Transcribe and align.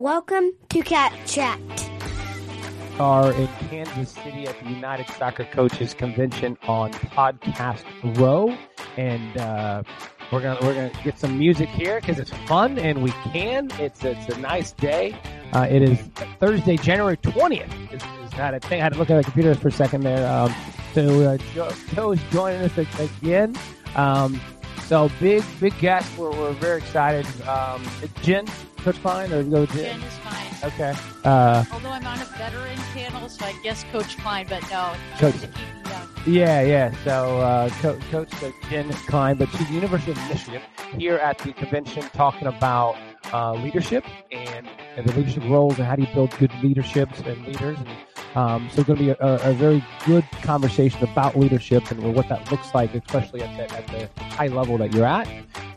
Welcome 0.00 0.50
to 0.70 0.82
Cap 0.82 1.12
Chat. 1.24 1.60
Are 2.98 3.32
in 3.32 3.46
Kansas 3.46 4.10
City 4.10 4.44
at 4.48 4.58
the 4.58 4.68
United 4.68 5.08
Soccer 5.10 5.44
Coaches 5.44 5.94
Convention 5.94 6.58
on 6.66 6.92
Podcast 6.92 7.84
Row, 8.18 8.58
and 8.96 9.36
uh, 9.38 9.84
we're 10.32 10.42
gonna 10.42 10.58
we're 10.62 10.74
gonna 10.74 10.90
get 11.04 11.16
some 11.16 11.38
music 11.38 11.68
here 11.68 12.00
because 12.00 12.18
it's 12.18 12.32
fun 12.48 12.76
and 12.80 13.04
we 13.04 13.12
can. 13.32 13.70
It's 13.78 14.02
it's 14.02 14.28
a 14.36 14.40
nice 14.40 14.72
day. 14.72 15.16
Uh, 15.52 15.68
it 15.70 15.82
is 15.82 16.00
Thursday, 16.40 16.76
January 16.76 17.16
twentieth. 17.18 17.72
Is, 17.92 18.02
that 18.32 18.52
I 18.52 18.58
think 18.58 18.80
I 18.80 18.82
had 18.82 18.94
to 18.94 18.98
look 18.98 19.10
at 19.10 19.18
the 19.18 19.22
computer 19.22 19.54
for 19.54 19.68
a 19.68 19.72
second 19.72 20.00
there. 20.00 20.28
Um, 20.28 20.52
so 20.92 21.20
uh, 21.22 21.38
Joe, 21.54 21.70
Joe 21.94 22.10
is 22.10 22.20
joining 22.32 22.62
us 22.62 22.76
again. 22.98 23.54
Um, 23.94 24.40
so 24.86 25.08
big 25.20 25.44
big 25.60 25.78
guest. 25.78 26.18
We're, 26.18 26.30
we're 26.30 26.52
very 26.54 26.78
excited. 26.78 27.26
Um, 27.42 27.86
Jen, 28.22 28.46
Coach 28.84 29.00
Klein, 29.00 29.32
or 29.32 29.42
go 29.42 29.64
Jen? 29.66 29.76
Jen 29.98 30.02
is 30.02 30.14
fine. 30.18 30.72
Okay. 30.72 30.94
Uh, 31.24 31.64
Although 31.72 31.88
I'm 31.90 32.06
on 32.06 32.18
a 32.20 32.24
veteran 32.36 32.76
panel, 32.92 33.28
so 33.28 33.44
I 33.46 33.54
guess 33.62 33.82
Coach 33.90 34.16
Klein, 34.18 34.46
but 34.48 34.62
no, 34.70 34.92
Coach- 35.18 35.40
to 35.40 35.46
keep 35.48 35.56
me 35.56 35.90
young. 35.90 36.08
Yeah, 36.26 36.60
yeah. 36.62 36.94
So, 37.04 37.40
uh, 37.40 37.68
Co- 37.80 37.98
Coach 38.10 38.32
uh, 38.42 38.50
Jen 38.70 38.90
Klein, 39.08 39.36
but 39.36 39.48
she's 39.50 39.66
the 39.68 39.74
University 39.74 40.12
of 40.12 40.18
Michigan 40.28 40.60
here 40.98 41.16
at 41.16 41.38
the 41.38 41.52
convention 41.54 42.02
talking 42.14 42.46
about 42.46 42.96
uh, 43.32 43.54
leadership 43.54 44.04
and, 44.30 44.68
and 44.96 45.06
the 45.06 45.12
leadership 45.16 45.42
roles 45.44 45.78
and 45.78 45.86
how 45.86 45.96
do 45.96 46.02
you 46.02 46.14
build 46.14 46.36
good 46.38 46.52
leaderships 46.62 47.20
and 47.20 47.44
leaders. 47.46 47.78
And 47.78 47.88
um, 48.34 48.68
so, 48.70 48.80
it's 48.80 48.86
going 48.88 48.98
to 48.98 49.04
be 49.04 49.10
a, 49.10 49.16
a, 49.18 49.52
very 49.52 49.84
good 50.04 50.24
conversation 50.42 51.02
about 51.04 51.36
leadership 51.36 51.88
and 51.90 52.14
what 52.14 52.28
that 52.28 52.50
looks 52.50 52.74
like, 52.74 52.92
especially 52.94 53.42
at 53.42 53.56
the, 53.56 53.76
at 53.76 53.86
the 53.86 54.22
high 54.24 54.48
level 54.48 54.76
that 54.78 54.92
you're 54.92 55.06
at. 55.06 55.28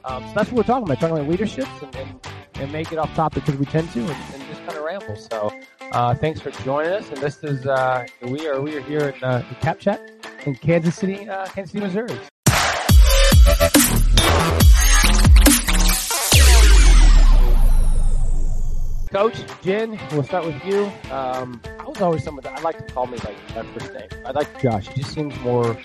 Um, 0.05 0.23
so 0.27 0.33
that's 0.33 0.51
what 0.51 0.53
we're 0.53 0.63
talking 0.63 0.85
about, 0.85 0.99
talking 0.99 1.17
about 1.17 1.29
leadership 1.29 1.67
and, 1.83 1.95
and, 1.95 2.27
and 2.55 2.71
make 2.71 2.91
it 2.91 2.97
off 2.97 3.13
topic 3.13 3.45
because 3.45 3.59
we 3.59 3.65
tend 3.65 3.91
to 3.91 3.99
and, 3.99 4.09
and 4.09 4.43
just 4.47 4.65
kind 4.65 4.77
of 4.77 4.83
ramble. 4.83 5.15
So, 5.15 5.51
uh, 5.91 6.15
thanks 6.15 6.39
for 6.41 6.49
joining 6.49 6.93
us. 6.93 7.07
And 7.09 7.17
this 7.17 7.43
is 7.43 7.67
uh, 7.67 8.05
we 8.23 8.47
are 8.47 8.59
we 8.59 8.75
are 8.75 8.81
here 8.81 9.09
in 9.09 9.23
uh, 9.23 9.45
the 9.47 9.55
Cap 9.55 9.79
Chat 9.79 10.01
in 10.45 10.55
Kansas 10.55 10.95
City, 10.95 11.29
uh, 11.29 11.45
Kansas 11.47 11.73
City, 11.73 11.85
Missouri. 11.85 12.17
Coach 19.11 19.37
Jen, 19.61 19.99
we'll 20.11 20.23
start 20.23 20.45
with 20.45 20.63
you. 20.65 20.91
Um, 21.11 21.61
I 21.87 21.89
was 21.89 22.01
always 22.01 22.23
someone 22.25 22.43
that 22.43 22.59
I 22.59 22.61
like 22.63 22.85
to 22.85 22.93
call 22.93 23.07
me 23.07 23.17
like 23.19 23.37
my 23.55 23.63
first 23.71 23.93
name. 23.93 24.09
I 24.25 24.31
like 24.31 24.61
Josh. 24.61 24.89
It 24.89 24.95
just 24.97 25.13
seems 25.13 25.39
more 25.39 25.77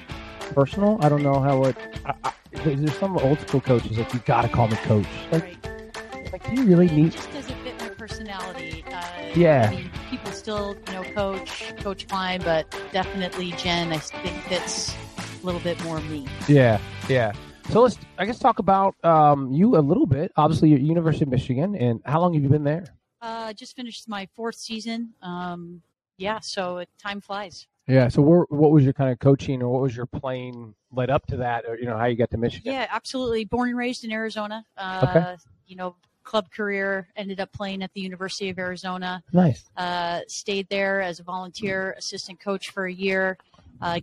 personal. 0.53 0.99
I 1.01 1.09
don't 1.09 1.23
know 1.23 1.39
how 1.39 1.63
it. 1.63 1.77
I, 2.05 2.15
I, 2.25 2.33
there's 2.65 2.99
some 2.99 3.17
old 3.19 3.39
school 3.43 3.61
coaches 3.61 3.97
like 3.97 4.13
you 4.13 4.19
got 4.21 4.43
to 4.43 4.49
call 4.49 4.67
me 4.67 4.75
coach. 4.79 5.07
Like, 5.31 5.45
Right. 5.45 6.33
like 6.33 6.51
do 6.51 6.57
you 6.61 6.65
really 6.65 6.87
It 6.87 6.93
need? 6.93 7.13
just 7.13 7.31
doesn't 7.33 7.57
fit 7.63 7.79
my 7.81 7.89
personality. 7.91 8.85
Uh, 8.93 9.05
Yeah. 9.37 9.69
I 9.71 9.77
mean, 9.77 9.91
people 10.11 10.33
still, 10.33 10.77
you 10.89 10.93
know, 10.95 11.05
Coach, 11.15 11.73
Coach 11.77 12.09
Klein, 12.09 12.41
but 12.43 12.69
definitely 12.93 13.53
Jen, 13.53 13.93
I 13.93 13.99
think 13.99 14.37
fits 14.47 14.93
a 15.41 15.47
little 15.47 15.61
bit 15.61 15.81
more 15.85 16.01
me. 16.01 16.27
Yeah, 16.49 16.81
yeah. 17.09 17.31
So 17.71 17.81
let's, 17.83 17.97
I 18.19 18.25
guess, 18.27 18.41
talk 18.41 18.59
about 18.59 18.97
um, 19.05 19.53
you 19.53 19.77
a 19.77 19.79
little 19.79 20.07
bit. 20.07 20.33
Obviously, 20.37 20.71
you're 20.71 20.79
at 20.81 20.85
University 20.85 21.25
of 21.27 21.29
Michigan, 21.31 21.77
and 21.77 22.01
how 22.05 22.21
long 22.21 22.35
have 22.35 22.43
you 22.43 22.49
been 22.49 22.65
there? 22.65 22.87
Uh, 23.21 23.53
just 23.53 23.77
finished 23.77 24.09
my 24.09 24.27
fourth 24.35 24.57
season. 24.57 25.11
Um, 25.23 25.81
yeah, 26.17 26.39
so 26.41 26.79
it, 26.79 26.89
time 26.99 27.21
flies. 27.21 27.67
Yeah. 27.89 28.09
So, 28.09 28.23
where, 28.23 28.47
what 28.49 28.71
was 28.71 28.85
your 28.85 28.93
kind 28.93 29.11
of 29.11 29.19
coaching, 29.19 29.61
or 29.63 29.69
what 29.69 29.83
was 29.83 29.97
your 29.97 30.07
playing 30.07 30.75
led 30.93 31.11
up 31.11 31.27
to 31.27 31.37
that, 31.39 31.65
or 31.67 31.77
you 31.77 31.87
know 31.87 31.97
how 31.97 32.05
you 32.07 32.17
got 32.17 32.31
to 32.31 32.37
Michigan? 32.39 32.73
Yeah, 32.73 32.87
absolutely. 32.91 33.45
Born 33.45 33.71
and 33.71 33.79
raised 33.79 34.05
in 34.05 34.13
Arizona. 34.13 34.65
Uh, 34.77 35.07
Okay. 35.09 35.37
You 35.67 35.77
know, 35.77 35.97
club 36.23 36.51
career 36.51 37.09
ended 37.17 37.41
up 37.41 37.51
playing 37.53 37.83
at 37.83 37.93
the 37.95 38.01
University 38.01 38.51
of 38.51 38.59
Arizona. 38.59 39.23
Nice. 39.33 39.65
uh, 39.77 40.21
stayed 40.29 40.69
there 40.69 41.01
as 41.01 41.19
a 41.19 41.23
volunteer 41.23 41.95
assistant 41.99 42.39
coach 42.41 42.71
for 42.71 42.85
a 42.85 42.93
year. 42.93 43.39
Uh, 43.81 44.01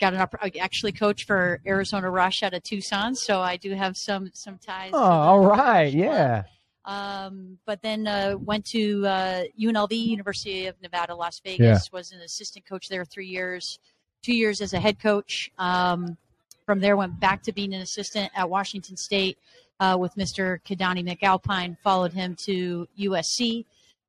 got 0.00 0.14
an 0.14 0.20
opp- 0.20 0.36
actually 0.60 0.92
coached 0.92 1.26
for 1.26 1.60
Arizona 1.66 2.10
Rush 2.10 2.42
out 2.42 2.54
of 2.54 2.62
Tucson, 2.62 3.14
so 3.14 3.40
I 3.40 3.56
do 3.56 3.72
have 3.74 3.96
some 3.96 4.30
some 4.34 4.58
ties. 4.58 4.90
Oh, 4.94 4.98
all 4.98 5.40
right. 5.40 5.92
yeah. 5.92 6.42
club. 6.42 6.44
Yeah. 6.86 7.24
Um, 7.26 7.58
but 7.64 7.82
then 7.82 8.06
uh, 8.06 8.36
went 8.38 8.64
to 8.66 9.06
uh, 9.06 9.42
UNLV, 9.60 9.92
University 9.92 10.66
of 10.66 10.80
Nevada, 10.82 11.14
Las 11.14 11.40
Vegas. 11.40 11.92
Was 11.92 12.12
an 12.12 12.20
assistant 12.20 12.66
coach 12.66 12.88
there 12.88 13.04
three 13.04 13.26
years, 13.26 13.78
two 14.22 14.34
years 14.34 14.60
as 14.60 14.72
a 14.72 14.80
head 14.80 14.98
coach. 14.98 15.50
Um, 15.58 16.16
from 16.66 16.80
there, 16.80 16.96
went 16.96 17.18
back 17.18 17.42
to 17.44 17.52
being 17.52 17.74
an 17.74 17.80
assistant 17.80 18.30
at 18.34 18.48
Washington 18.48 18.96
State 18.96 19.38
uh, 19.80 19.96
with 19.98 20.14
Mr. 20.14 20.60
Keidane 20.64 21.06
McAlpine. 21.06 21.76
Followed 21.82 22.12
him 22.12 22.36
to 22.46 22.86
USC. 22.98 23.64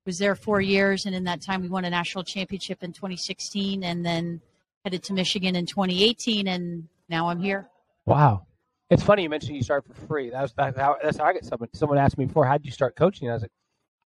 Was 0.06 0.18
there 0.18 0.36
four 0.36 0.60
years, 0.60 1.06
and 1.06 1.16
in 1.16 1.24
that 1.24 1.42
time, 1.42 1.62
we 1.62 1.70
won 1.70 1.86
a 1.86 1.90
national 1.90 2.24
championship 2.26 2.84
in 2.84 2.92
2016, 2.92 3.84
and 3.84 4.06
then 4.06 4.42
headed 4.84 5.02
to 5.04 5.14
Michigan 5.14 5.56
in 5.56 5.66
2018, 5.66 6.48
and 6.48 6.88
now 7.08 7.30
I'm 7.30 7.40
here. 7.40 7.70
Wow. 8.06 8.46
It's 8.90 9.04
funny 9.04 9.24
you 9.24 9.30
mentioned 9.30 9.56
you 9.56 9.64
started 9.64 9.88
for 9.94 10.08
free. 10.08 10.30
That 10.30 10.42
was 10.42 10.54
that's 10.54 10.78
how, 10.78 10.98
that's 11.02 11.18
how 11.18 11.26
I 11.26 11.34
get 11.34 11.46
someone. 11.46 11.70
Someone 11.74 11.98
asked 11.98 12.18
me 12.18 12.26
before, 12.26 12.46
how 12.46 12.58
did 12.58 12.66
you 12.66 12.72
start 12.72 12.96
coaching? 12.96 13.30
I 13.30 13.34
was 13.34 13.42
like, 13.42 13.52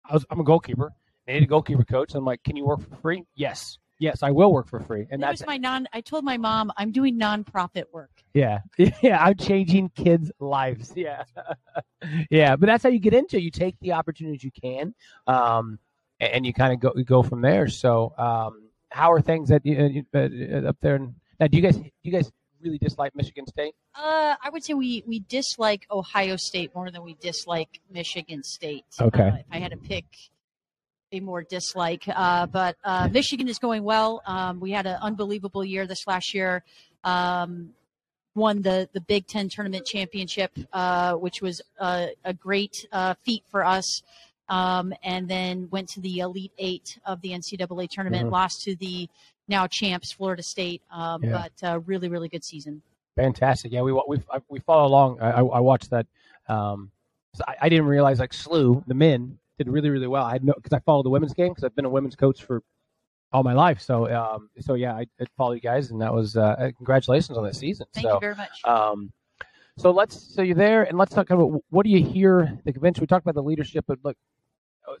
I 0.08 0.14
was, 0.14 0.24
I'm 0.30 0.40
a 0.40 0.44
goalkeeper. 0.44 0.92
I 1.28 1.32
need 1.32 1.42
a 1.42 1.46
goalkeeper 1.46 1.84
coach. 1.84 2.14
I'm 2.14 2.24
like, 2.24 2.42
can 2.42 2.56
you 2.56 2.64
work 2.64 2.80
for 2.88 2.96
free? 2.96 3.24
Yes. 3.34 3.78
Yes, 3.98 4.22
I 4.22 4.30
will 4.30 4.50
work 4.50 4.66
for 4.66 4.80
free. 4.80 5.06
And 5.10 5.22
that 5.22 5.28
that's 5.28 5.42
was 5.42 5.46
my 5.46 5.58
non. 5.58 5.86
I 5.92 6.00
told 6.00 6.24
my 6.24 6.38
mom 6.38 6.72
I'm 6.78 6.90
doing 6.90 7.18
nonprofit 7.20 7.84
work. 7.92 8.10
Yeah. 8.32 8.60
Yeah. 9.02 9.22
I'm 9.22 9.34
changing 9.36 9.90
kids' 9.90 10.32
lives. 10.40 10.92
Yeah. 10.96 11.24
yeah. 12.30 12.56
But 12.56 12.66
that's 12.66 12.82
how 12.82 12.88
you 12.88 12.98
get 12.98 13.12
into 13.12 13.36
it. 13.36 13.42
You 13.42 13.50
take 13.50 13.76
the 13.80 13.92
opportunities 13.92 14.42
you 14.42 14.50
can, 14.50 14.94
um, 15.26 15.78
and, 16.18 16.46
you 16.46 16.54
kind 16.54 16.72
of 16.72 16.80
go 16.80 16.92
you 16.96 17.04
go 17.04 17.22
from 17.22 17.42
there. 17.42 17.68
So, 17.68 18.14
um, 18.16 18.70
how 18.90 19.12
are 19.12 19.20
things 19.20 19.50
at, 19.50 19.64
you- 19.66 20.04
uh, 20.14 20.18
uh, 20.18 20.68
up 20.68 20.76
there? 20.80 20.96
In, 20.96 21.14
now, 21.38 21.46
do 21.48 21.56
you 21.58 21.62
guys 21.62 21.76
do 21.76 21.90
you 22.02 22.12
guys 22.12 22.30
really 22.62 22.78
dislike 22.78 23.14
Michigan 23.14 23.46
State? 23.46 23.74
Uh, 23.94 24.34
I 24.42 24.50
would 24.50 24.64
say 24.64 24.74
we 24.74 25.02
we 25.06 25.20
dislike 25.20 25.86
Ohio 25.90 26.36
State 26.36 26.74
more 26.74 26.90
than 26.90 27.02
we 27.02 27.14
dislike 27.20 27.80
Michigan 27.90 28.42
State. 28.42 28.84
Okay. 29.00 29.22
Uh, 29.22 29.36
if 29.36 29.46
I 29.50 29.58
had 29.58 29.70
to 29.72 29.76
pick 29.76 30.04
a 31.12 31.20
more 31.20 31.42
dislike, 31.42 32.04
uh, 32.08 32.46
but 32.46 32.76
uh, 32.84 33.08
Michigan 33.10 33.48
is 33.48 33.58
going 33.58 33.82
well. 33.82 34.22
Um, 34.26 34.60
we 34.60 34.70
had 34.70 34.86
an 34.86 34.98
unbelievable 35.02 35.64
year 35.64 35.86
this 35.86 36.06
last 36.06 36.34
year. 36.34 36.62
Um, 37.02 37.70
won 38.34 38.62
the 38.62 38.88
the 38.92 39.00
Big 39.00 39.26
Ten 39.26 39.48
tournament 39.48 39.84
championship, 39.86 40.52
uh, 40.72 41.14
which 41.14 41.42
was 41.42 41.60
a 41.78 42.34
great 42.38 42.86
uh, 42.92 43.14
feat 43.24 43.42
for 43.50 43.64
us. 43.64 44.02
Um, 44.48 44.92
and 45.04 45.28
then 45.28 45.68
went 45.70 45.88
to 45.90 46.00
the 46.00 46.18
Elite 46.18 46.50
Eight 46.58 46.98
of 47.06 47.20
the 47.20 47.30
NCAA 47.30 47.88
tournament, 47.88 48.26
Mhm. 48.26 48.32
lost 48.32 48.62
to 48.62 48.74
the 48.74 49.08
now 49.50 49.66
champs 49.66 50.10
Florida 50.10 50.42
State. 50.42 50.82
Um, 50.90 51.22
Yeah. 51.22 51.44
But 51.60 51.68
uh, 51.68 51.80
really, 51.80 52.08
really 52.08 52.28
good 52.28 52.44
season. 52.44 52.80
Fantastic. 53.16 53.72
Yeah, 53.72 53.82
we 53.82 53.92
we 53.92 54.18
we 54.48 54.60
follow 54.60 54.86
along. 54.86 55.20
I, 55.20 55.40
I 55.40 55.60
watched 55.60 55.90
that. 55.90 56.06
Um, 56.48 56.90
I, 57.46 57.56
I 57.62 57.68
didn't 57.68 57.86
realize 57.86 58.18
like 58.18 58.32
SLU, 58.32 58.82
the 58.86 58.94
men 58.94 59.38
did 59.58 59.68
really 59.68 59.90
really 59.90 60.06
well. 60.06 60.24
I 60.24 60.32
had 60.32 60.44
no 60.44 60.54
because 60.54 60.72
I 60.72 60.78
follow 60.80 61.02
the 61.02 61.10
women's 61.10 61.34
game 61.34 61.48
because 61.48 61.64
I've 61.64 61.74
been 61.74 61.84
a 61.84 61.90
women's 61.90 62.16
coach 62.16 62.42
for 62.44 62.62
all 63.32 63.42
my 63.42 63.52
life. 63.52 63.80
So 63.80 64.10
um, 64.10 64.48
so 64.60 64.74
yeah, 64.74 64.94
I, 64.94 65.06
I 65.20 65.26
follow 65.36 65.52
you 65.52 65.60
guys, 65.60 65.90
and 65.90 66.00
that 66.00 66.14
was 66.14 66.36
uh, 66.36 66.56
uh, 66.58 66.70
congratulations 66.76 67.36
on 67.36 67.44
that 67.44 67.56
season. 67.56 67.86
Thank 67.92 68.06
so 68.06 68.14
you 68.14 68.20
very 68.20 68.36
much. 68.36 68.64
um, 68.64 69.12
so 69.76 69.90
let's 69.90 70.34
so 70.34 70.42
you're 70.42 70.56
there, 70.56 70.84
and 70.84 70.96
let's 70.96 71.14
talk 71.14 71.30
about 71.30 71.62
what 71.70 71.84
do 71.84 71.90
you 71.90 72.04
hear 72.04 72.58
the 72.64 72.72
convention. 72.72 73.02
We 73.02 73.06
talked 73.06 73.24
about 73.24 73.34
the 73.34 73.42
leadership, 73.42 73.84
but 73.86 73.98
look, 74.04 74.16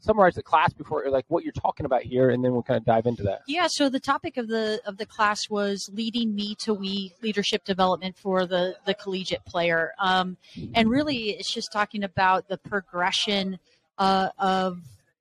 summarize 0.00 0.34
the 0.34 0.42
class 0.42 0.72
before, 0.72 1.08
like 1.10 1.24
what 1.28 1.44
you're 1.44 1.52
talking 1.52 1.86
about 1.86 2.02
here, 2.02 2.30
and 2.30 2.44
then 2.44 2.52
we'll 2.52 2.62
kind 2.62 2.78
of 2.78 2.84
dive 2.84 3.06
into 3.06 3.22
that. 3.24 3.42
Yeah, 3.46 3.66
so 3.68 3.88
the 3.88 4.00
topic 4.00 4.36
of 4.36 4.48
the 4.48 4.80
of 4.86 4.96
the 4.96 5.06
class 5.06 5.48
was 5.50 5.90
leading 5.92 6.34
me 6.34 6.54
to 6.60 6.74
we 6.74 7.12
leadership 7.22 7.64
development 7.64 8.16
for 8.16 8.46
the 8.46 8.76
the 8.86 8.94
collegiate 8.94 9.44
player, 9.44 9.92
um, 9.98 10.36
and 10.74 10.88
really 10.88 11.30
it's 11.30 11.52
just 11.52 11.72
talking 11.72 12.04
about 12.04 12.48
the 12.48 12.58
progression 12.58 13.58
uh, 13.98 14.30
of 14.38 14.78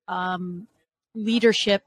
um, 0.07 0.67
leadership 1.13 1.83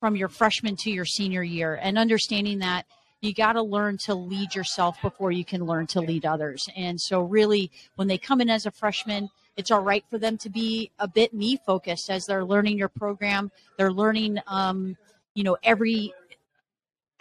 from 0.00 0.14
your 0.14 0.28
freshman 0.28 0.76
to 0.76 0.90
your 0.90 1.04
senior 1.04 1.42
year, 1.42 1.78
and 1.82 1.98
understanding 1.98 2.58
that 2.60 2.86
you 3.20 3.34
got 3.34 3.54
to 3.54 3.62
learn 3.62 3.98
to 3.98 4.14
lead 4.14 4.54
yourself 4.54 5.00
before 5.02 5.32
you 5.32 5.44
can 5.44 5.64
learn 5.64 5.86
to 5.88 6.00
lead 6.00 6.24
others. 6.24 6.68
And 6.76 7.00
so, 7.00 7.22
really, 7.22 7.70
when 7.96 8.06
they 8.08 8.18
come 8.18 8.40
in 8.40 8.48
as 8.48 8.66
a 8.66 8.70
freshman, 8.70 9.28
it's 9.58 9.72
all 9.72 9.80
right 9.80 10.04
for 10.08 10.18
them 10.18 10.38
to 10.38 10.48
be 10.48 10.90
a 10.98 11.08
bit 11.08 11.34
me 11.34 11.58
focused 11.66 12.08
as 12.08 12.24
they're 12.24 12.44
learning 12.44 12.78
your 12.78 12.88
program. 12.88 13.50
They're 13.76 13.92
learning, 13.92 14.38
um, 14.46 14.96
you 15.34 15.42
know, 15.42 15.58
every 15.64 16.14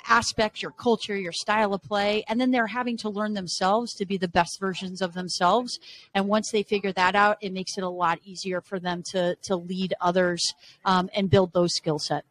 aspect, 0.08 0.62
your 0.62 0.72
culture, 0.72 1.18
your 1.18 1.32
style 1.32 1.74
of 1.74 1.82
play, 1.82 2.24
and 2.30 2.40
then 2.40 2.52
they're 2.52 2.68
having 2.68 2.96
to 2.98 3.10
learn 3.10 3.34
themselves 3.34 3.94
to 3.96 4.06
be 4.06 4.18
the 4.18 4.28
best 4.28 4.60
versions 4.60 5.02
of 5.02 5.16
themselves. 5.16 5.80
And 6.14 6.28
once 6.28 6.52
they 6.52 6.62
figure 6.64 6.94
that 6.94 7.16
out, 7.16 7.38
it 7.42 7.52
makes 7.52 7.76
it 7.78 7.84
a 7.84 7.90
lot 7.90 8.20
easier 8.24 8.62
for 8.62 8.80
them 8.80 9.04
to 9.12 9.36
to 9.44 9.56
lead 9.56 9.96
others 10.00 10.54
um, 10.86 11.10
and 11.16 11.30
build 11.30 11.54
those 11.54 11.74
skill 11.76 12.00
set. 12.00 12.24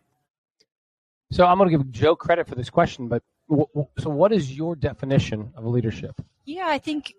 So 1.32 1.44
I'm 1.44 1.58
going 1.58 1.68
to 1.68 1.76
give 1.76 1.90
Joe 1.90 2.14
credit 2.14 2.46
for 2.46 2.54
this 2.54 2.70
question, 2.70 3.08
but 3.08 3.24
w- 3.50 3.66
w- 3.74 3.88
so 3.98 4.08
what 4.10 4.32
is 4.32 4.56
your 4.56 4.76
definition 4.76 5.52
of 5.56 5.66
leadership? 5.66 6.14
Yeah, 6.44 6.68
I 6.68 6.78
think 6.78 7.12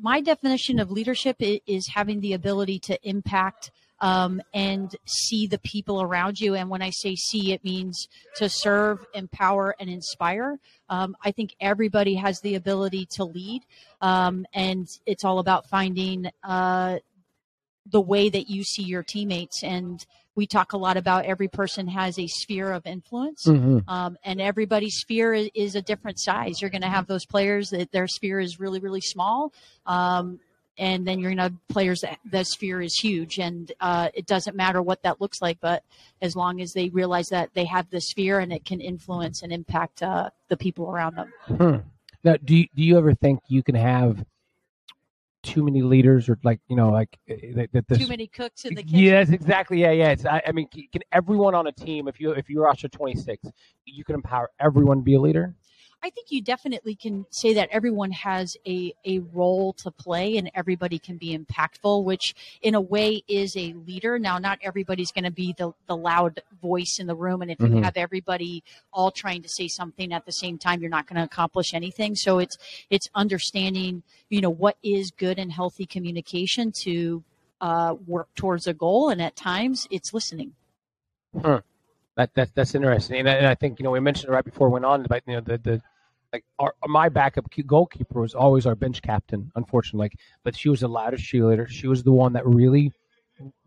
my 0.00 0.20
definition 0.20 0.78
of 0.78 0.90
leadership 0.90 1.36
is 1.40 1.88
having 1.88 2.20
the 2.20 2.32
ability 2.32 2.78
to 2.80 2.98
impact 3.08 3.70
um, 4.00 4.42
and 4.52 4.94
see 5.06 5.46
the 5.46 5.58
people 5.58 6.02
around 6.02 6.38
you. 6.40 6.54
And 6.54 6.68
when 6.68 6.82
I 6.82 6.90
say 6.90 7.14
see, 7.14 7.52
it 7.52 7.64
means 7.64 8.08
to 8.36 8.48
serve, 8.48 9.06
empower, 9.14 9.74
and 9.78 9.88
inspire. 9.88 10.58
Um, 10.88 11.16
I 11.24 11.30
think 11.30 11.54
everybody 11.60 12.14
has 12.16 12.40
the 12.40 12.56
ability 12.56 13.08
to 13.12 13.24
lead, 13.24 13.62
um, 14.00 14.46
and 14.52 14.86
it's 15.06 15.24
all 15.24 15.38
about 15.38 15.68
finding 15.68 16.30
uh, 16.42 16.98
the 17.86 18.00
way 18.00 18.28
that 18.28 18.48
you 18.48 18.64
see 18.64 18.82
your 18.82 19.02
teammates 19.02 19.62
and 19.62 20.06
we 20.36 20.46
talk 20.46 20.72
a 20.72 20.76
lot 20.76 20.96
about 20.96 21.26
every 21.26 21.46
person 21.48 21.86
has 21.86 22.18
a 22.18 22.26
sphere 22.26 22.72
of 22.72 22.86
influence 22.86 23.44
Mm-hmm. 23.46 23.88
um, 23.88 24.16
and 24.24 24.40
everybody's 24.40 24.96
sphere 24.96 25.34
is, 25.34 25.50
is 25.54 25.74
a 25.74 25.82
different 25.82 26.18
size 26.20 26.60
you're 26.60 26.70
going 26.70 26.82
to 26.82 26.88
have 26.88 27.06
those 27.06 27.26
players 27.26 27.70
that 27.70 27.92
their 27.92 28.06
sphere 28.08 28.40
is 28.40 28.58
really 28.58 28.80
really 28.80 29.00
small 29.00 29.52
um, 29.86 30.40
and 30.76 31.06
then 31.06 31.20
you're 31.20 31.30
going 31.30 31.36
to 31.36 31.42
have 31.44 31.68
players 31.68 32.00
that 32.00 32.18
the 32.28 32.42
sphere 32.44 32.80
is 32.80 32.98
huge 33.00 33.38
and 33.38 33.70
uh, 33.80 34.08
it 34.14 34.26
doesn't 34.26 34.56
matter 34.56 34.82
what 34.82 35.02
that 35.02 35.20
looks 35.20 35.40
like 35.42 35.58
but 35.60 35.84
as 36.22 36.34
long 36.34 36.60
as 36.60 36.72
they 36.72 36.88
realize 36.88 37.28
that 37.28 37.50
they 37.54 37.64
have 37.64 37.88
the 37.90 38.00
sphere 38.00 38.38
and 38.40 38.52
it 38.52 38.64
can 38.64 38.80
influence 38.80 39.42
and 39.42 39.52
impact 39.52 40.02
uh, 40.02 40.30
the 40.48 40.56
people 40.56 40.90
around 40.90 41.16
them 41.16 41.32
Hmm. 41.46 41.76
Now, 42.24 42.36
do 42.42 42.56
you, 42.56 42.66
do 42.74 42.82
you 42.82 42.96
ever 42.96 43.12
think 43.14 43.40
you 43.48 43.62
can 43.62 43.74
have 43.74 44.24
too 45.44 45.62
many 45.62 45.82
leaders, 45.82 46.28
or 46.28 46.38
like 46.42 46.60
you 46.68 46.76
know, 46.76 46.90
like 46.90 47.16
uh, 47.30 47.34
that, 47.54 47.72
that 47.72 47.88
this? 47.88 47.98
too 47.98 48.08
many 48.08 48.26
cooks 48.26 48.64
in 48.64 48.74
the 48.74 48.82
kitchen 48.82 48.98
Yes, 48.98 49.30
exactly. 49.30 49.80
Yeah, 49.80 49.92
yeah. 49.92 50.10
It's, 50.10 50.26
I, 50.26 50.42
I 50.46 50.52
mean, 50.52 50.68
can 50.68 51.02
everyone 51.12 51.54
on 51.54 51.66
a 51.66 51.72
team, 51.72 52.08
if 52.08 52.18
you 52.20 52.32
if 52.32 52.48
you 52.48 52.62
roster 52.62 52.88
twenty 52.88 53.14
six, 53.14 53.48
you 53.84 54.04
can 54.04 54.14
empower 54.16 54.50
everyone 54.58 54.98
to 54.98 55.02
be 55.02 55.14
a 55.14 55.20
leader. 55.20 55.54
I 56.04 56.10
think 56.10 56.26
you 56.30 56.42
definitely 56.42 56.94
can 56.94 57.24
say 57.30 57.54
that 57.54 57.70
everyone 57.70 58.10
has 58.10 58.58
a, 58.66 58.94
a 59.06 59.20
role 59.20 59.72
to 59.78 59.90
play 59.90 60.36
and 60.36 60.50
everybody 60.54 60.98
can 60.98 61.16
be 61.16 61.34
impactful, 61.34 62.04
which 62.04 62.34
in 62.60 62.74
a 62.74 62.80
way 62.80 63.22
is 63.26 63.56
a 63.56 63.72
leader. 63.72 64.18
Now, 64.18 64.36
not 64.36 64.58
everybody's 64.62 65.10
going 65.12 65.24
to 65.24 65.30
be 65.30 65.54
the, 65.56 65.72
the 65.86 65.96
loud 65.96 66.42
voice 66.60 66.98
in 67.00 67.06
the 67.06 67.14
room. 67.14 67.40
And 67.40 67.50
if 67.50 67.58
you 67.58 67.68
Mhm. 67.68 67.84
have 67.84 67.96
everybody 67.96 68.62
all 68.92 69.10
trying 69.12 69.40
to 69.44 69.48
say 69.48 69.66
something 69.66 70.12
at 70.12 70.26
the 70.26 70.32
same 70.32 70.58
time, 70.58 70.82
you're 70.82 70.90
not 70.90 71.06
going 71.06 71.16
to 71.16 71.22
accomplish 71.24 71.72
anything. 71.72 72.16
So 72.16 72.38
it's, 72.38 72.58
it's 72.90 73.08
understanding, 73.14 74.02
you 74.28 74.42
know, 74.42 74.50
what 74.50 74.76
is 74.82 75.10
good 75.10 75.38
and 75.38 75.50
healthy 75.50 75.86
communication 75.86 76.70
to 76.82 77.24
uh, 77.62 77.94
work 78.06 78.28
towards 78.34 78.66
a 78.66 78.74
goal. 78.74 79.08
And 79.08 79.22
at 79.22 79.36
times 79.36 79.88
it's 79.90 80.12
listening. 80.12 80.52
That, 82.16 82.32
that 82.34 82.54
that's 82.54 82.76
interesting, 82.76 83.18
and 83.18 83.28
I, 83.28 83.32
and 83.32 83.46
I 83.46 83.56
think 83.56 83.80
you 83.80 83.82
know 83.82 83.90
we 83.90 83.98
mentioned 83.98 84.28
it 84.30 84.32
right 84.32 84.44
before 84.44 84.68
we 84.68 84.74
went 84.74 84.84
on, 84.84 85.04
about, 85.04 85.22
you 85.26 85.34
know 85.34 85.40
the 85.40 85.58
the 85.58 85.82
like 86.34 86.44
our, 86.58 86.74
my 86.86 87.08
backup 87.08 87.46
goalkeeper 87.66 88.20
was 88.20 88.34
always 88.34 88.66
our 88.66 88.74
bench 88.74 89.00
captain, 89.02 89.52
unfortunately. 89.54 90.06
Like, 90.06 90.18
but 90.42 90.56
she 90.56 90.68
was 90.68 90.80
the 90.80 90.88
loudest 90.88 91.24
cheerleader. 91.24 91.68
She 91.68 91.86
was 91.86 92.02
the 92.02 92.10
one 92.12 92.32
that 92.32 92.44
really 92.44 92.92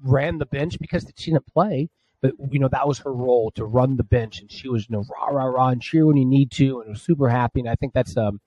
ran 0.04 0.38
the 0.38 0.46
bench 0.46 0.78
because 0.80 1.10
she 1.16 1.32
didn't 1.32 1.48
play, 1.48 1.90
but 2.22 2.34
you 2.52 2.60
know 2.60 2.68
that 2.68 2.86
was 2.88 3.00
her 3.00 3.14
role 3.14 3.52
to 3.52 3.64
run 3.64 3.96
the 3.96 4.04
bench, 4.04 4.42
and 4.42 4.52
she 4.52 4.68
was 4.68 4.90
you 4.90 4.98
know 4.98 5.06
rah 5.10 5.28
rah 5.28 5.46
rah 5.46 5.70
and 5.70 5.82
cheer 5.82 6.06
when 6.06 6.18
you 6.18 6.26
need 6.26 6.52
to, 6.52 6.82
and 6.82 6.90
was 6.92 7.02
super 7.02 7.30
happy. 7.30 7.62
And 7.62 7.70
I 7.70 7.76
think 7.76 7.94
that's 7.94 8.18
um, 8.18 8.42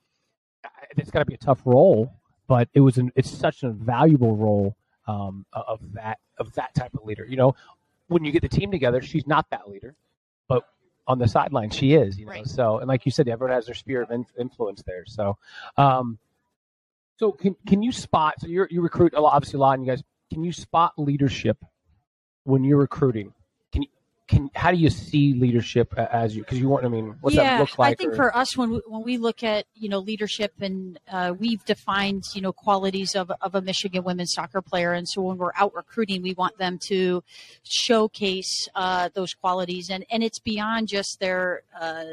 it's 0.99 1.11
got 1.11 1.21
to 1.21 1.25
be 1.25 1.35
a 1.35 1.39
tough 1.39 1.63
role, 1.65 2.13
but 2.47 2.69
it 2.75 2.81
was 2.81 2.99
an 2.99 3.11
it's 3.17 3.31
such 3.31 3.63
a 3.63 3.71
valuable 3.71 4.37
role 4.37 4.77
um 5.09 5.47
of 5.55 5.81
that 5.95 6.19
of 6.39 6.53
that 6.55 6.75
type 6.75 6.93
of 6.95 7.05
leader. 7.05 7.25
You 7.27 7.37
know, 7.37 7.55
when 8.09 8.25
you 8.25 8.33
get 8.33 8.43
the 8.43 8.49
team 8.49 8.71
together, 8.71 9.01
she's 9.01 9.27
not 9.27 9.49
that 9.51 9.67
leader, 9.67 9.95
on 11.11 11.19
the 11.19 11.27
sideline 11.27 11.71
she 11.71 11.95
is. 11.95 12.19
You 12.19 12.27
know, 12.27 12.33
Right. 12.33 12.47
so 12.47 12.79
and 12.79 12.87
like 12.89 13.05
you 13.05 13.11
said, 13.11 13.29
everyone 13.29 13.53
has 13.55 13.67
their 13.67 13.75
sphere 13.75 14.03
of 14.03 14.11
in- 14.13 14.27
influence 14.39 14.83
there. 14.87 15.05
So, 15.07 15.37
um, 15.77 16.19
so 17.19 17.33
can 17.33 17.57
can 17.67 17.83
you 17.83 17.91
spot? 17.93 18.35
So 18.39 18.47
you 18.47 18.67
you 18.71 18.81
recruit 18.81 19.15
a 19.15 19.21
lot, 19.21 19.35
obviously 19.35 19.59
a 19.59 19.61
lot, 19.61 19.77
and 19.79 19.85
you 19.85 19.91
guys 19.93 20.03
can 20.33 20.45
you 20.45 20.53
spot 20.53 20.93
leadership 20.97 21.59
when 22.45 22.63
you're 22.65 22.79
recruiting? 22.79 23.35
Can 24.31 24.49
how 24.55 24.71
do 24.71 24.77
you 24.77 24.91
see 24.91 25.35
leadership 25.35 25.93
as 25.99 26.37
you 26.37 26.43
because 26.43 26.61
you 26.61 26.69
want? 26.69 26.85
I 26.85 26.89
mean, 26.89 27.17
what's 27.21 27.35
yeah, 27.35 27.59
that 27.59 27.61
look 27.61 27.79
like? 27.81 27.91
I 27.91 27.95
think 27.97 28.13
or- 28.13 28.17
for 28.17 28.37
us, 28.37 28.57
when 28.57 28.71
we, 28.71 28.81
when 28.87 29.03
we 29.03 29.19
look 29.19 29.43
at 29.43 29.65
you 29.75 29.89
know 29.89 29.99
leadership, 29.99 30.53
and 30.61 31.01
uh, 31.11 31.35
we've 31.37 31.65
defined 31.65 32.23
you 32.33 32.41
know 32.41 32.53
qualities 32.53 33.17
of 33.17 33.33
of 33.41 33.57
a 33.57 33.61
Michigan 33.61 34.05
women's 34.05 34.33
soccer 34.33 34.63
player, 34.63 34.93
and 34.93 35.09
so 35.09 35.21
when 35.21 35.37
we're 35.37 35.51
out 35.57 35.75
recruiting, 35.75 36.23
we 36.23 36.33
want 36.35 36.57
them 36.59 36.79
to 36.87 37.25
showcase 37.65 38.69
uh, 38.77 39.09
those 39.15 39.35
qualities, 39.35 39.91
and 39.91 40.07
and 40.13 40.23
it's 40.23 40.39
beyond 40.39 40.87
just 40.87 41.19
their. 41.19 41.63
Uh, 41.79 42.05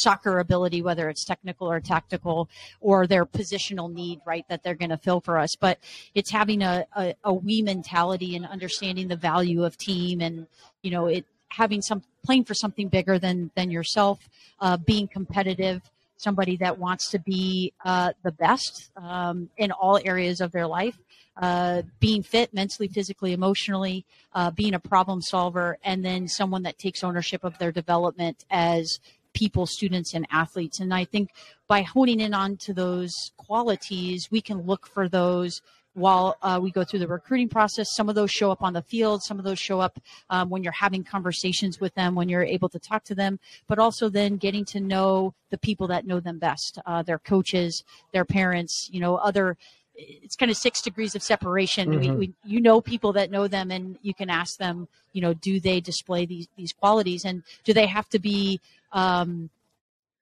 soccer 0.00 0.38
ability 0.38 0.82
whether 0.82 1.08
it's 1.08 1.24
technical 1.24 1.70
or 1.70 1.80
tactical 1.80 2.48
or 2.80 3.06
their 3.06 3.24
positional 3.24 3.92
need 3.92 4.20
right 4.26 4.44
that 4.48 4.62
they're 4.62 4.74
going 4.74 4.90
to 4.90 4.96
fill 4.96 5.20
for 5.20 5.38
us. 5.38 5.56
But 5.58 5.78
it's 6.14 6.30
having 6.30 6.62
a, 6.62 6.86
a, 6.96 7.14
a 7.24 7.32
we 7.32 7.62
mentality 7.62 8.36
and 8.36 8.46
understanding 8.46 9.08
the 9.08 9.16
value 9.16 9.64
of 9.64 9.76
team 9.76 10.20
and 10.20 10.46
you 10.82 10.90
know 10.90 11.06
it 11.06 11.24
having 11.48 11.82
some 11.82 12.02
playing 12.24 12.44
for 12.44 12.54
something 12.54 12.88
bigger 12.88 13.18
than 13.18 13.50
than 13.54 13.70
yourself 13.70 14.28
uh, 14.60 14.76
being 14.76 15.08
competitive 15.08 15.82
somebody 16.18 16.56
that 16.56 16.78
wants 16.78 17.10
to 17.10 17.18
be 17.18 17.72
uh, 17.84 18.12
the 18.22 18.32
best 18.32 18.90
um, 18.96 19.50
in 19.56 19.70
all 19.70 19.98
areas 20.04 20.40
of 20.40 20.52
their 20.52 20.66
life 20.66 20.98
uh, 21.36 21.82
being 22.00 22.22
fit 22.22 22.52
mentally 22.54 22.88
physically 22.88 23.32
emotionally 23.32 24.04
uh, 24.34 24.50
being 24.50 24.74
a 24.74 24.80
problem 24.80 25.20
solver 25.20 25.78
and 25.84 26.04
then 26.04 26.26
someone 26.26 26.62
that 26.62 26.78
takes 26.78 27.04
ownership 27.04 27.44
of 27.44 27.56
their 27.58 27.72
development 27.72 28.44
as 28.50 28.98
people 29.36 29.66
students 29.66 30.14
and 30.14 30.26
athletes 30.30 30.80
and 30.80 30.92
i 30.92 31.04
think 31.04 31.30
by 31.68 31.82
honing 31.82 32.20
in 32.20 32.32
on 32.32 32.56
to 32.56 32.72
those 32.72 33.12
qualities 33.36 34.28
we 34.30 34.40
can 34.40 34.58
look 34.62 34.86
for 34.86 35.08
those 35.08 35.60
while 35.96 36.36
uh, 36.42 36.58
we 36.62 36.70
go 36.70 36.84
through 36.84 36.98
the 36.98 37.08
recruiting 37.08 37.48
process. 37.48 37.94
Some 37.94 38.10
of 38.10 38.14
those 38.14 38.30
show 38.30 38.50
up 38.52 38.62
on 38.62 38.74
the 38.74 38.82
field, 38.82 39.22
some 39.22 39.38
of 39.38 39.46
those 39.46 39.58
show 39.58 39.80
up 39.80 39.98
um, 40.28 40.50
when 40.50 40.62
you're 40.62 40.72
having 40.72 41.02
conversations 41.02 41.80
with 41.80 41.94
them, 41.94 42.14
when 42.14 42.28
you're 42.28 42.44
able 42.44 42.68
to 42.68 42.78
talk 42.78 43.02
to 43.04 43.14
them, 43.14 43.40
but 43.66 43.78
also 43.78 44.10
then 44.10 44.36
getting 44.36 44.66
to 44.66 44.80
know 44.80 45.34
the 45.50 45.56
people 45.56 45.86
that 45.88 46.06
know 46.06 46.20
them 46.20 46.38
best 46.38 46.78
uh, 46.84 47.02
their 47.02 47.18
coaches, 47.18 47.82
their 48.12 48.26
parents, 48.26 48.88
you 48.92 49.00
know, 49.00 49.16
other. 49.16 49.56
It's 49.96 50.36
kind 50.36 50.50
of 50.50 50.56
six 50.56 50.82
degrees 50.82 51.14
of 51.14 51.22
separation. 51.22 51.88
We, 51.88 52.08
Mhm. 52.08 52.18
we, 52.18 52.34
you 52.44 52.60
know 52.60 52.80
people 52.80 53.12
that 53.14 53.30
know 53.30 53.48
them, 53.48 53.70
and 53.70 53.98
you 54.02 54.12
can 54.12 54.28
ask 54.28 54.58
them, 54.58 54.88
you 55.12 55.22
know, 55.22 55.32
do 55.32 55.58
they 55.58 55.80
display 55.80 56.26
these 56.26 56.48
these 56.56 56.72
qualities, 56.72 57.24
and 57.24 57.42
do 57.64 57.72
they 57.72 57.86
have 57.86 58.08
to 58.10 58.18
be 58.18 58.60
um, 58.92 59.50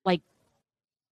like 0.04 0.20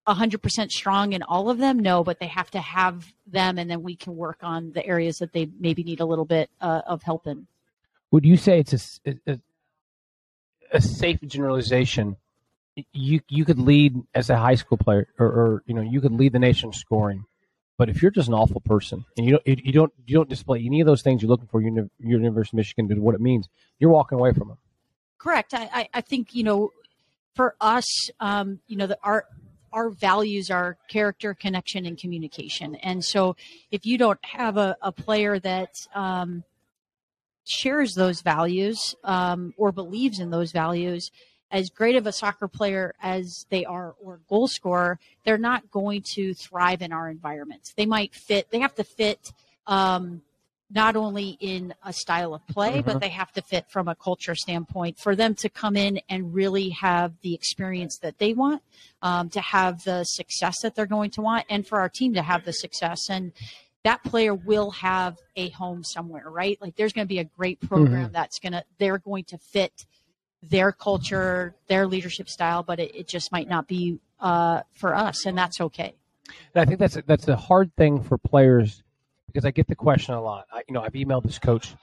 100% 0.07 0.69
strong 0.71 1.13
in 1.13 1.23
all 1.23 1.49
of 1.49 1.57
them 1.59 1.79
no 1.79 2.03
but 2.03 2.19
they 2.19 2.27
have 2.27 2.51
to 2.51 2.59
have 2.59 3.13
them 3.25 3.57
and 3.57 3.71
then 3.71 3.81
we 3.81 3.95
can 3.95 4.17
work 4.17 4.37
on 4.41 4.73
the 4.73 4.85
areas 4.85 5.19
that 5.19 5.31
they 5.31 5.47
maybe 5.59 5.81
need 5.81 6.01
a 6.01 6.05
little 6.05 6.25
bit 6.25 6.49
uh, 6.59 6.81
of 6.85 7.01
help 7.03 7.25
in 7.25 7.47
Would 8.11 8.25
you 8.25 8.35
say 8.35 8.59
it's 8.59 8.99
a, 9.27 9.39
a 10.73 10.81
safe 10.81 11.19
generalization? 11.21 12.17
You 12.91 13.21
you 13.29 13.45
could 13.45 13.59
lead 13.59 14.01
as 14.15 14.29
a 14.29 14.37
high 14.37 14.55
school 14.55 14.77
player, 14.77 15.07
or, 15.19 15.27
or 15.27 15.63
you 15.67 15.75
know 15.75 15.81
you 15.81 16.01
could 16.01 16.11
lead 16.11 16.33
the 16.33 16.39
nation 16.39 16.73
scoring, 16.73 17.23
but 17.77 17.89
if 17.89 18.01
you're 18.01 18.11
just 18.11 18.27
an 18.27 18.33
awful 18.33 18.61
person 18.61 19.05
and 19.17 19.25
you 19.25 19.33
don't 19.33 19.65
you 19.65 19.71
don't 19.71 19.93
you 20.05 20.15
don't 20.15 20.29
display 20.29 20.63
any 20.65 20.79
of 20.81 20.87
those 20.87 21.01
things 21.01 21.21
you're 21.21 21.29
looking 21.29 21.47
for, 21.47 21.61
uni- 21.61 21.89
University 21.99 22.55
of 22.55 22.57
Michigan 22.57 22.87
to 22.87 22.95
what 22.99 23.15
it 23.15 23.21
means, 23.21 23.49
you're 23.79 23.89
walking 23.91 24.17
away 24.19 24.31
from 24.33 24.47
them. 24.49 24.57
correct 25.17 25.53
i, 25.53 25.69
I, 25.73 25.89
I 25.95 26.01
think 26.01 26.35
you 26.35 26.43
know 26.43 26.71
for 27.35 27.55
us 27.59 27.85
um, 28.19 28.59
you 28.67 28.77
know 28.77 28.87
the 28.87 28.97
our 29.03 29.25
our 29.71 29.89
values 29.89 30.51
are 30.51 30.77
character 30.87 31.33
connection 31.33 31.85
and 31.85 31.97
communication 31.97 32.75
and 32.75 33.03
so 33.03 33.35
if 33.71 33.85
you 33.85 33.97
don't 33.97 34.23
have 34.23 34.57
a, 34.57 34.77
a 34.81 34.91
player 34.91 35.39
that 35.39 35.73
um, 35.95 36.43
shares 37.45 37.93
those 37.95 38.21
values 38.21 38.95
um, 39.03 39.53
or 39.57 39.71
believes 39.71 40.19
in 40.19 40.29
those 40.29 40.51
values 40.51 41.09
as 41.53 41.69
great 41.69 41.95
of 41.95 42.05
a 42.05 42.11
soccer 42.11 42.49
player 42.49 42.93
as 43.01 43.45
they 43.49 43.63
are 43.63 43.95
or 44.01 44.19
goal 44.27 44.47
scorer 44.47 44.99
they're 45.23 45.37
not 45.37 45.71
going 45.71 46.01
to 46.01 46.33
thrive 46.33 46.81
in 46.81 46.91
our 46.91 47.09
environment 47.09 47.71
they 47.77 47.85
might 47.85 48.13
fit 48.13 48.49
they 48.51 48.59
have 48.59 48.75
to 48.75 48.83
fit 48.83 49.31
um, 49.67 50.21
not 50.69 50.95
only 50.95 51.37
in 51.39 51.73
a 51.85 51.93
style 51.93 52.33
of 52.33 52.45
play 52.47 52.81
Mhm. 52.81 52.85
but 52.85 52.99
they 52.99 53.09
have 53.09 53.31
to 53.33 53.41
fit 53.41 53.65
from 53.69 53.87
a 53.87 53.95
culture 53.95 54.33
standpoint 54.35 54.97
for 54.97 55.15
them 55.15 55.35
to 55.35 55.47
come 55.47 55.75
in 55.77 56.01
and 56.09 56.33
really 56.33 56.69
have 56.69 57.13
the 57.21 57.33
experience 57.35 57.99
that 57.99 58.17
they 58.17 58.33
want 58.33 58.61
um, 59.03 59.29
to 59.29 59.39
have 59.39 59.83
the 59.83 60.03
success 60.03 60.55
that 60.63 60.73
they're 60.75 60.87
going 60.87 61.11
to 61.11 61.21
want 61.21 61.45
and 61.49 61.67
for 61.67 61.79
our 61.79 61.89
team 61.89 62.13
to 62.15 62.23
have 62.23 62.43
the 62.45 62.53
success. 62.53 62.99
And 63.09 63.31
that 63.83 64.01
player 64.03 64.33
will 64.33 64.71
have 64.71 65.17
a 65.35 65.49
home 65.49 65.83
somewhere 65.83 66.29
right? 66.29 66.57
Like 66.61 66.75
there's 66.77 66.93
going 66.93 67.05
to 67.05 67.13
be 67.15 67.19
a 67.19 67.25
great 67.25 67.59
program 67.59 68.09
that's 68.11 68.39
going 68.39 68.53
to 68.53 68.63
they're 68.79 68.97
going 68.97 69.25
to 69.25 69.37
fit 69.37 69.85
their 70.49 70.71
culture 70.71 71.55
their 71.67 71.87
leadership 71.87 72.29
style 72.29 72.63
but 72.63 72.79
it, 72.79 72.93
it 72.95 73.07
just 73.07 73.31
might 73.31 73.47
not 73.47 73.67
be 73.67 73.99
uh, 74.19 74.61
for 74.73 74.95
us 74.95 75.25
and 75.25 75.37
that's 75.37 75.59
okay 75.61 75.93
And 76.55 76.61
I 76.61 76.65
think 76.65 76.79
that's 76.79 76.95
a, 76.97 77.03
that's 77.05 77.27
a 77.27 77.35
hard 77.35 77.75
thing 77.75 78.01
for 78.01 78.17
players 78.17 78.83
because 79.27 79.45
I 79.45 79.51
get 79.51 79.67
the 79.67 79.75
question 79.75 80.13
a 80.13 80.21
lot. 80.21 80.45
I, 80.51 80.63
you 80.67 80.73
know, 80.73 80.81
I've 80.81 80.93
emailed 80.93 81.23
this 81.23 81.39
coach. 81.39 81.75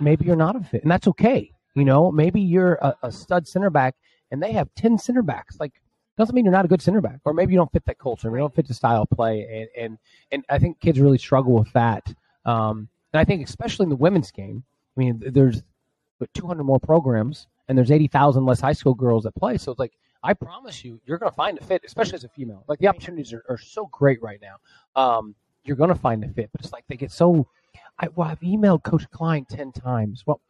Maybe 0.00 0.26
you're 0.26 0.36
not 0.36 0.56
a 0.56 0.60
fit, 0.60 0.82
and 0.82 0.90
that's 0.90 1.08
okay. 1.08 1.52
You 1.74 1.84
know, 1.84 2.10
maybe 2.12 2.40
you're 2.40 2.74
a, 2.74 2.94
a 3.02 3.12
stud 3.12 3.46
center 3.48 3.70
back, 3.70 3.94
and 4.30 4.42
they 4.42 4.52
have 4.52 4.68
ten 4.76 4.98
center 4.98 5.22
backs. 5.22 5.58
Like, 5.60 5.72
doesn't 6.16 6.34
mean 6.34 6.44
you're 6.44 6.52
not 6.52 6.64
a 6.64 6.68
good 6.68 6.82
center 6.82 7.00
back, 7.00 7.20
or 7.24 7.34
maybe 7.34 7.52
you 7.52 7.58
don't 7.58 7.72
fit 7.72 7.84
that 7.86 7.98
culture, 7.98 8.30
maybe 8.30 8.38
you 8.38 8.42
don't 8.44 8.54
fit 8.54 8.68
the 8.68 8.74
style 8.74 9.02
of 9.02 9.10
play, 9.10 9.68
and 9.74 9.84
and 9.84 9.98
and 10.30 10.44
I 10.48 10.58
think 10.58 10.80
kids 10.80 11.00
really 11.00 11.18
struggle 11.18 11.54
with 11.54 11.72
that. 11.72 12.06
Um, 12.44 12.88
and 13.12 13.20
I 13.20 13.24
think 13.24 13.46
especially 13.46 13.84
in 13.84 13.90
the 13.90 13.96
women's 13.96 14.30
game, 14.30 14.64
I 14.96 15.00
mean, 15.00 15.22
there's 15.24 15.62
200 16.34 16.64
more 16.64 16.80
programs, 16.80 17.46
and 17.68 17.76
there's 17.76 17.90
80,000 17.90 18.44
less 18.44 18.60
high 18.60 18.72
school 18.72 18.94
girls 18.94 19.24
that 19.24 19.34
play. 19.34 19.58
So 19.58 19.72
it's 19.72 19.78
like, 19.78 19.92
I 20.22 20.34
promise 20.34 20.84
you, 20.84 21.00
you're 21.04 21.18
going 21.18 21.30
to 21.30 21.36
find 21.36 21.58
a 21.58 21.64
fit, 21.64 21.82
especially 21.84 22.14
as 22.14 22.24
a 22.24 22.28
female. 22.28 22.64
Like 22.66 22.78
the 22.78 22.88
opportunities 22.88 23.32
are, 23.32 23.44
are 23.48 23.58
so 23.58 23.86
great 23.92 24.22
right 24.22 24.40
now. 24.40 24.56
Um, 25.00 25.34
you're 25.64 25.76
going 25.76 25.90
to 25.90 25.94
find 25.94 26.24
a 26.24 26.28
fit, 26.28 26.50
but 26.52 26.60
it's 26.62 26.72
like 26.72 26.84
they 26.88 26.96
get 26.96 27.10
so. 27.10 27.46
I, 27.98 28.08
well, 28.14 28.28
I've 28.28 28.40
emailed 28.40 28.82
Coach 28.82 29.08
Klein 29.10 29.44
10 29.48 29.72
times. 29.72 30.24
Well, 30.26 30.40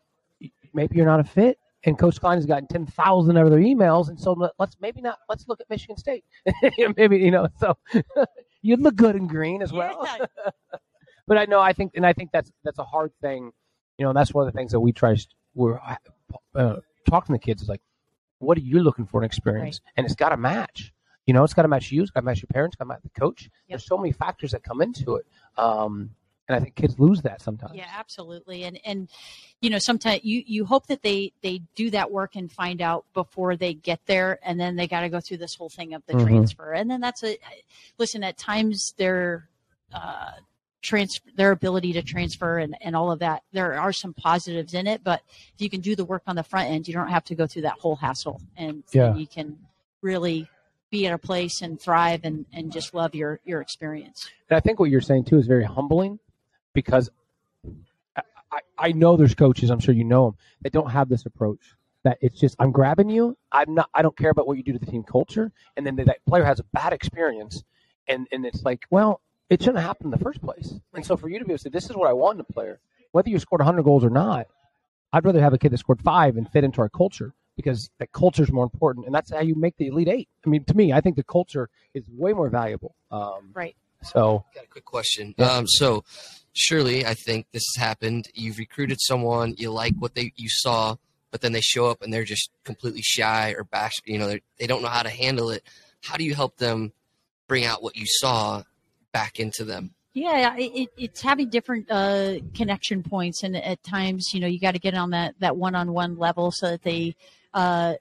maybe 0.72 0.96
you're 0.96 1.06
not 1.06 1.20
a 1.20 1.24
fit 1.24 1.58
and 1.84 1.98
Coach 1.98 2.20
Klein 2.20 2.38
has 2.38 2.46
gotten 2.46 2.66
ten 2.66 2.86
thousand 2.86 3.36
other 3.36 3.58
emails, 3.58 4.08
and 4.08 4.18
so 4.18 4.50
let's 4.58 4.76
maybe 4.80 5.00
not 5.00 5.18
let's 5.28 5.46
look 5.48 5.60
at 5.60 5.68
Michigan 5.68 5.96
State. 5.96 6.24
maybe 6.96 7.18
you 7.18 7.30
know, 7.30 7.48
so 7.58 7.76
you'd 8.62 8.80
look 8.80 8.96
good 8.96 9.16
in 9.16 9.26
green 9.26 9.62
as 9.62 9.72
well. 9.72 10.06
But 11.26 11.38
I 11.38 11.46
know 11.46 11.58
I 11.58 11.72
think, 11.72 11.92
and 11.94 12.04
I 12.04 12.12
think 12.12 12.32
that's 12.32 12.52
that's 12.64 12.78
a 12.78 12.84
hard 12.84 13.10
thing. 13.22 13.50
You 13.96 14.04
know, 14.04 14.10
and 14.10 14.16
that's 14.16 14.34
one 14.34 14.46
of 14.46 14.52
the 14.52 14.58
things 14.58 14.72
that 14.72 14.80
we 14.80 14.92
try. 14.92 15.16
We're 15.54 15.80
uh, 16.54 16.76
talking 17.04 17.34
to 17.34 17.40
the 17.40 17.44
kids 17.44 17.62
is 17.62 17.68
like, 17.68 17.82
what 18.38 18.58
are 18.58 18.62
you 18.62 18.80
looking 18.80 19.06
for 19.06 19.20
in 19.20 19.26
experience? 19.26 19.80
Right. 19.84 19.92
And 19.96 20.06
it's 20.06 20.14
got 20.14 20.30
to 20.30 20.36
match. 20.36 20.92
You 21.26 21.32
know, 21.32 21.44
it's 21.44 21.54
got 21.54 21.62
to 21.62 21.68
match 21.68 21.90
you. 21.90 22.02
It's 22.02 22.10
got 22.10 22.20
to 22.20 22.26
match 22.26 22.42
your 22.42 22.48
parents. 22.52 22.76
Got 22.76 22.84
to 22.84 22.88
match 22.88 23.02
the 23.02 23.20
coach. 23.20 23.44
Yep. 23.44 23.50
There's 23.68 23.86
so 23.86 23.96
many 23.96 24.12
factors 24.12 24.52
that 24.52 24.62
come 24.62 24.82
into 24.82 25.16
it. 25.16 25.26
Um, 25.56 26.10
and 26.48 26.56
I 26.56 26.60
think 26.60 26.74
kids 26.74 26.98
lose 26.98 27.22
that 27.22 27.40
sometimes. 27.40 27.74
Yeah, 27.74 27.88
absolutely. 27.96 28.64
And 28.64 28.78
and 28.84 29.08
you 29.62 29.70
know, 29.70 29.78
sometimes 29.78 30.24
you 30.24 30.42
you 30.46 30.66
hope 30.66 30.86
that 30.88 31.02
they 31.02 31.32
they 31.42 31.62
do 31.74 31.90
that 31.90 32.10
work 32.10 32.36
and 32.36 32.52
find 32.52 32.82
out 32.82 33.06
before 33.14 33.56
they 33.56 33.72
get 33.72 34.00
there, 34.06 34.38
and 34.42 34.60
then 34.60 34.76
they 34.76 34.86
got 34.86 35.00
to 35.00 35.08
go 35.08 35.20
through 35.20 35.38
this 35.38 35.54
whole 35.54 35.70
thing 35.70 35.94
of 35.94 36.02
the 36.06 36.14
mm-hmm. 36.14 36.26
transfer, 36.26 36.72
and 36.72 36.90
then 36.90 37.00
that's 37.00 37.24
a 37.24 37.38
listen. 37.96 38.22
At 38.22 38.36
times, 38.36 38.92
their 38.98 39.48
uh, 39.92 40.32
transfer 40.84 41.30
their 41.36 41.50
ability 41.50 41.92
to 41.94 42.02
transfer 42.02 42.58
and 42.58 42.76
and 42.80 42.94
all 42.94 43.10
of 43.10 43.18
that, 43.20 43.42
there 43.52 43.80
are 43.80 43.92
some 43.92 44.14
positives 44.14 44.74
in 44.74 44.86
it, 44.86 45.02
but 45.02 45.22
if 45.54 45.60
you 45.60 45.70
can 45.70 45.80
do 45.80 45.96
the 45.96 46.04
work 46.04 46.22
on 46.26 46.36
the 46.36 46.42
front 46.42 46.70
end, 46.70 46.86
you 46.86 46.94
don't 46.94 47.08
have 47.08 47.24
to 47.24 47.34
go 47.34 47.46
through 47.46 47.62
that 47.62 47.78
whole 47.80 47.96
hassle, 47.96 48.40
and, 48.56 48.84
yeah. 48.92 49.06
and 49.06 49.18
you 49.18 49.26
can 49.26 49.58
really 50.02 50.48
be 50.90 51.06
at 51.06 51.14
a 51.14 51.18
place 51.18 51.62
and 51.62 51.80
thrive 51.80 52.20
and, 52.24 52.46
and 52.52 52.70
just 52.70 52.94
love 52.94 53.14
your 53.14 53.40
your 53.44 53.60
experience. 53.60 54.28
And 54.48 54.56
I 54.56 54.60
think 54.60 54.78
what 54.78 54.90
you're 54.90 55.00
saying 55.00 55.24
too 55.24 55.38
is 55.38 55.46
very 55.46 55.64
humbling 55.64 56.20
because 56.74 57.10
I, 58.52 58.60
I 58.78 58.92
know 58.92 59.16
there's 59.16 59.34
coaches, 59.34 59.70
I'm 59.70 59.80
sure 59.80 59.94
you 59.94 60.04
know 60.04 60.26
them, 60.26 60.36
that 60.62 60.72
don't 60.72 60.90
have 60.90 61.08
this 61.08 61.26
approach. 61.26 61.60
That 62.04 62.18
it's 62.20 62.38
just 62.38 62.54
I'm 62.58 62.70
grabbing 62.70 63.08
you. 63.08 63.36
I'm 63.50 63.74
not. 63.74 63.88
I 63.94 64.02
don't 64.02 64.16
care 64.16 64.30
about 64.30 64.46
what 64.46 64.58
you 64.58 64.62
do 64.62 64.74
to 64.74 64.78
the 64.78 64.86
team 64.86 65.02
culture. 65.02 65.50
And 65.76 65.86
then 65.86 65.96
that 65.96 66.18
player 66.26 66.44
has 66.44 66.60
a 66.60 66.64
bad 66.64 66.92
experience, 66.92 67.64
and 68.06 68.28
and 68.30 68.44
it's 68.44 68.62
like, 68.62 68.84
well, 68.90 69.22
it 69.50 69.60
shouldn't 69.60 69.78
have 69.78 69.86
happened 69.86 70.12
in 70.12 70.18
the 70.18 70.24
first 70.24 70.40
place. 70.40 70.74
And 70.94 71.04
so 71.04 71.16
for 71.16 71.28
you 71.28 71.38
to 71.38 71.44
be 71.44 71.52
able 71.52 71.58
to 71.58 71.62
say, 71.62 71.70
this 71.70 71.84
is 71.84 71.96
what 71.96 72.08
I 72.08 72.12
want 72.12 72.36
in 72.36 72.40
a 72.40 72.52
player, 72.52 72.80
whether 73.12 73.28
you 73.28 73.38
scored 73.38 73.60
100 73.60 73.82
goals 73.82 74.04
or 74.04 74.10
not, 74.10 74.46
I'd 75.12 75.24
rather 75.24 75.40
have 75.40 75.52
a 75.52 75.58
kid 75.58 75.70
that 75.72 75.78
scored 75.78 76.00
five 76.02 76.36
and 76.36 76.50
fit 76.50 76.64
into 76.64 76.80
our 76.80 76.88
culture 76.88 77.34
because 77.56 77.90
that 77.98 78.12
culture 78.12 78.42
is 78.42 78.50
more 78.50 78.64
important, 78.64 79.06
and 79.06 79.14
that's 79.14 79.30
how 79.30 79.40
you 79.40 79.54
make 79.54 79.76
the 79.76 79.86
elite 79.86 80.08
eight. 80.08 80.28
I 80.44 80.48
mean, 80.48 80.64
to 80.64 80.74
me, 80.74 80.92
I 80.92 81.00
think 81.00 81.14
the 81.14 81.22
culture 81.22 81.68
is 81.94 82.02
way 82.10 82.32
more 82.32 82.48
valuable. 82.48 82.96
Um, 83.12 83.50
right. 83.54 83.76
So, 84.02 84.44
got 84.54 84.64
a 84.64 84.66
quick 84.66 84.84
question. 84.84 85.34
Yeah. 85.38 85.52
Um, 85.52 85.66
so, 85.68 86.02
surely 86.52 87.06
I 87.06 87.14
think 87.14 87.46
this 87.52 87.62
has 87.76 87.82
happened. 87.82 88.26
You've 88.34 88.58
recruited 88.58 88.98
someone, 89.00 89.54
you 89.56 89.70
like 89.70 89.94
what 89.98 90.16
they 90.16 90.32
you 90.34 90.48
saw, 90.48 90.96
but 91.30 91.42
then 91.42 91.52
they 91.52 91.60
show 91.60 91.86
up 91.86 92.02
and 92.02 92.12
they're 92.12 92.24
just 92.24 92.50
completely 92.64 93.02
shy 93.02 93.54
or 93.56 93.64
bash. 93.64 93.94
You 94.04 94.18
know, 94.18 94.36
they 94.58 94.66
don't 94.66 94.82
know 94.82 94.88
how 94.88 95.02
to 95.02 95.10
handle 95.10 95.50
it. 95.50 95.62
How 96.02 96.16
do 96.16 96.24
you 96.24 96.34
help 96.34 96.56
them 96.56 96.92
bring 97.46 97.64
out 97.64 97.82
what 97.82 97.96
you 97.96 98.06
saw 98.06 98.62
back 99.14 99.40
into 99.40 99.64
them? 99.64 99.94
Yeah, 100.12 100.54
it, 100.56 100.90
it's 100.98 101.22
having 101.22 101.48
different 101.48 101.90
uh, 101.90 102.34
connection 102.54 103.02
points, 103.02 103.42
and 103.42 103.56
at 103.56 103.82
times, 103.82 104.32
you 104.34 104.40
know, 104.40 104.46
you 104.46 104.60
got 104.60 104.72
to 104.72 104.78
get 104.78 104.94
on 104.94 105.10
that 105.10 105.34
that 105.40 105.56
one 105.56 105.74
on 105.74 105.92
one 105.92 106.18
level 106.18 106.52
so 106.52 106.70
that 106.70 106.82
they 106.82 107.16
uh, 107.52 107.94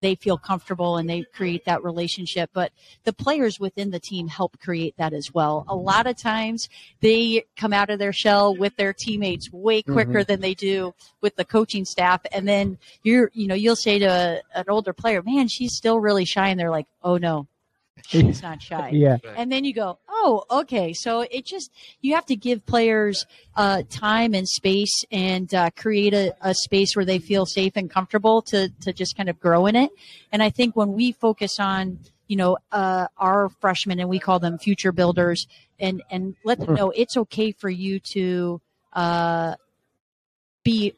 they 0.00 0.14
feel 0.14 0.38
comfortable 0.38 0.96
and 0.96 1.08
they 1.08 1.24
create 1.32 1.64
that 1.64 1.82
relationship. 1.82 2.50
But 2.52 2.72
the 3.04 3.12
players 3.12 3.58
within 3.58 3.90
the 3.90 3.98
team 3.98 4.28
help 4.28 4.60
create 4.60 4.94
that 4.98 5.12
as 5.12 5.32
well. 5.32 5.64
A 5.68 5.74
lot 5.74 6.06
of 6.06 6.16
times 6.16 6.68
they 7.00 7.44
come 7.56 7.72
out 7.72 7.90
of 7.90 7.98
their 7.98 8.12
shell 8.12 8.54
with 8.54 8.76
their 8.76 8.92
teammates 8.92 9.50
way 9.52 9.80
mm-hmm. 9.80 9.92
quicker 9.92 10.10
mm-hmm. 10.10 10.32
than 10.32 10.40
they 10.40 10.54
do 10.54 10.94
with 11.20 11.36
the 11.36 11.44
coaching 11.44 11.84
staff. 11.84 12.20
And 12.30 12.46
then 12.46 12.78
you're, 13.02 13.30
you 13.34 13.46
know, 13.46 13.54
you'll 13.54 13.76
say 13.76 13.98
to 13.98 14.06
a, 14.06 14.40
an 14.54 14.64
older 14.68 14.92
player, 14.92 15.22
man, 15.22 15.48
she's 15.48 15.74
still 15.74 15.98
really 15.98 16.24
shy. 16.24 16.48
And 16.48 16.60
they're 16.60 16.70
like, 16.70 16.86
oh 17.02 17.16
no, 17.16 17.46
she's 18.06 18.42
not 18.42 18.62
shy. 18.62 18.90
yeah. 18.90 19.16
And 19.36 19.50
then 19.50 19.64
you 19.64 19.74
go, 19.74 19.98
oh, 20.08 20.44
okay. 20.50 20.92
So 20.92 21.20
it 21.22 21.44
just, 21.44 21.70
you 22.00 22.14
have 22.14 22.26
to 22.26 22.36
give 22.36 22.64
players 22.66 23.26
uh, 23.56 23.82
time 23.88 24.34
and 24.34 24.48
space 24.48 25.04
and 25.10 25.52
uh, 25.54 25.70
create 25.76 26.14
a, 26.14 26.34
a, 26.40 26.54
space 26.54 26.94
where 26.94 27.04
they 27.04 27.18
feel 27.18 27.46
safe 27.46 27.72
and 27.76 27.90
comfortable 27.90 28.42
to, 28.42 28.70
to 28.82 28.92
just 28.92 29.16
kind 29.16 29.28
of 29.28 29.38
grow 29.40 29.66
in 29.66 29.76
it. 29.76 29.90
And 30.32 30.42
I 30.42 30.50
think 30.50 30.76
when 30.76 30.92
we 30.92 31.12
focus 31.12 31.58
on, 31.58 31.98
you 32.26 32.36
know, 32.36 32.58
uh, 32.72 33.06
our 33.16 33.48
freshmen 33.60 34.00
and 34.00 34.08
we 34.08 34.18
call 34.18 34.38
them 34.38 34.58
future 34.58 34.92
builders 34.92 35.46
and, 35.80 36.02
and 36.10 36.36
let 36.44 36.58
them 36.58 36.68
hmm. 36.68 36.74
know 36.74 36.90
it's 36.90 37.16
okay 37.16 37.52
for 37.52 37.70
you 37.70 38.00
to 38.12 38.60
uh, 38.92 39.54
be 40.62 40.94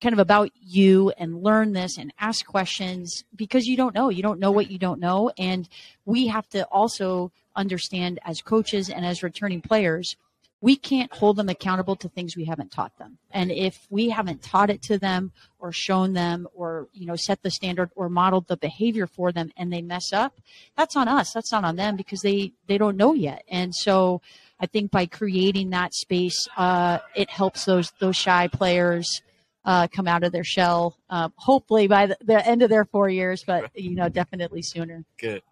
kind 0.00 0.12
of 0.12 0.18
about 0.18 0.50
you 0.60 1.10
and 1.16 1.42
learn 1.42 1.72
this 1.72 1.96
and 1.98 2.12
ask 2.18 2.44
questions 2.44 3.24
because 3.34 3.66
you 3.66 3.76
don't 3.76 3.94
know. 3.94 4.08
You 4.08 4.22
don't 4.22 4.40
know 4.40 4.50
what 4.50 4.70
you 4.70 4.78
don't 4.78 5.00
know. 5.00 5.30
And 5.38 5.68
we 6.04 6.26
have 6.26 6.48
to 6.50 6.64
also 6.66 7.32
understand 7.54 8.18
as 8.24 8.42
coaches 8.42 8.90
and 8.90 9.06
as 9.06 9.22
returning 9.22 9.62
players, 9.62 10.16
we 10.60 10.76
can't 10.76 11.12
hold 11.12 11.36
them 11.36 11.48
accountable 11.48 11.96
to 11.96 12.08
things 12.08 12.36
we 12.36 12.44
haven't 12.44 12.72
taught 12.72 12.96
them. 12.98 13.18
And 13.30 13.50
if 13.50 13.86
we 13.90 14.08
haven't 14.08 14.42
taught 14.42 14.70
it 14.70 14.82
to 14.82 14.98
them 14.98 15.32
or 15.58 15.70
shown 15.70 16.14
them 16.14 16.48
or, 16.54 16.88
you 16.92 17.06
know, 17.06 17.16
set 17.16 17.42
the 17.42 17.50
standard 17.50 17.90
or 17.94 18.08
modeled 18.08 18.48
the 18.48 18.56
behavior 18.56 19.06
for 19.06 19.32
them 19.32 19.52
and 19.56 19.72
they 19.72 19.82
mess 19.82 20.12
up, 20.12 20.40
that's 20.76 20.96
on 20.96 21.08
us. 21.08 21.32
That's 21.32 21.52
not 21.52 21.64
on 21.64 21.76
them 21.76 21.96
because 21.96 22.20
they, 22.20 22.52
they 22.66 22.78
don't 22.78 22.96
know 22.96 23.12
yet. 23.12 23.44
And 23.48 23.74
so 23.74 24.22
I 24.58 24.66
think 24.66 24.90
by 24.90 25.06
creating 25.06 25.70
that 25.70 25.94
space, 25.94 26.48
uh, 26.56 26.98
it 27.14 27.28
helps 27.28 27.66
those, 27.66 27.92
those 27.98 28.16
shy 28.16 28.48
players, 28.48 29.20
uh, 29.66 29.88
come 29.88 30.08
out 30.08 30.22
of 30.22 30.32
their 30.32 30.44
shell. 30.44 30.96
Uh, 31.10 31.28
hopefully 31.36 31.88
by 31.88 32.06
the, 32.06 32.16
the, 32.22 32.46
end 32.46 32.62
of 32.62 32.70
their 32.70 32.84
four 32.84 33.08
years, 33.08 33.44
but 33.44 33.70
you 33.74 33.94
know, 33.94 34.08
definitely 34.08 34.62
sooner. 34.62 35.04
Good. 35.18 35.42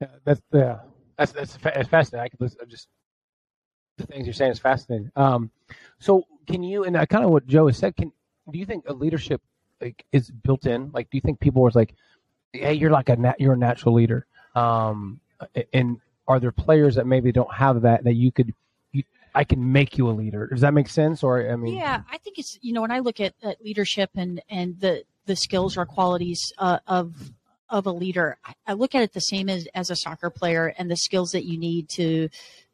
Yeah, 0.00 0.08
that's 0.24 0.42
yeah, 0.52 0.78
that's 1.16 1.32
that's, 1.32 1.56
that's 1.56 1.88
fascinating. 1.88 2.24
I 2.24 2.28
could 2.28 2.40
listen, 2.40 2.68
just 2.68 2.88
the 3.96 4.06
things 4.06 4.26
you're 4.26 4.34
saying 4.34 4.52
is 4.52 4.58
fascinating. 4.58 5.10
Um, 5.14 5.50
so 5.98 6.24
can 6.46 6.62
you 6.62 6.84
and 6.84 6.96
kind 7.08 7.24
of 7.24 7.30
what 7.30 7.46
Joe 7.46 7.68
has 7.68 7.78
said? 7.78 7.96
Can 7.96 8.12
do 8.50 8.58
you 8.58 8.66
think 8.66 8.84
a 8.88 8.92
leadership 8.92 9.40
like 9.80 10.04
is 10.12 10.30
built 10.30 10.66
in? 10.66 10.90
Like, 10.92 11.08
do 11.10 11.16
you 11.16 11.20
think 11.20 11.38
people 11.38 11.64
are 11.66 11.70
like, 11.74 11.94
hey, 12.52 12.74
you're 12.74 12.90
like 12.90 13.08
a 13.08 13.16
nat- 13.16 13.40
you're 13.40 13.54
a 13.54 13.58
natural 13.58 13.94
leader? 13.94 14.26
Um, 14.56 15.20
and 15.72 15.98
are 16.26 16.40
there 16.40 16.52
players 16.52 16.96
that 16.96 17.06
maybe 17.06 17.30
don't 17.30 17.52
have 17.54 17.82
that 17.82 18.04
that 18.04 18.14
you 18.14 18.32
could 18.32 18.52
I 19.34 19.44
can 19.44 19.72
make 19.72 19.98
you 19.98 20.08
a 20.08 20.12
leader. 20.12 20.48
Does 20.48 20.60
that 20.60 20.74
make 20.74 20.88
sense? 20.88 21.22
Or 21.22 21.50
I 21.50 21.56
mean, 21.56 21.76
yeah, 21.76 22.02
I 22.10 22.18
think 22.18 22.38
it's 22.38 22.58
you 22.60 22.72
know 22.72 22.82
when 22.82 22.90
I 22.90 23.00
look 23.00 23.20
at, 23.20 23.34
at 23.42 23.62
leadership 23.62 24.10
and 24.14 24.42
and 24.48 24.78
the 24.80 25.04
the 25.26 25.36
skills 25.36 25.76
or 25.76 25.86
qualities 25.86 26.52
uh, 26.58 26.78
of 26.86 27.30
of 27.68 27.86
a 27.86 27.92
leader, 27.92 28.36
I, 28.66 28.72
look 28.72 28.94
at 28.94 29.02
it 29.02 29.12
the 29.12 29.20
same 29.20 29.48
as 29.48 29.68
as 29.74 29.90
a 29.90 29.96
soccer 29.96 30.30
player 30.30 30.74
and 30.76 30.90
the 30.90 30.96
skills 30.96 31.30
that 31.30 31.44
you 31.44 31.58
need 31.58 31.88
to 31.90 32.28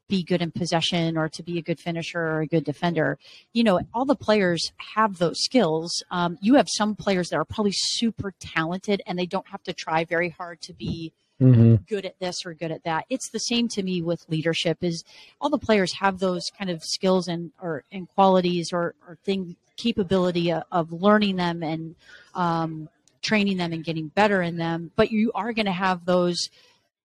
be 0.08 0.22
good 0.22 0.40
in 0.40 0.52
possession 0.52 1.16
or 1.16 1.28
to 1.28 1.42
be 1.42 1.58
a 1.58 1.62
good 1.62 1.80
finisher 1.80 2.20
or 2.20 2.40
a 2.40 2.46
good 2.46 2.64
defender. 2.64 3.18
You 3.52 3.64
know, 3.64 3.80
all 3.92 4.04
the 4.04 4.14
players 4.14 4.72
have 4.94 5.18
those 5.18 5.42
skills. 5.42 6.02
Um, 6.10 6.38
you 6.40 6.54
have 6.54 6.68
some 6.70 6.94
players 6.94 7.28
that 7.30 7.36
are 7.36 7.44
probably 7.44 7.72
super 7.74 8.32
talented 8.38 9.02
and 9.06 9.18
they 9.18 9.26
don't 9.26 9.48
have 9.48 9.62
to 9.64 9.72
try 9.72 10.04
very 10.04 10.28
hard 10.28 10.60
to 10.62 10.72
be 10.72 11.12
mm-hmm. 11.40 11.76
good 11.88 12.06
at 12.06 12.18
this 12.18 12.44
or 12.44 12.54
good 12.54 12.70
at 12.70 12.84
that. 12.84 13.04
It's 13.10 13.30
the 13.30 13.38
same 13.38 13.68
to 13.68 13.82
me 13.82 14.02
with 14.02 14.24
leadership 14.28 14.78
is 14.82 15.04
all 15.40 15.50
the 15.50 15.58
players 15.58 15.92
have 15.94 16.18
those 16.18 16.50
kind 16.56 16.70
of 16.70 16.82
skills 16.82 17.28
and 17.28 17.52
or 17.60 17.84
and 17.92 18.08
qualities 18.08 18.72
or, 18.72 18.94
or 19.06 19.16
thing 19.24 19.56
capability 19.76 20.52
of, 20.52 20.62
of 20.72 20.92
learning 20.92 21.36
them 21.36 21.62
and 21.62 21.94
um, 22.34 22.88
training 23.22 23.58
them 23.58 23.72
and 23.72 23.84
getting 23.84 24.08
better 24.08 24.42
in 24.42 24.56
them. 24.56 24.90
But 24.96 25.10
you 25.10 25.32
are 25.34 25.52
going 25.52 25.66
to 25.66 25.72
have 25.72 26.04
those 26.04 26.48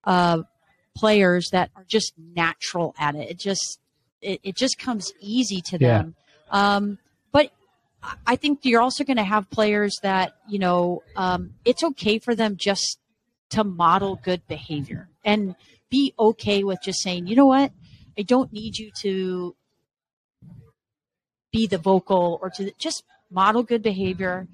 uh, 0.03 0.43
players 0.95 1.49
that 1.51 1.69
are 1.75 1.85
just 1.87 2.13
natural 2.17 2.95
at 2.97 3.15
it. 3.15 3.31
It 3.31 3.39
just 3.39 3.79
it, 4.21 4.39
it 4.43 4.55
just 4.55 4.77
comes 4.77 5.11
easy 5.19 5.61
to 5.61 5.77
them. 5.77 6.15
Yeah. 6.47 6.75
Um, 6.75 6.97
but 7.31 7.51
I 8.25 8.35
think 8.35 8.59
you're 8.63 8.81
also 8.81 9.03
going 9.03 9.17
to 9.17 9.23
have 9.23 9.49
players 9.49 9.97
that 10.03 10.35
you 10.47 10.59
know 10.59 11.03
um, 11.15 11.53
it's 11.65 11.83
okay 11.83 12.19
for 12.19 12.35
them 12.35 12.55
just 12.57 12.99
to 13.51 13.63
model 13.63 14.19
good 14.23 14.45
behavior 14.47 15.07
and 15.23 15.55
be 15.89 16.13
okay 16.17 16.63
with 16.63 16.79
just 16.81 17.01
saying, 17.01 17.27
you 17.27 17.35
know 17.35 17.45
what, 17.45 17.71
I 18.17 18.23
don't 18.23 18.51
need 18.51 18.77
you 18.77 18.91
to 19.01 19.55
be 21.51 21.67
the 21.67 21.77
vocal 21.77 22.39
or 22.41 22.49
to 22.51 22.71
just 22.77 23.03
model 23.29 23.63
good 23.63 23.81
behavior, 23.83 24.47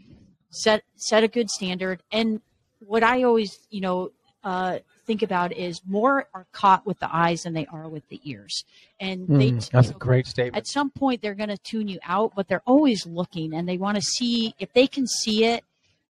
set 0.50 0.84
set 0.96 1.24
a 1.24 1.28
good 1.28 1.50
standard. 1.50 2.02
And 2.12 2.42
what 2.80 3.04
I 3.04 3.24
always, 3.24 3.60
you 3.70 3.82
know, 3.82 4.12
uh, 4.44 4.80
think 5.06 5.22
about 5.22 5.52
is 5.54 5.82
more 5.86 6.28
are 6.34 6.46
caught 6.52 6.86
with 6.86 7.00
the 7.00 7.14
eyes 7.14 7.44
than 7.44 7.54
they 7.54 7.66
are 7.68 7.88
with 7.88 8.08
the 8.10 8.20
ears. 8.24 8.64
And 9.00 9.28
they, 9.28 9.52
Mm, 9.52 9.70
that's 9.70 9.90
you 9.90 9.96
a 9.96 10.00
great 10.00 10.28
statement. 10.28 10.56
at 10.58 10.68
some 10.68 10.90
point 10.90 11.22
they're 11.22 11.36
going 11.36 11.50
to 11.50 11.58
tune 11.58 11.88
you 11.88 12.00
out, 12.04 12.34
but 12.36 12.48
they're 12.48 12.64
always 12.66 13.06
looking 13.06 13.54
and 13.54 13.68
they 13.68 13.78
want 13.78 13.96
to 13.96 14.02
see 14.02 14.54
if 14.60 14.74
they 14.74 14.88
can 14.88 15.08
see 15.08 15.46
it 15.46 15.64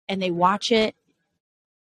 and 0.10 0.22
they 0.22 0.32
watch 0.32 0.72
it, 0.72 0.96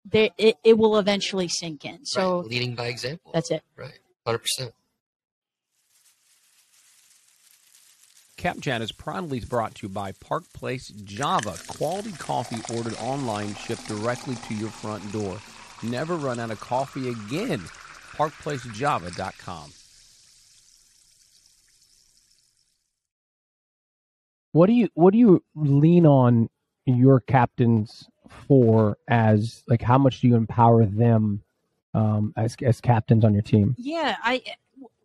they, 0.05 0.31
it, 0.37 0.57
it 0.63 0.77
will 0.77 0.97
eventually 0.97 1.47
sink 1.47 1.85
in. 1.85 2.05
So 2.05 2.41
right. 2.41 2.49
leading 2.49 2.75
by 2.75 2.87
example. 2.87 3.31
that's 3.33 3.51
it. 3.51 3.63
right. 3.75 3.99
Hundred 4.25 4.39
percent. 4.39 4.73
Cap 8.37 8.57
Chat 8.59 8.81
is 8.81 8.91
proudly 8.91 9.39
brought 9.39 9.75
to 9.75 9.87
you 9.87 9.93
by 9.93 10.13
Park 10.13 10.43
Place 10.53 10.87
Java. 11.03 11.55
Quality 11.67 12.11
coffee 12.13 12.75
ordered 12.75 12.97
online, 12.99 13.53
shipped 13.53 13.87
directly 13.87 14.33
to 14.47 14.55
your 14.55 14.69
front 14.69 15.11
door. 15.11 15.37
Never 15.83 16.15
run 16.15 16.39
out 16.39 16.49
of 16.49 16.59
coffee 16.59 17.09
again. 17.09 17.59
ParkPlaceJava.com. 18.17 19.71
What 24.53 24.67
do 24.67 24.73
you 24.73 24.89
what 24.95 25.13
do 25.13 25.19
you 25.19 25.43
lean 25.55 26.05
on 26.05 26.49
your 26.85 27.19
captains 27.19 28.09
for 28.47 28.97
as 29.07 29.63
like 29.67 29.81
how 29.81 29.97
much 29.97 30.21
do 30.21 30.27
you 30.27 30.35
empower 30.35 30.85
them 30.85 31.41
um, 31.93 32.33
as 32.37 32.55
as 32.63 32.81
captains 32.81 33.25
on 33.25 33.33
your 33.33 33.41
team? 33.41 33.75
Yeah, 33.77 34.15
I. 34.23 34.41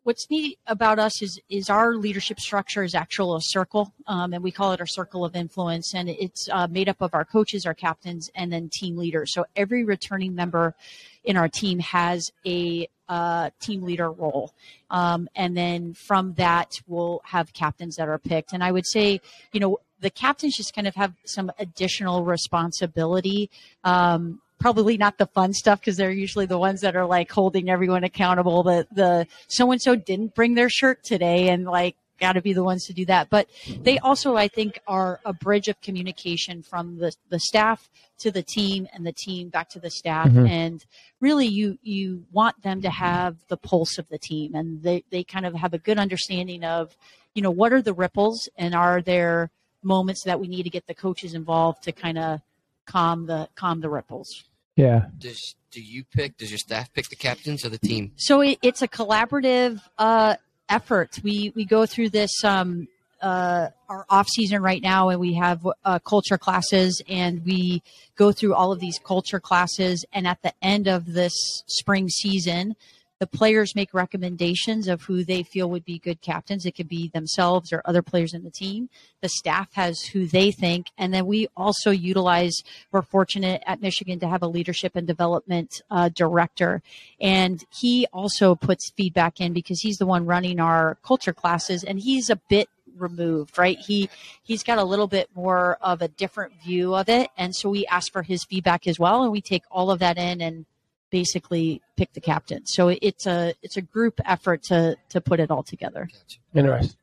What's 0.04 0.30
neat 0.30 0.60
about 0.68 1.00
us 1.00 1.20
is 1.20 1.40
is 1.48 1.68
our 1.68 1.96
leadership 1.96 2.38
structure 2.38 2.84
is 2.84 2.94
actually 2.94 3.38
a 3.38 3.40
circle, 3.42 3.92
um, 4.06 4.34
and 4.34 4.44
we 4.44 4.52
call 4.52 4.70
it 4.70 4.78
our 4.78 4.86
circle 4.86 5.24
of 5.24 5.34
influence, 5.34 5.94
and 5.96 6.08
it's 6.08 6.48
uh, 6.52 6.68
made 6.68 6.88
up 6.88 6.98
of 7.00 7.12
our 7.12 7.24
coaches, 7.24 7.66
our 7.66 7.74
captains, 7.74 8.30
and 8.36 8.52
then 8.52 8.70
team 8.72 8.96
leaders. 8.96 9.34
So 9.34 9.46
every 9.56 9.82
returning 9.82 10.36
member 10.36 10.76
in 11.24 11.36
our 11.36 11.48
team 11.48 11.80
has 11.80 12.30
a 12.46 12.88
uh, 13.08 13.50
team 13.58 13.82
leader 13.82 14.08
role, 14.08 14.54
um, 14.90 15.28
and 15.34 15.56
then 15.56 15.92
from 15.92 16.34
that 16.34 16.80
we'll 16.86 17.20
have 17.24 17.52
captains 17.52 17.96
that 17.96 18.08
are 18.08 18.18
picked. 18.20 18.52
And 18.52 18.62
I 18.62 18.70
would 18.70 18.86
say, 18.86 19.20
you 19.52 19.58
know, 19.58 19.78
the 20.00 20.10
captains 20.10 20.56
just 20.56 20.74
kind 20.74 20.86
of 20.86 20.94
have 20.94 21.14
some 21.24 21.50
additional 21.58 22.24
responsibility. 22.24 23.50
Um, 23.84 24.40
probably 24.58 24.96
not 24.96 25.18
the 25.18 25.26
fun 25.26 25.52
stuff 25.52 25.80
because 25.80 25.96
they're 25.96 26.10
usually 26.10 26.46
the 26.46 26.58
ones 26.58 26.80
that 26.80 26.96
are 26.96 27.06
like 27.06 27.30
holding 27.30 27.68
everyone 27.70 28.04
accountable. 28.04 28.62
That 28.62 28.94
the 28.94 29.26
so 29.48 29.70
and 29.70 29.80
so 29.80 29.94
didn't 29.96 30.34
bring 30.34 30.54
their 30.54 30.70
shirt 30.70 31.02
today, 31.04 31.48
and 31.48 31.64
like 31.64 31.96
got 32.18 32.32
to 32.32 32.40
be 32.40 32.54
the 32.54 32.64
ones 32.64 32.86
to 32.86 32.94
do 32.94 33.04
that. 33.04 33.28
But 33.28 33.46
they 33.82 33.98
also, 33.98 34.36
I 34.36 34.48
think, 34.48 34.78
are 34.86 35.20
a 35.24 35.34
bridge 35.34 35.68
of 35.68 35.80
communication 35.80 36.62
from 36.62 36.98
the 36.98 37.14
the 37.28 37.40
staff 37.40 37.88
to 38.18 38.30
the 38.30 38.42
team, 38.42 38.88
and 38.94 39.06
the 39.06 39.12
team 39.12 39.50
back 39.50 39.68
to 39.70 39.78
the 39.78 39.90
staff. 39.90 40.28
Mhm. 40.28 40.48
And 40.48 40.84
really, 41.20 41.46
you 41.46 41.78
you 41.82 42.24
want 42.32 42.62
them 42.62 42.80
to 42.82 42.90
have 42.90 43.36
the 43.48 43.56
pulse 43.56 43.98
of 43.98 44.08
the 44.08 44.18
team, 44.18 44.54
and 44.54 44.82
they 44.82 45.04
they 45.10 45.22
kind 45.24 45.46
of 45.46 45.54
have 45.54 45.74
a 45.74 45.78
good 45.78 45.98
understanding 45.98 46.64
of, 46.64 46.96
you 47.34 47.42
know, 47.42 47.50
what 47.50 47.72
are 47.72 47.82
the 47.82 47.92
ripples, 47.94 48.48
and 48.56 48.74
are 48.74 49.02
there 49.02 49.50
moments 49.86 50.24
that 50.24 50.40
we 50.40 50.48
need 50.48 50.64
to 50.64 50.70
get 50.70 50.86
the 50.86 50.94
coaches 50.94 51.32
involved 51.34 51.84
to 51.84 51.92
kind 51.92 52.18
of 52.18 52.40
calm 52.86 53.26
the 53.26 53.48
calm 53.54 53.80
the 53.80 53.88
ripples. 53.88 54.44
Yeah, 54.76 55.06
Does 55.16 55.54
do 55.70 55.80
you 55.80 56.04
pick? 56.04 56.36
Does 56.36 56.50
your 56.50 56.58
staff 56.58 56.92
pick 56.92 57.08
the 57.08 57.16
captains 57.16 57.64
or 57.64 57.70
the 57.70 57.78
team? 57.78 58.12
So 58.16 58.42
it, 58.42 58.58
it's 58.62 58.82
a 58.82 58.88
collaborative 58.88 59.80
uh, 59.96 60.36
effort. 60.68 61.18
We 61.22 61.52
we 61.54 61.64
go 61.64 61.86
through 61.86 62.10
this 62.10 62.44
um, 62.44 62.88
uh, 63.22 63.68
our 63.88 64.04
off 64.10 64.28
season 64.28 64.62
right 64.62 64.82
now, 64.82 65.08
and 65.08 65.18
we 65.18 65.34
have 65.34 65.66
uh, 65.84 65.98
culture 66.00 66.36
classes, 66.36 67.02
and 67.08 67.44
we 67.44 67.82
go 68.16 68.32
through 68.32 68.54
all 68.54 68.72
of 68.72 68.80
these 68.80 68.98
culture 68.98 69.40
classes. 69.40 70.04
And 70.12 70.26
at 70.26 70.42
the 70.42 70.52
end 70.60 70.88
of 70.88 71.12
this 71.12 71.34
spring 71.66 72.08
season, 72.08 72.76
the 73.18 73.26
players 73.26 73.74
make 73.74 73.94
recommendations 73.94 74.88
of 74.88 75.02
who 75.02 75.24
they 75.24 75.42
feel 75.42 75.70
would 75.70 75.84
be 75.84 75.98
good 75.98 76.20
captains. 76.20 76.66
It 76.66 76.74
could 76.76 76.88
be 76.88 77.08
themselves 77.08 77.72
or 77.72 77.80
other 77.84 78.02
players 78.02 78.34
in 78.34 78.44
the 78.44 78.50
team. 78.50 78.90
The 79.22 79.28
staff 79.28 79.72
has 79.74 80.02
who 80.02 80.26
they 80.26 80.50
think, 80.50 80.88
and 80.98 81.14
then 81.14 81.26
we 81.26 81.48
also 81.56 81.90
utilize. 81.90 82.54
We're 82.92 83.02
fortunate 83.02 83.62
at 83.66 83.80
Michigan 83.80 84.20
to 84.20 84.28
have 84.28 84.42
a 84.42 84.48
leadership 84.48 84.96
and 84.96 85.06
development 85.06 85.82
uh, 85.90 86.10
director, 86.10 86.82
and 87.20 87.64
he 87.80 88.06
also 88.12 88.54
puts 88.54 88.90
feedback 88.96 89.40
in 89.40 89.52
because 89.52 89.80
he's 89.80 89.96
the 89.96 90.06
one 90.06 90.26
running 90.26 90.60
our 90.60 90.98
culture 91.02 91.32
classes, 91.32 91.84
and 91.84 91.98
he's 91.98 92.28
a 92.28 92.36
bit 92.48 92.68
removed 92.98 93.58
right 93.58 93.78
he 93.78 94.08
he's 94.42 94.62
got 94.62 94.78
a 94.78 94.84
little 94.84 95.06
bit 95.06 95.28
more 95.34 95.76
of 95.82 96.00
a 96.00 96.08
different 96.08 96.54
view 96.62 96.94
of 96.94 97.10
it 97.10 97.28
and 97.36 97.54
so 97.54 97.68
we 97.68 97.84
ask 97.88 98.10
for 98.10 98.22
his 98.22 98.42
feedback 98.44 98.86
as 98.86 98.98
well 98.98 99.22
and 99.22 99.30
we 99.30 99.42
take 99.42 99.62
all 99.70 99.90
of 99.90 99.98
that 99.98 100.16
in 100.16 100.40
and 100.40 100.64
basically 101.10 101.80
pick 101.96 102.12
the 102.12 102.20
captain 102.20 102.66
so 102.66 102.88
it's 102.88 103.26
a 103.26 103.54
it's 103.62 103.76
a 103.76 103.82
group 103.82 104.20
effort 104.24 104.62
to 104.62 104.96
to 105.08 105.20
put 105.20 105.40
it 105.40 105.50
all 105.50 105.62
together 105.62 106.08
interesting. 106.54 106.98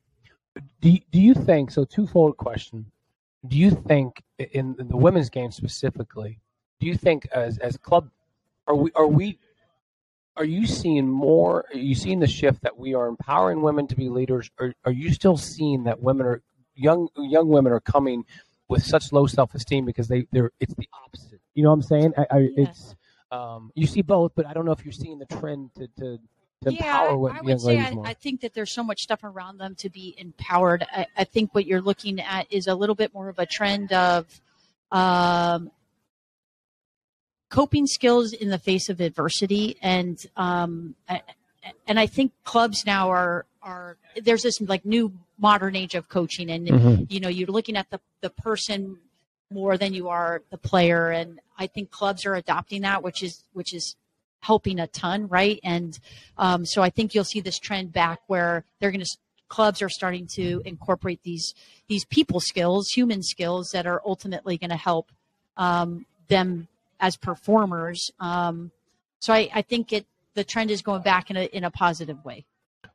Do 0.82 0.90
you, 0.90 1.00
do 1.12 1.20
you 1.20 1.34
think 1.34 1.72
so? 1.72 1.86
Twofold 1.86 2.38
question. 2.38 2.86
Do 3.48 3.58
you 3.58 3.72
think 3.72 4.22
in, 4.38 4.76
in 4.80 4.88
the 4.88 4.98
women's 4.98 5.30
game 5.30 5.52
specifically? 5.52 6.40
Do 6.80 6.88
you 6.88 6.96
think 6.96 7.28
as 7.34 7.58
as 7.58 7.78
club 7.78 8.10
are 8.68 8.76
we 8.76 8.92
are 8.96 9.08
we 9.08 9.40
are 10.38 10.46
you 10.46 10.66
seeing 10.66 11.08
more? 11.08 11.66
Are 11.74 11.78
you 11.78 11.96
seeing 11.96 12.20
the 12.20 12.28
shift 12.28 12.62
that 12.64 12.78
we 12.78 12.94
are 12.94 13.08
empowering 13.08 13.62
women 13.62 13.88
to 13.88 13.96
be 13.96 14.10
leaders? 14.10 14.50
Or 14.60 14.74
are 14.86 14.92
you 14.92 15.14
still 15.14 15.38
seeing 15.38 15.84
that 15.84 16.02
women 16.02 16.26
are 16.26 16.42
young 16.76 17.10
young 17.18 17.50
women 17.50 17.72
are 17.72 17.80
coming 17.80 18.26
with 18.70 18.84
such 18.84 19.12
low 19.12 19.28
self 19.28 19.54
esteem 19.56 19.86
because 19.86 20.08
they 20.08 20.26
they're 20.32 20.52
it's 20.60 20.74
the 20.76 20.88
opposite. 21.06 21.42
You 21.56 21.64
know 21.64 21.70
what 21.70 21.76
I'm 21.76 21.82
saying? 21.84 22.14
I, 22.18 22.22
I. 22.32 22.50
It's 22.58 22.96
um, 23.34 23.72
you 23.76 23.88
see 23.88 24.02
both, 24.02 24.32
but 24.36 24.46
I 24.46 24.54
don't 24.54 24.66
know 24.66 24.72
if 24.72 24.86
you're 24.86 24.92
seeing 24.92 25.20
the 25.20 25.26
trend 25.26 25.72
to 25.76 25.88
to, 26.00 26.20
to 26.64 26.72
yeah, 26.72 26.86
empower 26.86 27.10
I, 27.10 27.14
wo- 27.14 27.28
I 27.30 27.36
young 27.38 27.46
would 27.46 27.62
say 27.62 27.78
ladies 27.80 27.98
I. 28.04 28.10
I 28.12 28.14
think 28.14 28.42
that 28.42 28.54
there's 28.54 28.74
so 28.74 28.84
much 28.84 29.00
stuff 29.02 29.24
around 29.24 29.58
them 29.58 29.76
to 29.80 29.90
be 29.90 30.16
empowered. 30.18 30.86
I, 30.92 31.08
I 31.18 31.24
think 31.24 31.54
what 31.56 31.66
you're 31.66 31.82
looking 31.82 32.20
at 32.20 32.46
is 32.52 32.68
a 32.68 32.76
little 32.76 32.96
bit 32.96 33.14
more 33.14 33.30
of 33.30 33.40
a 33.40 33.46
trend 33.46 33.92
of 33.92 34.28
um, 34.92 35.72
coping 37.50 37.88
skills 37.88 38.34
in 38.34 38.50
the 38.50 38.58
face 38.60 38.90
of 38.90 39.00
adversity, 39.02 39.78
and 39.82 40.18
um, 40.38 40.96
I- 41.10 41.22
and 41.88 41.98
I 42.00 42.08
think 42.08 42.34
clubs 42.44 42.86
now 42.86 43.10
are 43.10 43.46
are 43.62 43.98
there's 44.22 44.44
this 44.44 44.60
like 44.62 44.86
new 44.86 45.14
modern 45.38 45.76
age 45.76 45.96
of 45.96 46.10
coaching, 46.10 46.50
and 46.50 46.68
Mhm. 46.68 47.12
you 47.12 47.20
know 47.22 47.30
you're 47.30 47.48
looking 47.48 47.78
at 47.78 47.90
the 47.90 48.00
the 48.22 48.30
person 48.30 48.98
more 49.54 49.78
than 49.78 49.94
you 49.94 50.10
are 50.10 50.42
the 50.50 50.58
player. 50.58 51.10
And 51.10 51.40
i 51.58 51.68
think 51.68 51.92
clubs 51.92 52.26
are 52.26 52.36
adopting 52.36 52.82
that 52.82 53.04
which 53.04 53.22
is 53.22 53.44
which 53.54 53.74
is 53.74 53.96
helping 54.40 54.80
a 54.80 54.88
ton 54.88 55.28
right? 55.28 55.60
And 55.64 55.98
um, 56.38 56.66
so 56.66 56.82
i 56.82 56.90
think 56.90 57.14
you'll 57.14 57.24
see 57.24 57.42
this 57.42 57.60
trend 57.60 57.94
back 57.94 58.20
where 58.28 58.66
they're 58.80 58.92
going 58.92 59.06
to 59.06 59.18
clubs 59.54 59.84
are 59.84 59.90
starting 59.90 60.26
to 60.26 60.64
incorporate 60.66 61.22
these 61.24 61.54
these 61.88 62.06
people 62.06 62.40
skills 62.40 62.90
human 62.90 63.22
skills 63.22 63.70
that 63.72 63.86
are 63.86 64.02
ultimately 64.06 64.58
going 64.58 64.72
to 64.72 64.76
help 64.76 65.12
um, 65.58 66.08
them 66.28 66.68
as 67.00 67.18
performers. 67.18 68.10
Um, 68.20 68.72
so 69.20 69.32
I, 69.34 69.50
I 69.54 69.62
think 69.62 69.94
it 69.94 70.08
the 70.34 70.44
trend 70.44 70.72
is 70.72 70.82
going 70.82 71.04
back 71.04 71.30
in 71.30 71.38
a 71.38 71.44
in 71.44 71.64
a 71.64 71.72
positive 71.72 72.26
way. 72.26 72.46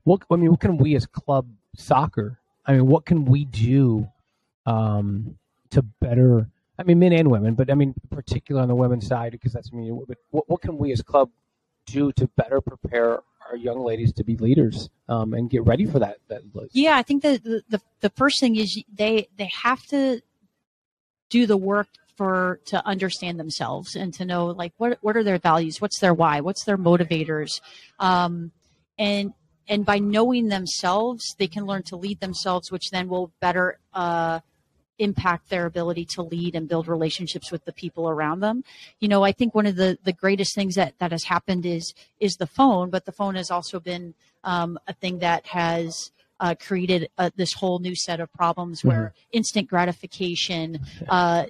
What 0.02 0.22
I 0.30 0.36
mean, 0.36 0.50
what 0.50 0.60
can 0.60 0.78
we 0.78 0.96
as 0.96 1.06
club 1.06 1.46
soccer? 1.76 2.40
I 2.66 2.72
mean, 2.72 2.86
what 2.86 3.06
can 3.06 3.24
we 3.24 3.44
do 3.44 4.08
um, 4.66 5.37
to 5.70 5.82
better? 5.82 6.48
I 6.78 6.84
mean, 6.84 6.98
men 6.98 7.12
and 7.12 7.30
women, 7.30 7.54
but 7.54 7.70
I 7.70 7.74
mean, 7.74 7.94
particularly 8.10 8.62
on 8.62 8.68
the 8.68 8.74
women's 8.74 9.06
side, 9.06 9.32
because 9.32 9.52
that's 9.52 9.72
me. 9.72 9.90
But 10.06 10.18
what, 10.30 10.48
what 10.48 10.60
can 10.60 10.78
we 10.78 10.92
as 10.92 11.02
club 11.02 11.30
do 11.86 12.12
to 12.12 12.26
better 12.36 12.60
prepare 12.60 13.20
our 13.48 13.56
young 13.56 13.80
ladies 13.80 14.12
to 14.12 14.24
be 14.24 14.36
leaders 14.36 14.88
um, 15.08 15.34
and 15.34 15.50
get 15.50 15.64
ready 15.64 15.86
for 15.86 15.98
that? 15.98 16.18
That 16.28 16.42
Yeah, 16.72 16.96
I 16.96 17.02
think 17.02 17.22
that 17.22 17.42
the, 17.42 17.62
the 17.68 17.80
the 18.00 18.10
first 18.10 18.40
thing 18.40 18.56
is 18.56 18.82
they 18.92 19.28
they 19.36 19.50
have 19.62 19.82
to 19.86 20.20
do 21.30 21.46
the 21.46 21.56
work 21.56 21.88
for 22.16 22.60
to 22.66 22.84
understand 22.86 23.38
themselves 23.38 23.94
and 23.94 24.12
to 24.14 24.24
know 24.24 24.46
like 24.46 24.72
what 24.76 24.98
what 25.00 25.16
are 25.16 25.24
their 25.24 25.38
values, 25.38 25.80
what's 25.80 26.00
their 26.00 26.14
why, 26.14 26.40
what's 26.40 26.64
their 26.64 26.78
motivators, 26.78 27.60
um, 27.98 28.52
and 28.98 29.32
and 29.68 29.84
by 29.84 29.98
knowing 29.98 30.48
themselves, 30.48 31.34
they 31.38 31.46
can 31.46 31.66
learn 31.66 31.82
to 31.84 31.96
lead 31.96 32.20
themselves, 32.20 32.72
which 32.72 32.90
then 32.90 33.08
will 33.08 33.32
better 33.40 33.78
uh, 33.92 34.40
impact 34.98 35.48
their 35.48 35.66
ability 35.66 36.04
to 36.04 36.22
lead 36.22 36.54
and 36.54 36.68
build 36.68 36.88
relationships 36.88 37.50
with 37.50 37.64
the 37.64 37.72
people 37.72 38.08
around 38.08 38.40
them. 38.40 38.64
You 39.00 39.08
know, 39.08 39.24
I 39.24 39.32
think 39.32 39.54
one 39.54 39.66
of 39.66 39.76
the 39.76 39.98
the 40.02 40.12
greatest 40.12 40.54
things 40.54 40.74
that 40.74 40.94
that 40.98 41.12
has 41.12 41.24
happened 41.24 41.66
is 41.66 41.94
is 42.20 42.34
the 42.34 42.46
phone, 42.46 42.90
but 42.90 43.04
the 43.04 43.12
phone 43.12 43.34
has 43.34 43.50
also 43.50 43.80
been 43.80 44.14
um, 44.44 44.78
a 44.86 44.92
thing 44.92 45.18
that 45.20 45.46
has 45.46 46.10
uh, 46.40 46.54
created 46.58 47.08
uh, 47.18 47.30
this 47.36 47.52
whole 47.52 47.78
new 47.78 47.94
set 47.96 48.20
of 48.20 48.32
problems 48.32 48.84
where 48.84 49.12
instant 49.32 49.68
gratification, 49.68 50.80
uh, 51.08 51.46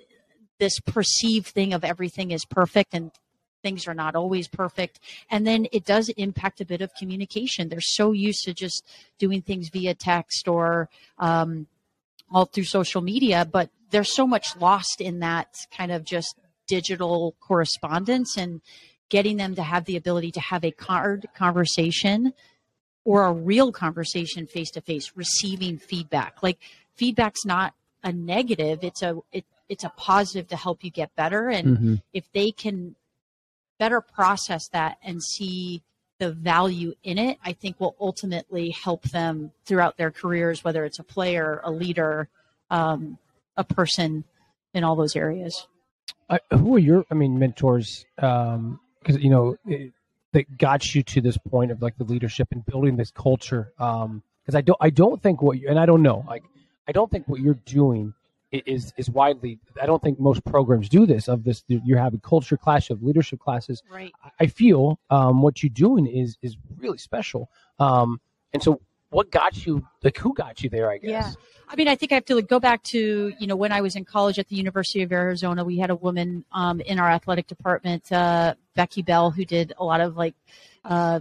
this 0.59 0.81
perceived 0.81 1.49
thing 1.49 1.73
of 1.73 1.85
everything 1.85 2.31
is 2.31 2.45
perfect 2.45 2.95
and 2.95 3.11
things 3.63 3.87
are 3.87 3.95
not 3.95 4.15
always 4.15 4.49
perfect. 4.49 5.01
And 5.31 5.47
then 5.47 5.67
it 5.73 5.85
does 5.85 6.09
impact 6.11 6.61
a 6.61 6.65
bit 6.65 6.81
of 6.81 6.95
communication. 6.95 7.69
They're 7.69 7.81
so 7.81 8.13
used 8.13 8.45
to 8.45 8.55
just 8.55 8.85
doing 9.19 9.43
things 9.43 9.69
via 9.69 9.95
text 9.95 10.49
or 10.49 10.89
um, 11.19 11.67
all 12.31 12.45
through 12.47 12.65
social 12.65 13.01
media, 13.01 13.47
but 13.51 13.71
there's 13.91 14.15
so 14.15 14.27
much 14.27 14.57
lost 14.57 15.01
in 15.01 15.21
that 15.21 15.49
kind 15.77 15.91
of 15.93 16.05
just 16.05 16.35
digital 16.67 17.35
correspondence 17.41 18.37
and 18.37 18.61
getting 19.09 19.39
them 19.39 19.55
to 19.55 19.63
have 19.63 19.87
the 19.87 19.97
ability 19.97 20.31
to 20.33 20.41
have 20.41 20.65
a 20.65 20.71
card 20.71 21.27
conversation 21.35 22.35
or 23.05 23.25
a 23.25 23.33
real 23.33 23.73
conversation 23.73 24.47
face 24.47 24.71
to 24.71 24.81
face, 24.83 25.13
receiving 25.17 25.79
feedback. 25.79 26.43
Like 26.43 26.59
feedback's 26.95 27.47
not 27.47 27.73
a 28.05 28.13
negative; 28.13 28.85
it's 28.85 29.03
a 29.03 29.19
it, 29.33 29.45
it's 29.69 29.85
a 29.85 29.89
positive 29.97 30.49
to 30.49 30.57
help 30.57 30.85
you 30.85 30.91
get 30.91 31.15
better. 31.17 31.49
And 31.49 31.69
Mm-hmm. 31.69 31.95
if 32.13 32.31
they 32.33 32.51
can 32.51 32.95
better 33.79 34.01
process 34.01 34.69
that 34.73 34.99
and 35.03 35.23
see 35.23 35.83
the 36.19 36.33
value 36.33 36.95
in 37.03 37.19
it, 37.19 37.39
I 37.45 37.53
think 37.53 37.81
will 37.81 37.97
ultimately 38.01 38.71
help 38.71 39.05
them 39.05 39.53
throughout 39.65 39.97
their 39.97 40.11
careers, 40.11 40.65
whether 40.65 40.85
it's 40.85 40.99
a 40.99 41.05
player, 41.05 41.61
a 41.65 41.71
leader, 41.71 42.29
um, 42.71 43.19
a 43.57 43.65
person 43.65 44.25
in 44.75 44.85
all 44.85 44.97
those 44.97 45.17
areas. 45.17 45.67
Uh, 46.29 46.39
who 46.51 46.77
are 46.77 46.81
your, 46.81 47.05
I 47.11 47.15
mean, 47.15 47.39
mentors? 47.39 48.05
Because 48.17 49.17
you 49.19 49.31
know 49.31 49.57
it, 49.67 49.93
that 50.33 50.59
got 50.59 50.95
you 50.95 51.03
to 51.03 51.21
this 51.21 51.39
point 51.39 51.71
of 51.71 51.81
like 51.81 51.97
the 51.97 52.05
leadership 52.05 52.49
and 52.53 52.65
building 52.67 52.97
this 52.97 53.11
culture. 53.11 53.73
Because 53.79 54.55
I 54.55 54.61
don't, 54.61 54.79
I 54.81 54.91
don't 54.91 55.23
think 55.23 55.41
what 55.41 55.59
you, 55.59 55.69
and 55.69 55.79
I 55.79 55.87
don't 55.87 56.03
know, 56.03 56.25
like 56.27 56.43
I 56.87 56.93
don't 56.93 57.11
think 57.11 57.29
what 57.29 57.41
you're 57.41 57.59
doing 57.65 58.13
is 58.51 58.93
is 58.97 59.11
widely. 59.11 59.59
I 59.81 59.87
don't 59.87 60.03
think 60.03 60.19
most 60.19 60.45
programs 60.45 60.89
do 60.89 61.07
this. 61.07 61.29
Of 61.29 61.45
this, 61.45 61.65
you're 61.69 61.99
having 61.99 62.21
culture 62.21 62.57
clash 62.57 62.91
of 62.91 63.03
leadership 63.03 63.41
classes. 63.41 63.83
Right. 63.91 64.13
I 64.41 64.47
feel 64.47 64.99
um, 65.11 65.43
what 65.43 65.63
you're 65.63 65.71
doing 65.71 66.07
is 66.07 66.39
is 66.43 66.57
really 66.77 66.99
special. 66.99 67.51
Um, 67.79 68.21
and 68.53 68.63
so, 68.63 68.81
what 69.11 69.31
got 69.31 69.67
you? 69.67 69.87
Like, 70.03 70.17
who 70.17 70.33
got 70.35 70.63
you 70.63 70.71
there? 70.71 70.91
I 70.91 70.99
guess. 70.99 71.11
Yeah. 71.11 71.33
I 71.71 71.77
mean, 71.77 71.89
I 71.89 71.97
think 71.97 72.13
I 72.13 72.15
have 72.15 72.25
to 72.27 72.35
like, 72.35 72.49
go 72.49 72.59
back 72.59 72.83
to, 72.85 73.33
you 73.39 73.47
know, 73.47 73.57
when 73.57 73.73
I 73.73 73.83
was 73.83 73.95
in 73.95 74.07
college 74.07 74.39
at 74.39 74.49
the 74.49 74.57
University 74.57 75.03
of 75.03 75.13
Arizona, 75.13 75.65
we 75.65 75.77
had 75.77 75.91
a 75.91 75.95
woman 75.95 76.47
um, 76.51 76.81
in 76.81 76.99
our 76.99 77.11
athletic 77.11 77.47
department, 77.47 78.11
uh, 78.11 78.55
Becky 78.75 79.03
Bell, 79.03 79.31
who 79.31 79.45
did 79.45 79.75
a 79.77 79.85
lot 79.85 80.01
of 80.01 80.17
like 80.17 80.35
uh, 80.85 81.21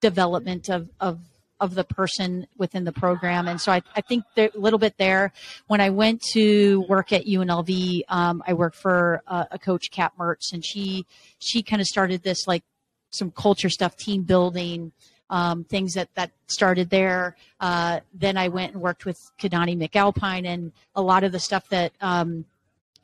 development 0.00 0.70
of, 0.70 0.88
of, 1.00 1.18
of 1.60 1.74
the 1.74 1.84
person 1.84 2.46
within 2.56 2.84
the 2.84 2.92
program. 2.92 3.48
And 3.48 3.60
so 3.60 3.72
I, 3.72 3.82
I 3.96 4.00
think 4.00 4.24
a 4.36 4.50
little 4.54 4.78
bit 4.78 4.96
there. 4.98 5.32
When 5.66 5.80
I 5.80 5.90
went 5.90 6.22
to 6.32 6.84
work 6.88 7.12
at 7.12 7.24
UNLV, 7.26 8.02
um, 8.08 8.42
I 8.46 8.52
worked 8.52 8.76
for 8.76 9.22
uh, 9.26 9.46
a 9.50 9.58
coach, 9.58 9.90
Kat 9.90 10.12
Mertz, 10.18 10.52
and 10.52 10.64
she, 10.64 11.06
she 11.38 11.62
kind 11.62 11.80
of 11.80 11.86
started 11.86 12.22
this 12.22 12.46
like 12.46 12.62
some 13.10 13.30
culture 13.30 13.70
stuff, 13.70 13.96
team 13.96 14.22
building, 14.22 14.92
um, 15.30 15.64
things 15.64 15.94
that 15.94 16.08
that 16.14 16.30
started 16.46 16.90
there. 16.90 17.36
Uh, 17.60 18.00
then 18.14 18.36
I 18.36 18.48
went 18.48 18.72
and 18.72 18.82
worked 18.82 19.04
with 19.04 19.18
Keidane 19.38 19.78
McAlpine, 19.78 20.46
and 20.46 20.72
a 20.94 21.02
lot 21.02 21.24
of 21.24 21.32
the 21.32 21.38
stuff 21.38 21.68
that 21.68 21.92
um, 22.00 22.44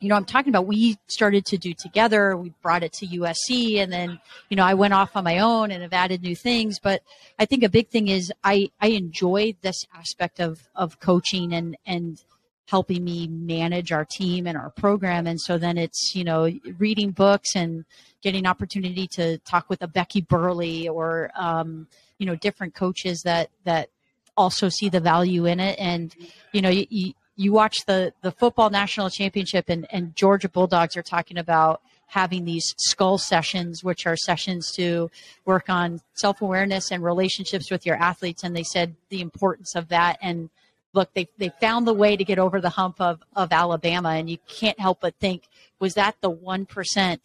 you 0.05 0.09
know 0.09 0.15
I'm 0.17 0.25
talking 0.25 0.51
about, 0.51 0.67
we 0.67 0.99
started 1.07 1.47
to 1.47 1.57
do 1.57 1.73
together. 1.73 2.37
We 2.37 2.53
brought 2.61 2.83
it 2.83 2.93
to 2.93 3.07
USC, 3.07 3.79
and 3.79 3.91
then 3.91 4.19
you 4.49 4.55
know 4.55 4.63
I 4.63 4.75
went 4.75 4.93
off 4.93 5.15
on 5.15 5.23
my 5.23 5.39
own 5.39 5.71
and 5.71 5.81
have 5.81 5.93
added 5.93 6.21
new 6.21 6.35
things. 6.35 6.77
But 6.77 7.01
I 7.39 7.45
think 7.45 7.63
a 7.63 7.69
big 7.69 7.89
thing 7.89 8.07
is 8.07 8.31
I 8.43 8.69
I 8.79 8.89
enjoy 8.89 9.55
this 9.61 9.83
aspect 9.95 10.39
of 10.39 10.69
of 10.75 10.99
coaching 10.99 11.53
and 11.53 11.75
and 11.87 12.23
helping 12.67 13.03
me 13.03 13.27
manage 13.27 13.91
our 13.91 14.05
team 14.05 14.45
and 14.45 14.55
our 14.55 14.69
program 14.71 15.27
and 15.27 15.39
so 15.39 15.55
then 15.55 15.77
it's 15.77 16.15
you 16.15 16.23
know 16.23 16.51
reading 16.79 17.11
books 17.11 17.55
and 17.55 17.85
getting 18.23 18.47
opportunity 18.47 19.07
to 19.07 19.37
talk 19.39 19.69
with 19.69 19.83
a 19.83 19.87
Becky 19.87 20.21
Burleigh 20.21 20.87
or 20.87 21.31
um, 21.35 21.87
you 22.19 22.27
know 22.27 22.35
different 22.35 22.75
coaches 22.75 23.21
that 23.23 23.49
that 23.63 23.89
also 24.37 24.69
see 24.69 24.89
the 24.89 24.99
value 24.99 25.45
in 25.45 25.59
it 25.59 25.79
and 25.79 26.15
you 26.51 26.61
know 26.61 26.69
you, 26.69 26.85
you, 26.89 27.13
you 27.35 27.51
watch 27.51 27.85
the 27.85 28.13
the 28.21 28.31
football 28.31 28.69
national 28.69 29.09
championship 29.09 29.65
and 29.69 29.85
and 29.91 30.15
georgia 30.15 30.49
bulldogs 30.49 30.95
are 30.95 31.03
talking 31.03 31.37
about 31.37 31.81
having 32.07 32.45
these 32.45 32.73
skull 32.77 33.17
sessions 33.17 33.83
which 33.83 34.05
are 34.05 34.15
sessions 34.15 34.71
to 34.71 35.09
work 35.45 35.69
on 35.69 35.99
self-awareness 36.13 36.91
and 36.91 37.03
relationships 37.03 37.71
with 37.71 37.85
your 37.85 37.95
athletes. 37.95 38.43
And 38.43 38.55
they 38.55 38.63
said 38.63 38.95
the 39.09 39.21
importance 39.21 39.75
of 39.75 39.89
that. 39.89 40.17
And 40.21 40.49
look 40.93 41.13
they 41.13 41.27
they 41.37 41.49
found 41.59 41.87
the 41.87 41.93
way 41.93 42.15
to 42.15 42.23
get 42.23 42.39
over 42.39 42.61
the 42.61 42.69
hump 42.69 43.01
of 43.01 43.21
of 43.35 43.51
alabama. 43.51 44.09
And 44.09 44.29
you 44.29 44.37
can't 44.47 44.79
help 44.79 45.01
but 45.01 45.15
think 45.15 45.43
was 45.79 45.95
that 45.95 46.15
the 46.21 46.31
1% 46.31 47.19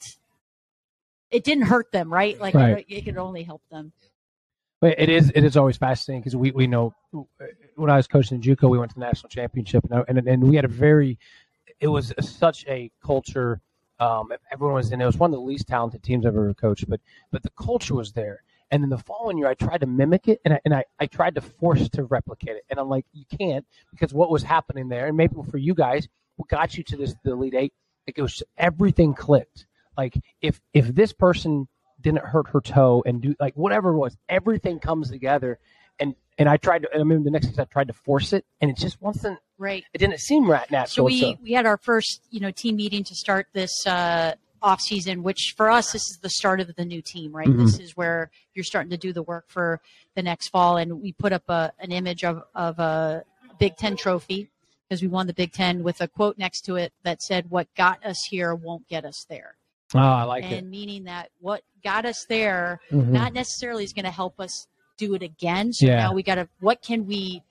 it 1.30 1.44
didn't 1.44 1.66
hurt 1.66 1.92
them 1.92 2.12
right? 2.12 2.40
Like 2.40 2.54
Right. 2.54 2.84
it, 2.88 3.04
could 3.04 3.16
only 3.18 3.42
help 3.42 3.62
them 3.70 3.92
it 4.82 5.08
is 5.08 5.30
it 5.34 5.44
is 5.44 5.56
always 5.56 5.76
fascinating 5.76 6.22
because 6.22 6.36
we, 6.36 6.50
we 6.52 6.66
know 6.66 6.94
when 7.76 7.90
I 7.90 7.96
was 7.96 8.06
coaching 8.06 8.36
in 8.36 8.42
JUCO, 8.42 8.68
we 8.70 8.78
went 8.78 8.90
to 8.92 8.94
the 8.94 9.04
national 9.04 9.28
championship 9.28 9.84
and 9.90 10.04
and 10.08 10.28
and 10.28 10.42
we 10.42 10.56
had 10.56 10.64
a 10.64 10.68
very 10.68 11.18
it 11.80 11.88
was 11.88 12.12
such 12.20 12.64
a 12.68 12.90
culture. 13.04 13.60
Um, 13.98 14.32
everyone 14.50 14.76
was 14.76 14.92
in. 14.92 15.00
It 15.00 15.06
was 15.06 15.18
one 15.18 15.30
of 15.30 15.38
the 15.38 15.44
least 15.44 15.66
talented 15.68 16.02
teams 16.02 16.24
I've 16.24 16.34
ever 16.34 16.54
coached, 16.54 16.88
but 16.88 17.00
but 17.30 17.42
the 17.42 17.50
culture 17.50 17.94
was 17.94 18.12
there. 18.12 18.42
And 18.72 18.82
then 18.82 18.90
the 18.90 18.98
following 18.98 19.36
year, 19.36 19.48
I 19.48 19.54
tried 19.54 19.80
to 19.80 19.86
mimic 19.86 20.28
it, 20.28 20.40
and 20.44 20.54
I 20.54 20.60
and 20.64 20.74
I, 20.74 20.84
I 20.98 21.06
tried 21.06 21.34
to 21.34 21.40
force 21.40 21.88
to 21.90 22.04
replicate 22.04 22.56
it, 22.56 22.64
and 22.70 22.78
I'm 22.78 22.88
like, 22.88 23.04
you 23.12 23.24
can't 23.38 23.66
because 23.90 24.14
what 24.14 24.30
was 24.30 24.42
happening 24.42 24.88
there, 24.88 25.06
and 25.06 25.16
maybe 25.16 25.34
for 25.50 25.58
you 25.58 25.74
guys, 25.74 26.08
what 26.36 26.48
got 26.48 26.76
you 26.76 26.84
to 26.84 26.96
this 26.96 27.14
the 27.24 27.32
elite 27.32 27.54
eight, 27.54 27.74
like 28.06 28.18
it 28.18 28.22
was 28.22 28.42
everything 28.56 29.12
clicked. 29.12 29.66
Like 29.96 30.14
if 30.40 30.60
if 30.72 30.86
this 30.94 31.12
person 31.12 31.68
didn't 32.00 32.24
hurt 32.24 32.48
her 32.50 32.60
toe 32.60 33.02
and 33.06 33.20
do 33.22 33.34
like 33.40 33.54
whatever 33.54 33.90
it 33.90 33.98
was, 33.98 34.16
everything 34.28 34.78
comes 34.78 35.10
together. 35.10 35.58
And 35.98 36.14
and 36.38 36.48
I 36.48 36.56
tried 36.56 36.82
to. 36.82 36.88
I 36.94 36.98
remember 36.98 37.24
the 37.24 37.30
next 37.30 37.48
thing 37.48 37.60
I 37.60 37.64
tried 37.64 37.88
to 37.88 37.92
force 37.92 38.32
it, 38.32 38.46
and 38.60 38.70
it 38.70 38.76
just 38.78 39.00
wasn't. 39.02 39.38
right 39.58 39.84
It 39.92 39.98
didn't 39.98 40.20
seem 40.20 40.50
right 40.50 40.66
so 40.68 40.72
natural. 40.74 41.06
we 41.06 41.36
we 41.42 41.52
had 41.52 41.66
our 41.66 41.76
first 41.76 42.22
you 42.30 42.40
know 42.40 42.50
team 42.50 42.76
meeting 42.76 43.04
to 43.04 43.14
start 43.14 43.48
this 43.52 43.86
uh 43.86 44.34
off 44.62 44.80
season 44.82 45.22
which 45.22 45.54
for 45.56 45.70
us 45.70 45.92
this 45.92 46.02
is 46.02 46.18
the 46.20 46.28
start 46.28 46.60
of 46.60 46.74
the 46.76 46.84
new 46.84 47.00
team 47.00 47.34
right 47.34 47.48
Mhm. 47.48 47.64
this 47.64 47.78
is 47.78 47.96
where 47.96 48.30
you're 48.54 48.62
starting 48.64 48.90
to 48.90 48.98
do 48.98 49.10
the 49.10 49.22
work 49.22 49.46
for 49.48 49.80
the 50.14 50.22
next 50.22 50.48
fall 50.48 50.76
and 50.76 51.00
we 51.00 51.12
put 51.12 51.32
up 51.32 51.42
a, 51.48 51.72
an 51.78 51.92
image 51.92 52.24
of 52.24 52.42
of 52.54 52.78
a 52.78 53.24
big 53.58 53.76
10 53.78 53.96
trophy 53.96 54.50
because 54.86 55.00
we 55.00 55.08
won 55.08 55.26
the 55.26 55.32
big 55.32 55.52
10 55.52 55.82
with 55.82 56.02
a 56.02 56.08
quote 56.08 56.36
next 56.36 56.60
to 56.66 56.76
it 56.76 56.92
that 57.04 57.22
said 57.22 57.50
what 57.50 57.74
got 57.74 58.04
us 58.04 58.22
here 58.28 58.54
won't 58.54 58.86
get 58.86 59.06
us 59.06 59.24
there 59.30 59.56
oh, 59.94 59.98
I 59.98 60.22
like 60.24 60.44
and 60.44 60.52
it. 60.52 60.58
And 60.58 60.70
meaning 60.70 61.04
that 61.04 61.30
what 61.40 61.62
got 61.82 62.04
us 62.04 62.24
there 62.26 62.80
Mhm. 62.90 63.08
not 63.08 63.32
necessarily 63.32 63.84
is 63.84 63.92
going 63.92 64.04
to 64.04 64.10
help 64.10 64.38
us 64.40 64.66
do 64.96 65.14
it 65.14 65.22
again. 65.22 65.72
So 65.72 65.86
Yeah. 65.86 65.96
now 65.96 66.12
we 66.12 66.22
got 66.22 66.36
to, 66.36 66.48
what 66.60 66.82
can 66.82 67.06
we 67.06 67.42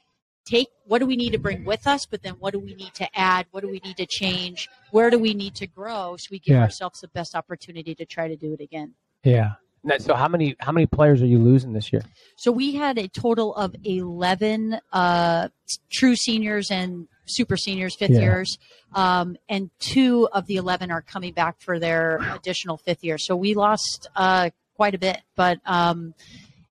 take? 0.46 0.68
What 0.86 1.00
do 1.00 1.06
we 1.06 1.16
need 1.16 1.32
to 1.32 1.38
bring 1.40 1.64
with 1.66 1.86
us? 1.88 2.06
But 2.06 2.22
then 2.24 2.34
what 2.40 2.54
do 2.54 2.60
we 2.60 2.74
need 2.76 2.94
to 2.96 3.20
add? 3.20 3.48
What 3.52 3.62
do 3.62 3.70
we 3.70 3.80
need 3.84 3.98
to 3.98 4.06
change? 4.06 4.70
Where 4.92 5.10
do 5.10 5.18
we 5.20 5.34
need 5.34 5.56
to 5.56 5.68
grow 5.68 6.16
so 6.18 6.28
we 6.32 6.40
give 6.40 6.56
Yeah. 6.56 6.64
ourselves 6.64 7.02
the 7.02 7.08
best 7.10 7.36
opportunity 7.36 7.94
to 7.96 8.06
try 8.06 8.28
to 8.28 8.36
do 8.36 8.54
it 8.54 8.62
again? 8.62 8.96
Yeah. 9.24 9.54
So 10.00 10.14
how 10.14 10.28
many 10.28 10.56
how 10.60 10.72
many 10.72 10.86
players 10.86 11.22
are 11.22 11.26
you 11.26 11.40
losing 11.40 11.74
this 11.74 11.92
year? 11.94 12.04
So 12.36 12.52
we 12.52 12.76
had 12.76 12.98
a 12.98 13.08
total 13.08 13.56
of 13.56 13.76
11 13.84 14.80
uh, 14.92 15.50
true 15.92 16.16
seniors 16.16 16.70
and 16.72 17.08
super 17.26 17.58
seniors, 17.58 17.96
fifth 17.96 18.12
Yeah. 18.12 18.22
years. 18.22 18.58
Um, 18.94 19.38
and 19.48 19.70
two 19.80 20.28
of 20.34 20.48
the 20.48 20.56
11 20.56 20.92
are 20.92 21.02
coming 21.02 21.34
back 21.34 21.62
for 21.62 21.80
their 21.80 22.22
additional 22.34 22.78
fifth 22.78 23.04
year. 23.04 23.18
So 23.18 23.36
we 23.36 23.54
lost 23.54 24.10
uh, 24.16 24.50
quite 24.76 24.96
a 24.96 24.98
bit. 24.98 25.22
But, 25.36 25.60
um, 25.66 26.14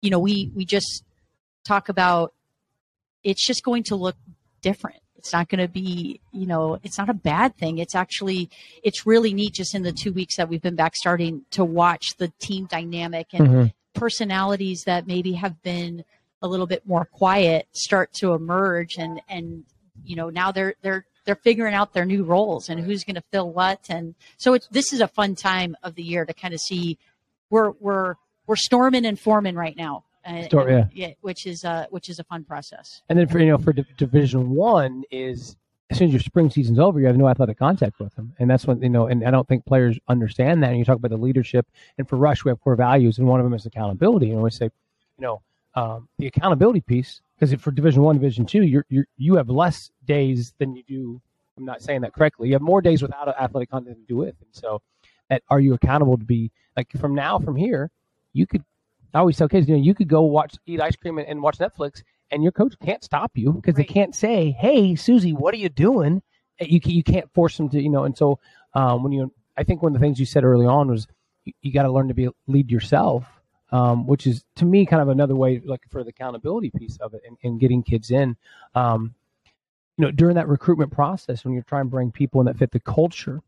you 0.01 0.09
know, 0.09 0.19
we, 0.19 0.51
we 0.55 0.65
just 0.65 1.03
talk 1.63 1.89
about 1.89 2.33
it's 3.23 3.45
just 3.45 3.63
going 3.63 3.83
to 3.83 3.95
look 3.95 4.17
different. 4.61 5.02
It's 5.23 5.31
not 5.31 5.47
going 5.47 5.61
to 5.61 5.69
be, 5.69 6.19
you 6.33 6.45
know, 6.45 6.81
it's 6.83 6.97
not 6.97 7.09
a 7.09 7.13
bad 7.13 7.55
thing. 7.55 7.77
It's 7.77 7.95
actually, 7.95 8.49
it's 8.83 9.05
really 9.07 9.33
neat 9.33 9.53
just 9.53 9.73
in 9.73 9.81
the 9.81 9.93
two 9.93 10.11
weeks 10.11 10.35
that 10.35 10.49
we've 10.49 10.61
been 10.61 10.75
back 10.75 10.97
starting 10.97 11.45
to 11.51 11.63
watch 11.63 12.17
the 12.17 12.27
team 12.39 12.65
dynamic 12.65 13.27
and 13.31 13.47
Mhm. 13.47 13.73
personalities 13.93 14.83
that 14.85 15.07
maybe 15.07 15.31
have 15.31 15.63
been 15.63 16.03
a 16.41 16.47
little 16.47 16.67
bit 16.67 16.85
more 16.85 17.05
quiet 17.05 17.69
start 17.71 18.11
to 18.15 18.33
emerge 18.33 18.97
and 18.97 19.21
and 19.29 19.63
you 20.03 20.17
know 20.17 20.29
now 20.29 20.51
they're 20.51 20.73
they're 20.81 21.05
they're 21.23 21.35
figuring 21.37 21.73
out 21.73 21.93
their 21.93 22.03
new 22.03 22.25
roles 22.25 22.67
and 22.67 22.81
who's 22.81 23.05
going 23.05 23.15
to 23.15 23.23
fill 23.31 23.49
what 23.49 23.79
and 23.87 24.13
so 24.35 24.53
it's 24.53 24.67
this 24.67 24.91
is 24.91 24.99
a 24.99 25.07
fun 25.07 25.35
time 25.35 25.77
of 25.83 25.95
the 25.95 26.03
year 26.03 26.25
to 26.25 26.33
kind 26.33 26.53
of 26.53 26.59
see 26.59 26.97
we're 27.49 27.71
we're 27.79 28.15
we're 28.45 28.57
storming 28.57 29.05
and 29.05 29.17
forming 29.21 29.55
right 29.55 29.77
now 29.77 30.03
uh, 30.25 30.43
Storm- 30.43 30.69
and- 30.69 31.15
which 31.21 31.45
is 31.45 31.65
uh 31.65 31.85
which 31.89 32.09
is 32.09 32.19
a 32.19 32.23
fun 32.23 32.43
process 32.43 33.01
And 33.09 33.17
then 33.17 33.27
for 33.27 33.39
you 33.39 33.47
know 33.47 33.57
for 33.57 33.73
Div- 33.73 33.95
Division 33.97 34.51
One 34.51 35.03
is 35.11 35.55
as 35.89 35.97
soon 35.99 36.07
as 36.07 36.13
your 36.13 36.21
spring 36.21 36.49
season's 36.49 36.79
over, 36.79 36.99
you 36.99 37.05
have 37.05 37.17
no 37.17 37.27
athletic 37.27 37.59
contact 37.59 37.99
with 37.99 38.15
them, 38.15 38.33
and 38.39 38.49
that's 38.49 38.65
when 38.65 38.81
you 38.81 38.89
know. 38.89 39.05
And 39.07 39.23
I 39.27 39.31
don't 39.31 39.47
think 39.47 39.65
players 39.65 39.99
understand 40.07 40.63
that. 40.63 40.69
And 40.69 40.79
you 40.79 40.85
talk 40.85 40.95
about 40.97 41.11
the 41.11 41.17
leadership, 41.17 41.67
and 41.97 42.09
for 42.09 42.15
Rush, 42.15 42.43
we 42.43 42.49
have 42.49 42.59
core 42.61 42.75
values, 42.75 43.19
and 43.19 43.27
one 43.27 43.39
of 43.39 43.43
them 43.43 43.53
is 43.53 43.65
accountability. 43.65 44.31
And 44.31 44.41
we 44.41 44.49
say, 44.49 44.65
you 44.65 44.71
know, 45.19 45.41
um, 45.75 46.07
the 46.17 46.25
accountability 46.27 46.81
piece 46.81 47.21
because 47.39 47.53
for 47.61 47.71
Division 47.71 48.01
One, 48.01 48.15
Division 48.15 48.45
Two, 48.45 48.63
you're, 48.63 48.85
you're 48.89 49.05
you 49.17 49.35
have 49.35 49.49
less 49.49 49.91
days 50.05 50.53
than 50.57 50.75
you 50.75 50.83
do. 50.87 51.21
I'm 51.57 51.65
not 51.65 51.81
saying 51.83 52.01
that 52.01 52.13
correctly. 52.13 52.47
You 52.47 52.53
have 52.53 52.61
more 52.63 52.81
days 52.81 53.01
without 53.03 53.27
athletic 53.39 53.69
content 53.69 53.97
to 53.97 54.05
do 54.07 54.15
with, 54.17 54.35
and 54.41 54.49
so 54.51 54.81
that 55.29 55.43
are 55.49 55.59
you 55.59 55.73
accountable 55.75 56.17
to 56.17 56.25
be 56.25 56.49
like 56.75 56.91
from 56.93 57.13
now 57.13 57.37
from 57.37 57.55
here? 57.55 57.91
You 58.31 58.47
could. 58.47 58.63
I 59.13 59.19
always 59.19 59.37
tell 59.37 59.47
kids, 59.47 59.67
you 59.67 59.75
know, 59.75 59.81
you 59.81 59.93
could 59.93 60.07
go 60.07 60.21
watch, 60.21 60.55
eat 60.65 60.81
ice 60.81 60.95
cream, 60.95 61.17
and, 61.17 61.27
and 61.27 61.41
watch 61.41 61.57
Netflix, 61.59 62.01
and 62.31 62.41
your 62.41 62.51
coach 62.51 62.73
can't 62.83 63.03
stop 63.03 63.31
you 63.35 63.53
because 63.53 63.75
Right. 63.75 63.87
they 63.87 63.93
can't 63.93 64.15
say, 64.15 64.51
"Hey, 64.51 64.95
Susie, 64.95 65.33
what 65.33 65.53
are 65.53 65.57
you 65.57 65.69
doing?" 65.69 66.21
You 66.59 66.79
can, 66.79 66.91
you 66.91 67.03
can't 67.03 67.31
force 67.33 67.57
them 67.57 67.69
to, 67.69 67.81
you 67.81 67.89
know. 67.89 68.03
And 68.05 68.17
so 68.17 68.39
um, 68.73 69.03
when 69.03 69.11
you, 69.11 69.31
I 69.57 69.63
think 69.63 69.81
one 69.81 69.93
of 69.95 69.99
the 69.99 70.05
things 70.05 70.19
you 70.19 70.25
said 70.25 70.43
early 70.43 70.65
on 70.65 70.87
was 70.89 71.07
you, 71.45 71.53
you 71.61 71.71
got 71.73 71.83
to 71.83 71.91
learn 71.91 72.07
to 72.07 72.13
be 72.13 72.29
lead 72.47 72.71
yourself, 72.71 73.25
um, 73.71 74.07
which 74.07 74.25
is 74.27 74.43
to 74.57 74.65
me 74.65 74.85
kind 74.85 75.01
of 75.01 75.09
another 75.09 75.35
way, 75.35 75.61
like 75.65 75.81
for 75.89 76.03
the 76.03 76.09
accountability 76.09 76.71
piece 76.71 76.97
of 76.97 77.13
it 77.13 77.21
and, 77.27 77.37
and 77.43 77.59
getting 77.59 77.83
kids 77.83 78.11
in. 78.11 78.35
Um, 78.75 79.13
you 79.97 80.05
know, 80.05 80.11
during 80.11 80.35
that 80.35 80.47
recruitment 80.47 80.91
process, 80.91 81.43
when 81.43 81.53
you're 81.53 81.63
trying 81.63 81.85
to 81.85 81.89
bring 81.91 82.11
people 82.11 82.39
in 82.41 82.45
that 82.47 82.57
fit 82.57 82.71
the 82.71 82.79
culture, 82.79 83.41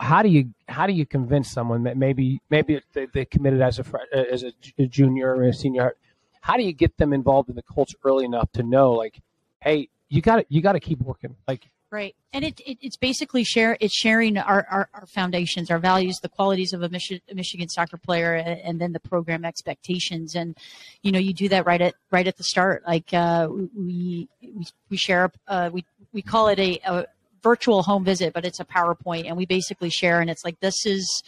how 0.00 0.22
do 0.22 0.28
you 0.28 0.52
how 0.68 0.86
do 0.86 0.92
you 0.92 1.06
convince 1.06 1.50
someone 1.50 1.84
that 1.84 1.96
maybe 1.96 2.40
maybe 2.50 2.80
they, 2.92 3.06
they 3.06 3.24
committed 3.24 3.62
as 3.62 3.78
a 3.78 3.84
as 4.30 4.42
a, 4.42 4.86
junior 4.86 5.34
or 5.34 5.44
a 5.44 5.52
senior? 5.52 5.94
How 6.40 6.56
do 6.56 6.62
you 6.62 6.72
get 6.72 6.96
them 6.98 7.12
involved 7.12 7.48
in 7.48 7.56
the 7.56 7.62
culture 7.62 7.96
early 8.04 8.24
enough 8.24 8.50
to 8.52 8.62
know, 8.62 8.92
like, 8.92 9.20
hey, 9.60 9.88
you 10.08 10.20
got 10.20 10.44
you 10.50 10.60
got 10.60 10.72
to 10.72 10.80
keep 10.80 11.00
working, 11.00 11.36
like. 11.48 11.68
Right, 11.90 12.16
and 12.32 12.42
it, 12.42 12.58
it, 12.60 12.78
it's 12.80 12.96
basically 12.96 13.44
share 13.44 13.76
it's 13.78 13.94
sharing 13.94 14.38
our, 14.38 14.66
our, 14.70 14.88
our, 14.94 15.06
foundations, 15.06 15.70
our 15.70 15.78
values, 15.78 16.20
the 16.22 16.28
qualities 16.30 16.72
of 16.72 16.82
a 16.82 16.88
Michigan, 16.88 17.68
soccer 17.68 17.98
player, 17.98 18.32
and 18.32 18.80
then 18.80 18.94
the 18.94 19.00
program 19.00 19.44
expectations. 19.44 20.34
And 20.34 20.56
you 21.02 21.12
know, 21.12 21.18
you 21.18 21.34
do 21.34 21.50
that 21.50 21.66
right 21.66 21.82
at 21.82 21.94
right 22.10 22.26
at 22.26 22.38
the 22.38 22.44
start. 22.44 22.82
Like 22.86 23.12
uh, 23.12 23.46
we, 23.50 24.26
we 24.48 24.66
we 24.88 24.96
share 24.96 25.30
uh, 25.46 25.68
we 25.70 25.84
we 26.14 26.22
call 26.22 26.48
it 26.48 26.58
a, 26.58 26.80
a 26.86 27.06
virtual 27.42 27.82
home 27.82 28.04
visit, 28.04 28.32
but 28.32 28.44
it's 28.44 28.60
a 28.60 28.64
PowerPoint, 28.64 29.26
and 29.26 29.36
we 29.36 29.46
basically 29.46 29.90
share. 29.90 30.20
And 30.20 30.30
it's 30.30 30.44
like 30.44 30.60
this 30.60 30.86
is 30.86 31.22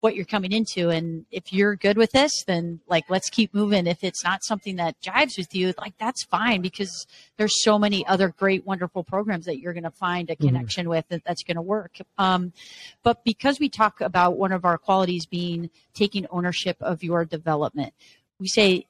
what 0.00 0.16
you're 0.16 0.24
coming 0.24 0.52
into, 0.52 0.88
and 0.88 1.26
if 1.30 1.52
you're 1.52 1.76
good 1.76 1.98
with 1.98 2.10
this, 2.12 2.32
then 2.46 2.80
like 2.88 3.04
let's 3.10 3.28
keep 3.28 3.52
moving. 3.52 3.86
If 3.86 4.02
it's 4.02 4.24
not 4.24 4.42
something 4.42 4.76
that 4.76 5.00
jives 5.02 5.36
with 5.36 5.54
you, 5.54 5.74
like 5.78 5.94
that's 5.98 6.24
fine 6.24 6.62
because 6.62 7.06
there's 7.36 7.62
so 7.62 7.78
many 7.78 8.06
other 8.06 8.28
great, 8.30 8.64
wonderful 8.66 9.04
programs 9.04 9.44
that 9.44 9.58
you're 9.58 9.74
going 9.74 9.84
to 9.84 9.90
find 9.90 10.30
a 10.30 10.34
mm-hmm. 10.34 10.46
connection 10.46 10.84
mm-hmm. 10.84 10.90
with 10.90 11.08
that, 11.08 11.24
that's 11.24 11.42
going 11.42 11.56
to 11.56 11.62
work. 11.62 11.98
Um, 12.16 12.54
but 13.02 13.24
because 13.24 13.60
we 13.60 13.68
talk 13.68 14.00
about 14.00 14.38
one 14.38 14.52
of 14.52 14.64
our 14.64 14.78
qualities 14.78 15.26
being 15.26 15.68
taking 15.92 16.26
ownership 16.30 16.78
of 16.80 17.04
your 17.04 17.26
development, 17.26 17.92
we 18.38 18.48
say 18.48 18.86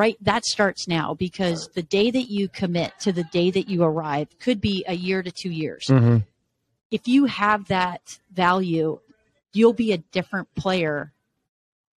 right? 0.00 0.16
That 0.22 0.46
starts 0.46 0.88
now 0.88 1.12
because 1.12 1.68
the 1.74 1.82
day 1.82 2.10
that 2.10 2.30
you 2.30 2.48
commit 2.48 2.92
to 3.00 3.12
the 3.12 3.24
day 3.24 3.50
that 3.50 3.68
you 3.68 3.82
arrive 3.82 4.28
could 4.38 4.58
be 4.58 4.82
a 4.88 4.94
year 4.94 5.22
to 5.22 5.30
two 5.30 5.50
years. 5.50 5.84
Mm-hmm. 5.88 6.18
if 6.90 7.06
you 7.06 7.26
have 7.26 7.68
that 7.68 8.00
value 8.32 8.98
you'll 9.52 9.72
be 9.72 9.92
a 9.92 9.98
different 9.98 10.54
player 10.54 11.12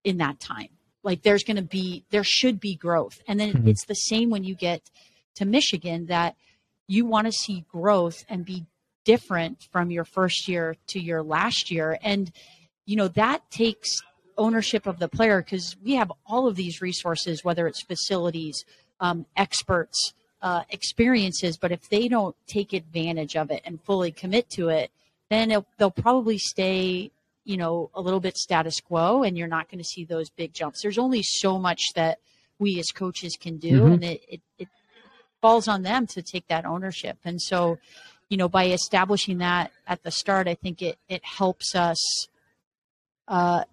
in 0.03 0.17
that 0.17 0.39
time. 0.39 0.69
Like 1.03 1.21
there's 1.21 1.43
going 1.43 1.57
to 1.57 1.61
be 1.61 2.03
there 2.09 2.23
should 2.25 2.59
be 2.59 2.75
growth. 2.75 3.21
And 3.27 3.39
then 3.39 3.53
mm-hmm. 3.53 3.67
it's 3.69 3.85
the 3.85 3.93
same 3.93 4.29
when 4.29 4.43
you 4.43 4.55
get 4.55 4.81
to 5.35 5.45
michigan 5.45 6.07
that 6.07 6.35
you 6.87 7.05
want 7.05 7.27
to 7.27 7.31
see 7.31 7.65
growth 7.71 8.25
and 8.27 8.43
be 8.43 8.65
different 9.05 9.63
from 9.71 9.91
your 9.91 10.05
first 10.05 10.47
year 10.49 10.75
to 10.87 10.99
your 10.99 11.23
last 11.23 11.71
year. 11.71 11.97
And 12.01 12.31
you 12.85 12.97
know 12.97 13.07
that 13.09 13.49
takes 13.49 13.89
ownership 14.37 14.85
of 14.85 14.99
the 14.99 15.07
player 15.07 15.41
because 15.41 15.75
we 15.83 15.95
have 15.95 16.11
all 16.25 16.47
of 16.47 16.55
these 16.55 16.81
resources, 16.81 17.43
whether 17.43 17.67
it's 17.67 17.81
facilities, 17.81 18.65
um, 18.99 19.25
experts, 19.35 20.13
uh, 20.41 20.63
experiences. 20.69 21.57
But 21.57 21.71
if 21.71 21.89
they 21.89 22.07
don't 22.07 22.35
take 22.47 22.73
advantage 22.73 23.35
of 23.35 23.51
it 23.51 23.61
and 23.65 23.81
fully 23.81 24.11
commit 24.11 24.49
to 24.51 24.69
it, 24.69 24.91
then 25.29 25.63
they'll 25.77 25.91
probably 25.91 26.37
stay, 26.37 27.11
you 27.43 27.57
know, 27.57 27.89
a 27.93 28.01
little 28.01 28.19
bit 28.19 28.37
status 28.37 28.79
quo, 28.79 29.23
and 29.23 29.37
you're 29.37 29.47
not 29.47 29.69
going 29.69 29.79
to 29.79 29.83
see 29.83 30.05
those 30.05 30.29
big 30.29 30.53
jumps. 30.53 30.81
There's 30.81 30.97
only 30.97 31.23
so 31.23 31.57
much 31.57 31.81
that 31.95 32.19
we 32.59 32.79
as 32.79 32.87
coaches 32.93 33.37
can 33.39 33.57
do, 33.57 33.81
mm-hmm. 33.81 33.91
and 33.93 34.03
it, 34.03 34.21
it, 34.27 34.41
it 34.59 34.67
falls 35.41 35.67
on 35.67 35.81
them 35.81 36.07
to 36.07 36.21
take 36.21 36.47
that 36.47 36.65
ownership. 36.65 37.17
And 37.25 37.41
so, 37.41 37.79
you 38.29 38.37
know, 38.37 38.47
by 38.47 38.67
establishing 38.67 39.39
that 39.39 39.71
at 39.87 40.03
the 40.03 40.11
start, 40.11 40.47
I 40.47 40.55
think 40.55 40.81
it 40.81 40.97
it 41.09 41.23
helps 41.25 41.75
us 41.75 42.27
uh, 43.27 43.63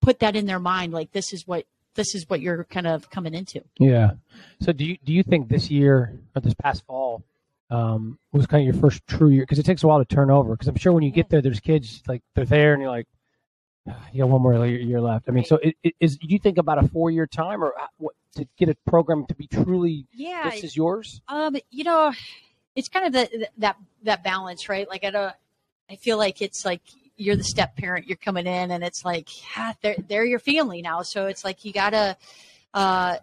put 0.00 0.20
that 0.20 0.36
in 0.36 0.46
their 0.46 0.58
mind 0.58 0.92
like 0.92 1.12
this 1.12 1.32
is 1.32 1.46
what 1.46 1.66
this 1.98 2.14
is 2.14 2.28
what 2.28 2.40
you're 2.40 2.64
kind 2.64 2.86
of 2.86 3.10
coming 3.10 3.34
into. 3.34 3.62
Yeah. 3.78 4.12
So 4.60 4.72
do 4.72 4.84
you 4.84 4.96
do 5.04 5.12
you 5.12 5.22
think 5.22 5.48
this 5.48 5.70
year 5.70 6.18
or 6.34 6.40
this 6.40 6.54
past 6.54 6.86
fall 6.86 7.24
um, 7.70 8.18
was 8.32 8.46
kind 8.46 8.66
of 8.66 8.74
your 8.74 8.80
first 8.80 9.06
true 9.06 9.28
year? 9.28 9.42
Because 9.42 9.58
it 9.58 9.64
takes 9.64 9.82
a 9.82 9.86
while 9.86 9.98
to 9.98 10.04
turn 10.04 10.30
over. 10.30 10.52
Because 10.52 10.68
I'm 10.68 10.76
sure 10.76 10.92
when 10.92 11.02
you 11.02 11.10
get 11.10 11.28
there, 11.28 11.42
there's 11.42 11.60
kids 11.60 12.02
like 12.06 12.22
they're 12.34 12.44
there, 12.44 12.72
and 12.72 12.80
you're 12.80 12.90
like, 12.90 13.08
ah, 13.88 14.06
you 14.12 14.22
got 14.22 14.30
one 14.30 14.40
more 14.40 14.64
year 14.64 15.00
left. 15.00 15.28
I 15.28 15.32
mean, 15.32 15.44
so 15.44 15.56
it, 15.56 15.76
it 15.82 15.94
is. 16.00 16.16
Do 16.16 16.28
you 16.28 16.38
think 16.38 16.58
about 16.58 16.82
a 16.82 16.88
four 16.88 17.10
year 17.10 17.26
time, 17.26 17.62
or 17.62 17.74
what, 17.98 18.14
to 18.36 18.46
get 18.56 18.68
a 18.68 18.76
program 18.86 19.26
to 19.26 19.34
be 19.34 19.46
truly? 19.48 20.06
Yeah, 20.12 20.50
this 20.50 20.64
is 20.64 20.76
yours. 20.76 21.20
Um, 21.28 21.56
you 21.70 21.84
know, 21.84 22.12
it's 22.76 22.88
kind 22.88 23.06
of 23.06 23.12
the, 23.12 23.48
that 23.58 23.76
that 24.04 24.22
balance, 24.22 24.68
right? 24.68 24.88
Like 24.88 25.04
I 25.04 25.10
don't. 25.10 25.34
I 25.90 25.96
feel 25.96 26.18
like 26.18 26.42
it's 26.42 26.64
like 26.64 26.82
you're 27.18 27.36
the 27.36 27.44
step 27.44 27.76
parent, 27.76 28.06
you're 28.06 28.16
coming 28.16 28.46
in, 28.46 28.70
and 28.70 28.82
it's 28.82 29.04
like 29.04 29.28
ah, 29.56 29.74
they're 29.82 29.96
they're 30.08 30.24
your 30.24 30.38
family 30.38 30.80
now. 30.80 31.02
So 31.02 31.26
it's 31.26 31.44
like 31.44 31.64
you 31.64 31.72
gotta. 31.72 32.16
Uh, 32.72 33.16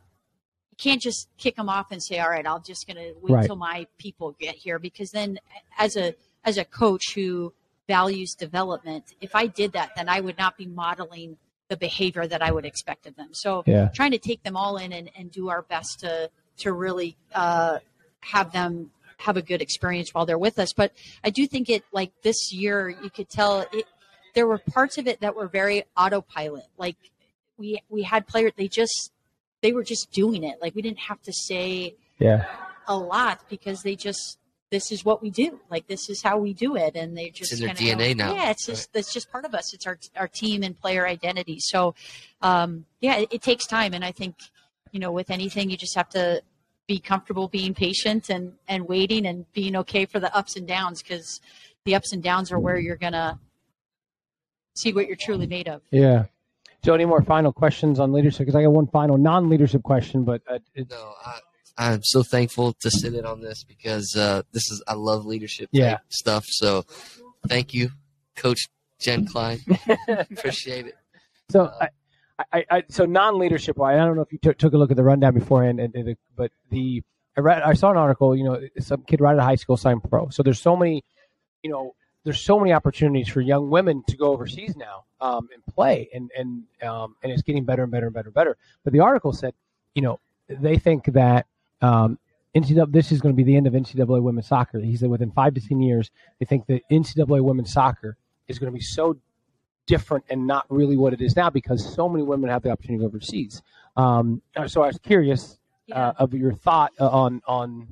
you 0.72 0.76
can't 0.78 1.02
just 1.02 1.30
kick 1.38 1.56
them 1.56 1.70
off 1.70 1.92
and 1.92 2.04
say, 2.04 2.20
"All 2.20 2.30
right, 2.30 2.46
I'm 2.46 2.62
just 2.64 2.86
going 2.86 2.98
to 2.98 3.14
wait 3.22 3.34
right. 3.34 3.46
till 3.46 3.56
my 3.56 3.88
people 3.98 4.36
get 4.40 4.56
here," 4.56 4.78
because 4.78 5.12
then, 5.12 5.40
as 5.78 5.96
a 5.96 6.16
as 6.44 6.58
a 6.58 6.66
coach 6.66 7.14
who 7.16 7.54
values 7.88 8.36
development, 8.38 9.16
if 9.22 9.36
I 9.36 9.48
did 9.48 9.74
that, 9.74 9.92
then 9.96 10.10
I 10.10 10.20
would 10.20 10.38
not 10.38 10.58
be 10.58 10.66
modeling 10.66 11.38
the 11.70 11.78
behavior 11.78 12.28
that 12.28 12.42
I 12.42 12.52
would 12.52 12.66
expect 12.66 13.08
of 13.08 13.16
them. 13.16 13.30
So, 13.32 13.64
yeah. 13.66 13.90
trying 13.94 14.12
to 14.12 14.18
take 14.18 14.44
them 14.44 14.56
all 14.56 14.78
in 14.78 14.92
and, 14.92 15.10
and 15.18 15.32
do 15.32 15.50
our 15.50 15.62
best 15.62 16.02
to 16.02 16.30
to 16.58 16.74
really 16.74 17.16
uh, 17.34 17.80
have 18.22 18.52
them 18.52 18.92
have 19.18 19.38
a 19.38 19.42
good 19.42 19.62
experience 19.62 20.14
while 20.14 20.26
they're 20.26 20.38
with 20.38 20.60
us. 20.60 20.74
But 20.74 20.92
I 21.24 21.30
do 21.30 21.48
think 21.48 21.70
it 21.70 21.84
like 21.92 22.12
this 22.22 22.52
year 22.52 22.90
you 22.90 23.10
could 23.10 23.30
tell 23.30 23.62
it 23.72 23.86
there 24.34 24.48
were 24.48 24.58
parts 24.58 24.98
of 24.98 25.08
it 25.08 25.22
that 25.22 25.36
were 25.36 25.48
very 25.48 25.84
autopilot. 25.98 26.66
Like 26.78 26.98
we 27.58 27.82
we 27.90 28.04
had 28.04 28.28
players 28.28 28.52
they 28.56 28.68
just 28.68 29.12
they 29.62 29.72
were 29.72 29.84
just 29.84 30.12
doing 30.12 30.44
it. 30.44 30.58
Like 30.62 30.76
we 30.76 30.82
didn't 30.82 31.00
have 31.00 31.22
to 31.24 31.34
say 31.34 31.96
yeah 32.20 32.46
a 32.88 32.98
lot 32.98 33.42
because 33.50 33.82
they 33.82 33.96
just 33.96 34.38
this 34.72 34.92
is 34.92 35.06
what 35.06 35.22
we 35.22 35.30
do. 35.30 35.60
Like 35.70 35.88
this 35.88 36.10
is 36.10 36.22
how 36.22 36.38
we 36.38 36.54
do 36.54 36.76
it, 36.76 36.96
and 36.96 37.18
they 37.18 37.30
just 37.30 37.52
it's 37.54 37.62
in 37.62 37.68
their 37.68 37.76
DNA 37.76 38.16
know, 38.16 38.26
now. 38.26 38.36
Yeah, 38.36 38.52
it's 38.52 38.66
just 38.66 38.90
it's 38.94 39.14
just 39.14 39.32
part 39.32 39.46
of 39.46 39.54
us. 39.54 39.74
It's 39.74 39.88
our 39.88 39.98
our 40.16 40.28
team 40.28 40.64
and 40.64 40.80
player 40.80 41.08
identity. 41.08 41.58
So, 41.60 41.96
um, 42.42 42.86
yeah, 43.00 43.18
it, 43.18 43.30
it 43.32 43.42
takes 43.42 43.66
time, 43.66 43.94
and 43.94 44.04
I 44.04 44.12
think 44.12 44.36
you 44.92 45.00
know 45.00 45.12
with 45.12 45.30
anything 45.30 45.70
you 45.70 45.78
just 45.78 45.96
have 45.96 46.10
to 46.10 46.42
be 46.88 47.00
comfortable 47.00 47.48
being 47.48 47.74
patient 47.74 48.30
and 48.30 48.54
and 48.68 48.88
waiting 48.88 49.26
and 49.26 49.52
being 49.54 49.76
okay 49.76 50.06
for 50.06 50.20
the 50.20 50.36
ups 50.36 50.56
and 50.56 50.68
downs 50.68 51.02
because 51.02 51.42
the 51.86 51.96
ups 51.96 52.14
and 52.14 52.22
downs 52.22 52.52
are 52.52 52.60
where 52.60 52.78
you're 52.78 52.96
gonna 52.96 53.40
see 54.76 54.94
what 54.94 55.08
you're 55.08 55.16
truly 55.16 55.48
made 55.48 55.68
of. 55.68 55.82
Yeah. 55.92 56.26
Joe, 56.84 56.94
any 56.94 57.06
more 57.06 57.24
final 57.24 57.52
questions 57.52 58.00
on 58.00 58.14
leadership? 58.14 58.40
Because 58.40 58.56
I 58.56 58.62
got 58.62 58.72
one 58.72 58.88
final 58.88 59.18
non-leadership 59.18 59.82
question, 59.82 60.24
but 60.24 60.44
uh, 60.48 60.60
no, 60.78 61.14
I, 61.26 61.40
I'm 61.78 62.04
so 62.04 62.22
thankful 62.22 62.74
to 62.74 62.92
sit 62.92 63.16
in 63.16 63.26
on 63.26 63.42
this 63.42 63.64
because 63.64 64.16
uh, 64.16 64.44
this 64.52 64.70
is 64.70 64.84
I 64.88 64.94
love 64.94 65.26
leadership 65.26 65.70
yeah. 65.72 65.98
stuff. 66.10 66.44
So, 66.48 66.86
thank 67.48 67.74
you, 67.74 67.90
Coach 68.36 68.68
Jen 69.00 69.26
Klein. 69.26 69.60
Appreciate 70.08 70.86
it. 70.86 70.96
So, 71.50 71.66
uh, 71.66 71.78
I, 71.82 71.90
I, 72.52 72.84
so 72.90 73.06
non-leadership 73.06 73.78
wise, 73.78 73.96
I 73.96 74.06
don't 74.06 74.16
know 74.16 74.22
if 74.22 74.32
you 74.32 74.40
t- 74.40 74.54
took 74.54 74.74
a 74.74 74.78
look 74.78 74.92
at 74.92 74.98
the 74.98 75.04
rundown 75.04 75.34
beforehand, 75.34 75.80
and, 75.80 75.96
and, 75.96 76.18
but 76.36 76.52
the 76.70 77.02
I 77.38 77.42
read, 77.42 77.62
I 77.64 77.74
saw 77.74 77.92
an 77.92 77.98
article. 77.98 78.36
You 78.36 78.44
know, 78.44 78.62
some 78.80 79.04
kid 79.04 79.22
right 79.22 79.34
out 79.34 79.40
of 79.40 79.44
high 79.44 79.56
school 79.56 79.78
signed 79.78 80.04
pro. 80.10 80.30
So 80.30 80.44
there's 80.44 80.60
so 80.60 80.76
many, 80.76 81.04
you 81.64 81.70
know, 81.70 81.96
there's 82.24 82.40
so 82.40 82.60
many 82.60 82.74
opportunities 82.74 83.30
for 83.30 83.42
young 83.42 83.70
women 83.70 84.04
to 84.08 84.18
go 84.18 84.32
overseas 84.32 84.76
now 84.76 85.06
um, 85.22 85.50
and 85.54 85.66
play, 85.74 86.10
and 86.14 86.32
and 86.38 86.64
um, 86.88 87.16
and 87.24 87.32
it's 87.32 87.42
getting 87.42 87.66
better 87.66 87.84
and 87.84 87.92
better 87.92 88.08
and 88.08 88.14
better 88.14 88.30
and 88.30 88.34
better. 88.34 88.58
But 88.84 88.94
the 88.94 89.02
article 89.02 89.34
said, 89.34 89.54
you 89.94 90.02
know, 90.02 90.20
they 90.48 90.78
think 90.78 91.06
that 91.14 91.46
um, 91.82 92.20
NCAA 92.56 92.92
this 92.92 93.12
is 93.12 93.22
going 93.22 93.34
to 93.34 93.38
be 93.38 93.44
the 93.44 93.56
end 93.56 93.68
of 93.68 93.74
NCAA 93.74 94.22
women's 94.22 94.48
soccer. 94.48 94.80
He 94.80 94.96
said 94.96 95.10
within 95.10 95.32
five 95.32 95.54
to 95.56 95.62
ten 95.62 95.82
years, 95.82 96.12
they 96.40 96.46
think 96.46 96.68
that 96.68 96.82
NCAA 96.92 97.42
women's 97.42 97.72
soccer 97.72 98.18
is 98.48 98.60
going 98.60 98.72
to 98.72 98.76
be 98.76 98.84
so 98.84 99.18
different 99.88 100.26
and 100.30 100.48
not 100.48 100.66
really 100.70 100.98
what 100.98 101.14
it 101.14 101.22
is 101.22 101.36
now 101.36 101.50
because 101.50 101.94
so 101.94 102.10
many 102.10 102.24
women 102.24 102.50
have 102.50 102.64
the 102.64 102.70
opportunity 102.70 103.04
to 103.04 103.04
go 103.04 103.08
overseas. 103.08 103.62
Um, 103.96 104.42
so 104.68 104.82
I 104.82 104.88
was 104.88 105.00
curious 105.00 105.58
yeah. 105.88 106.10
uh, 106.10 106.14
of 106.18 106.34
your 106.34 106.54
thought 106.54 106.92
uh, 107.00 107.08
on 107.08 107.42
on 107.48 107.88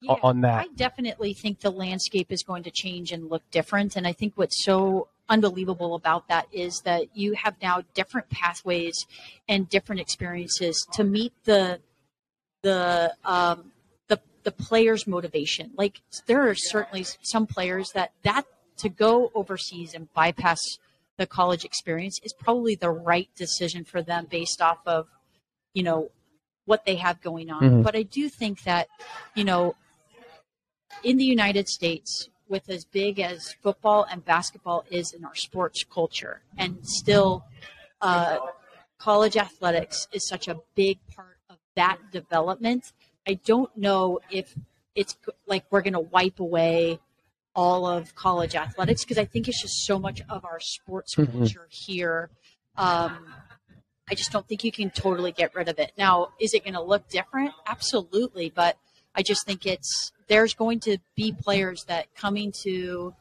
yeah, 0.00 0.14
on 0.22 0.42
that. 0.42 0.60
I 0.60 0.66
definitely 0.74 1.34
think 1.34 1.60
the 1.60 1.70
landscape 1.70 2.30
is 2.30 2.42
going 2.42 2.62
to 2.64 2.70
change 2.70 3.12
and 3.12 3.28
look 3.28 3.42
different, 3.50 3.96
and 3.96 4.06
I 4.06 4.12
think 4.12 4.34
what's 4.36 4.64
so 4.64 5.08
unbelievable 5.28 5.94
about 5.94 6.28
that 6.28 6.46
is 6.52 6.80
that 6.84 7.04
you 7.14 7.34
have 7.34 7.54
now 7.60 7.82
different 7.94 8.30
pathways 8.30 9.06
and 9.48 9.68
different 9.68 10.00
experiences 10.00 10.86
to 10.94 11.04
meet 11.04 11.32
the 11.44 11.80
the 12.62 13.14
um, 13.24 13.72
the 14.08 14.20
the 14.42 14.52
player's 14.52 15.06
motivation. 15.06 15.70
Like 15.76 16.00
there 16.26 16.48
are 16.48 16.54
certainly 16.54 17.06
some 17.22 17.46
players 17.46 17.90
that 17.94 18.12
that 18.22 18.46
to 18.78 18.88
go 18.88 19.30
overseas 19.34 19.94
and 19.94 20.12
bypass 20.14 20.58
the 21.18 21.26
college 21.26 21.64
experience 21.64 22.18
is 22.22 22.32
probably 22.32 22.74
the 22.74 22.90
right 22.90 23.28
decision 23.36 23.84
for 23.84 24.00
them 24.00 24.26
based 24.30 24.62
off 24.62 24.78
of, 24.86 25.08
you 25.74 25.82
know, 25.82 26.10
what 26.64 26.86
they 26.86 26.96
have 26.96 27.20
going 27.20 27.50
on. 27.50 27.62
Mm-hmm. 27.62 27.82
But 27.82 27.96
I 27.96 28.02
do 28.02 28.28
think 28.28 28.62
that, 28.62 28.88
you 29.34 29.44
know, 29.44 29.74
in 31.02 31.16
the 31.16 31.24
United 31.24 31.68
States, 31.68 32.30
with 32.48 32.70
as 32.70 32.84
big 32.84 33.20
as 33.20 33.52
football 33.62 34.06
and 34.10 34.24
basketball 34.24 34.84
is 34.90 35.12
in 35.12 35.24
our 35.24 35.34
sports 35.34 35.84
culture, 35.84 36.40
and 36.56 36.78
still, 36.82 37.44
uh, 38.00 38.38
college 38.98 39.36
athletics 39.36 40.08
is 40.12 40.26
such 40.26 40.48
a 40.48 40.56
big 40.74 40.98
part 41.14 41.36
of 41.50 41.56
that 41.76 41.98
development. 42.10 42.92
I 43.26 43.34
don't 43.34 43.74
know 43.76 44.20
if 44.30 44.54
it's 44.94 45.16
like 45.46 45.64
we're 45.70 45.82
going 45.82 45.92
to 45.92 46.00
wipe 46.00 46.40
away 46.40 47.00
all 47.54 47.86
of 47.86 48.14
college 48.14 48.54
athletics 48.54 49.04
because 49.04 49.18
I 49.18 49.24
think 49.24 49.48
it's 49.48 49.60
just 49.60 49.84
so 49.84 49.98
much 49.98 50.20
of 50.28 50.44
our 50.44 50.60
sports 50.60 51.14
Mhm. 51.16 51.32
culture 51.32 51.68
here. 51.70 52.30
Um, 52.76 53.34
I 54.10 54.14
just 54.14 54.32
don't 54.32 54.46
think 54.46 54.64
you 54.64 54.72
can 54.72 54.90
totally 54.90 55.32
get 55.32 55.54
rid 55.54 55.68
of 55.68 55.78
it. 55.78 55.92
Now, 55.98 56.28
is 56.40 56.54
it 56.54 56.64
going 56.64 56.74
to 56.74 56.82
look 56.82 57.08
different? 57.08 57.52
Absolutely, 57.66 58.50
but 58.50 58.78
I 59.14 59.22
just 59.22 59.44
think 59.44 59.66
it's 59.66 60.12
there's 60.28 60.54
going 60.54 60.80
to 60.80 60.98
be 61.16 61.32
players 61.32 61.84
that 61.84 62.14
coming 62.14 62.52
to 62.62 63.14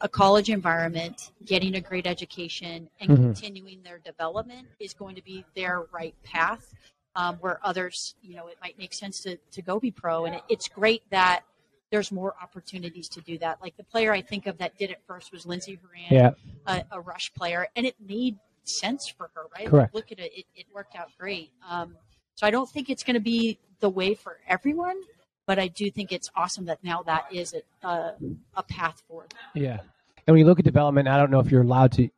a 0.00 0.08
college 0.08 0.48
environment, 0.50 1.32
getting 1.44 1.74
a 1.74 1.80
great 1.80 2.06
education, 2.06 2.88
and 3.00 3.10
Mhm. 3.10 3.16
continuing 3.16 3.82
their 3.82 3.98
development 3.98 4.68
is 4.78 4.94
going 4.94 5.14
to 5.16 5.22
be 5.22 5.44
their 5.54 5.82
right 5.92 6.14
path. 6.24 6.74
Um, 7.16 7.36
where 7.38 7.58
others, 7.66 8.14
you 8.22 8.36
know, 8.36 8.46
it 8.46 8.58
might 8.62 8.78
make 8.78 8.94
sense 8.94 9.20
to, 9.22 9.38
to 9.50 9.60
go 9.60 9.80
be 9.80 9.90
pro. 9.90 10.24
And 10.26 10.36
it, 10.36 10.42
it's 10.48 10.68
great 10.68 11.02
that 11.10 11.42
there's 11.90 12.12
more 12.12 12.34
opportunities 12.42 13.08
to 13.08 13.20
do 13.22 13.38
that. 13.38 13.58
Like 13.62 13.76
the 13.76 13.84
player 13.84 14.12
I 14.12 14.20
think 14.20 14.46
of 14.46 14.58
that 14.58 14.76
did 14.78 14.90
it 14.90 15.00
first 15.06 15.32
was 15.32 15.46
Lindsey 15.46 15.78
Horan, 15.82 16.06
Yeah. 16.10 16.30
a, 16.66 16.84
a 16.92 17.00
rush 17.00 17.32
player, 17.34 17.66
and 17.76 17.86
it 17.86 17.94
made 18.06 18.36
sense 18.64 19.08
for 19.08 19.30
her, 19.34 19.42
right? 19.56 19.66
Correct. 19.66 19.94
Look 19.94 20.12
at 20.12 20.18
it, 20.18 20.32
it, 20.36 20.44
it 20.54 20.66
worked 20.74 20.94
out 20.96 21.08
great. 21.18 21.50
Um, 21.68 21.96
so 22.34 22.46
I 22.46 22.50
don't 22.50 22.68
think 22.68 22.90
it's 22.90 23.02
going 23.02 23.14
to 23.14 23.20
be 23.20 23.58
the 23.80 23.88
way 23.88 24.14
for 24.14 24.38
everyone, 24.46 25.00
but 25.46 25.58
I 25.58 25.68
do 25.68 25.90
think 25.90 26.12
it's 26.12 26.30
awesome 26.36 26.66
that 26.66 26.82
now 26.84 27.02
that 27.04 27.26
is 27.32 27.54
a, 27.82 27.86
a, 27.86 28.14
a 28.54 28.62
path 28.62 29.02
forward. 29.08 29.32
Yeah. 29.54 29.78
And 30.26 30.34
when 30.34 30.38
you 30.38 30.44
look 30.44 30.58
at 30.58 30.64
development, 30.66 31.08
I 31.08 31.16
don't 31.16 31.30
know 31.30 31.40
if 31.40 31.50
you're 31.50 31.62
allowed 31.62 31.92
to 31.92 32.08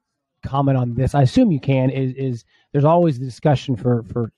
comment 0.45 0.77
on 0.77 0.95
this. 0.95 1.15
I 1.15 1.23
assume 1.23 1.53
you 1.53 1.61
can. 1.61 1.91
Is 1.91 2.13
is 2.15 2.45
there's 2.73 2.85
always 2.85 3.21
the 3.21 3.25
discussion 3.25 3.77
for 3.77 4.03
for 4.03 4.33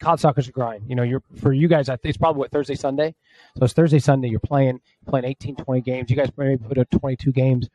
college 0.00 0.20
soccer's 0.20 0.48
a 0.48 0.52
grind. 0.52 0.84
You 0.88 0.94
know, 0.96 1.02
you're 1.02 1.22
for 1.40 1.52
you 1.52 1.68
guys. 1.68 1.88
It's 2.02 2.16
probably 2.16 2.40
what 2.40 2.50
Thursday, 2.50 2.74
Sunday. 2.74 3.14
So 3.58 3.64
it's 3.64 3.74
Thursday, 3.74 3.98
Sunday. 3.98 4.28
You're 4.28 4.40
playing 4.40 4.80
playing 5.06 5.24
18, 5.24 5.56
20 5.56 5.80
games. 5.80 6.10
You 6.10 6.16
guys 6.16 6.30
maybe 6.36 6.56
put 6.62 6.78
up 6.78 6.90
22 6.90 7.32
games. 7.32 7.68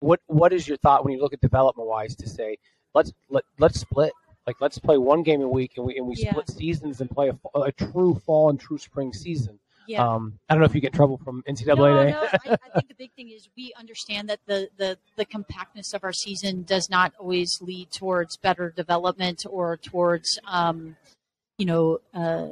What 0.00 0.20
what 0.26 0.52
is 0.52 0.66
your 0.68 0.76
thought 0.78 1.04
when 1.04 1.14
you 1.14 1.20
look 1.20 1.32
at 1.32 1.40
development 1.40 1.88
wise 1.88 2.14
to 2.16 2.28
say 2.28 2.58
let's 2.94 3.12
let 3.28 3.44
let's 3.58 3.80
split. 3.80 4.12
Like 4.46 4.56
let's 4.60 4.78
play 4.78 4.98
one 4.98 5.22
game 5.22 5.40
a 5.40 5.48
week 5.48 5.72
and 5.76 5.86
we 5.86 5.96
and 5.96 6.06
we 6.06 6.14
Yeah. 6.16 6.30
split 6.32 6.50
seasons 6.50 7.00
and 7.00 7.10
play 7.10 7.30
a, 7.30 7.58
a 7.60 7.72
true 7.72 8.14
fall 8.26 8.50
and 8.50 8.60
true 8.60 8.78
spring 8.78 9.12
season. 9.12 9.58
Yeah. 9.86 10.06
Um, 10.06 10.38
I 10.48 10.54
don't 10.54 10.60
know 10.60 10.64
if 10.66 10.74
you 10.74 10.80
get 10.80 10.94
trouble 10.94 11.18
from 11.18 11.42
NCAA. 11.46 11.76
No, 11.76 12.04
no. 12.08 12.28
I, 12.32 12.38
I 12.44 12.56
think 12.74 12.88
the 12.88 12.94
big 12.96 13.12
thing 13.12 13.28
is 13.30 13.48
we 13.54 13.72
understand 13.78 14.30
that 14.30 14.40
the, 14.46 14.70
the, 14.78 14.96
the 15.16 15.26
compactness 15.26 15.92
of 15.92 16.04
our 16.04 16.12
season 16.12 16.62
does 16.62 16.88
not 16.88 17.12
always 17.18 17.60
lead 17.60 17.90
towards 17.90 18.38
better 18.38 18.70
development 18.70 19.44
or 19.48 19.76
towards, 19.76 20.38
um, 20.46 20.96
you 21.58 21.66
know, 21.66 21.98
uh, 22.12 22.48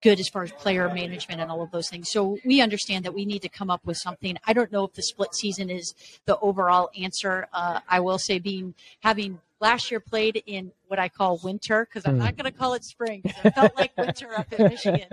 good 0.00 0.20
as 0.20 0.28
far 0.28 0.44
as 0.44 0.52
player 0.52 0.88
management 0.88 1.40
and 1.40 1.50
all 1.50 1.60
of 1.60 1.70
those 1.72 1.88
things. 1.88 2.10
So 2.10 2.38
we 2.44 2.60
understand 2.60 3.04
that 3.04 3.12
we 3.14 3.24
need 3.24 3.42
to 3.42 3.48
come 3.48 3.68
up 3.68 3.84
with 3.84 3.96
something. 3.96 4.36
I 4.46 4.52
don't 4.52 4.70
know 4.70 4.84
if 4.84 4.92
the 4.92 5.02
split 5.02 5.34
season 5.34 5.70
is 5.70 5.94
the 6.24 6.38
overall 6.38 6.90
answer. 6.98 7.48
Uh, 7.52 7.80
I 7.88 8.00
will 8.00 8.18
say, 8.18 8.38
being 8.38 8.74
having 9.00 9.40
last 9.60 9.90
year 9.90 9.98
played 9.98 10.40
in 10.46 10.70
what 10.86 11.00
I 11.00 11.08
call 11.08 11.40
winter 11.42 11.84
because 11.84 12.06
I'm 12.06 12.14
Hmm. 12.14 12.18
not 12.18 12.36
going 12.36 12.50
to 12.50 12.56
call 12.56 12.74
it 12.74 12.84
spring 12.84 13.22
because 13.22 13.44
it 13.44 13.54
felt 13.54 13.74
like 13.74 13.90
winter 13.98 14.36
up 14.36 14.52
in 14.52 14.68
Michigan. 14.68 15.08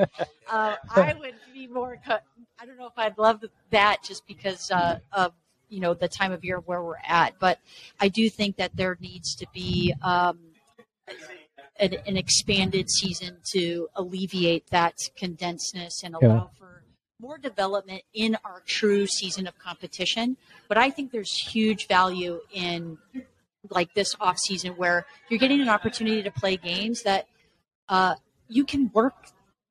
Uh, 0.48 0.76
I 0.90 1.14
would 1.20 1.36
be 1.52 1.66
more. 1.66 2.00
I 2.08 2.66
don't 2.66 2.78
know 2.78 2.86
if 2.86 2.98
I'd 2.98 3.18
love 3.18 3.44
that 3.72 4.04
just 4.04 4.28
because 4.28 4.70
uh, 4.70 5.00
of 5.12 5.34
you 5.70 5.80
know 5.80 5.96
the 5.96 6.08
time 6.08 6.32
of 6.32 6.46
year 6.46 6.60
where 6.60 6.84
we're 6.84 6.98
at, 7.04 7.40
but 7.40 7.60
I 8.00 8.08
do 8.08 8.30
think 8.30 8.58
that 8.58 8.76
there 8.76 8.98
needs 9.02 9.34
to 9.36 9.48
be. 9.52 9.96
Um, 10.04 10.38
an, 11.78 11.96
an 12.08 12.18
expanded 12.18 12.90
season 12.90 13.38
to 13.54 13.90
alleviate 13.96 14.68
that 14.68 14.98
condensedness 15.18 16.04
and 16.04 16.16
Yeah. 16.22 16.28
allow 16.28 16.52
for 16.58 16.84
more 17.20 17.38
development 17.38 18.04
in 18.14 18.38
our 18.44 18.62
true 18.66 19.08
season 19.08 19.48
of 19.48 19.58
competition. 19.58 20.38
But 20.68 20.78
I 20.78 20.90
think 20.90 21.12
there's 21.12 21.32
huge 21.32 21.88
value 21.88 22.42
in 22.52 22.98
like 23.70 23.94
this 23.94 24.16
off 24.20 24.38
season 24.38 24.74
where 24.74 25.06
you're 25.30 25.40
getting 25.40 25.62
an 25.62 25.70
opportunity 25.70 26.22
to 26.22 26.32
play 26.32 26.58
games 26.58 27.04
that 27.04 27.28
uh, 27.90 28.16
you 28.48 28.64
can 28.66 28.92
work 28.94 29.14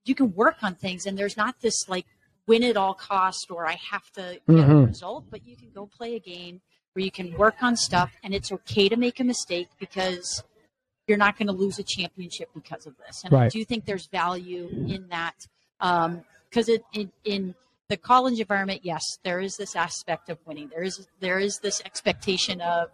you 0.06 0.14
can 0.14 0.34
work 0.34 0.56
on 0.62 0.74
things 0.74 1.06
and 1.06 1.16
there's 1.16 1.36
not 1.36 1.60
this 1.60 1.88
like 1.88 2.04
win 2.46 2.62
at 2.62 2.76
all 2.76 2.92
cost 2.92 3.50
or 3.50 3.66
I 3.66 3.78
have 3.90 4.10
to 4.12 4.40
get 4.46 4.68
a 4.68 4.74
Mhm. 4.74 4.86
result, 4.88 5.24
but 5.30 5.46
you 5.46 5.56
can 5.56 5.70
go 5.70 5.86
play 5.86 6.14
a 6.14 6.20
game 6.20 6.60
where 6.92 7.04
you 7.04 7.10
can 7.10 7.32
work 7.38 7.62
on 7.62 7.76
stuff 7.76 8.12
and 8.22 8.34
it's 8.34 8.52
okay 8.52 8.88
to 8.88 8.96
make 8.96 9.18
a 9.20 9.24
mistake 9.24 9.68
because 9.78 10.42
you're 11.06 11.18
not 11.18 11.36
going 11.36 11.46
to 11.48 11.52
lose 11.52 11.78
a 11.78 11.82
championship 11.82 12.50
because 12.54 12.86
of 12.86 12.94
this. 12.98 13.24
And 13.24 13.34
I 13.34 13.40
Right. 13.42 13.52
do 13.52 13.64
think 13.64 13.84
there's 13.84 14.06
value 14.06 14.68
in 14.88 15.08
that 15.08 15.34
um, 15.80 16.24
because 16.48 16.68
it 16.68 16.82
in, 16.92 17.10
in 17.24 17.54
the 17.88 17.96
college 17.96 18.40
environment, 18.40 18.80
yes, 18.84 19.02
there 19.22 19.40
is 19.40 19.56
this 19.56 19.76
aspect 19.76 20.30
of 20.30 20.38
winning. 20.46 20.68
There 20.68 20.82
is 20.82 21.06
there 21.20 21.38
is 21.38 21.58
this 21.58 21.82
expectation 21.84 22.60
of 22.60 22.88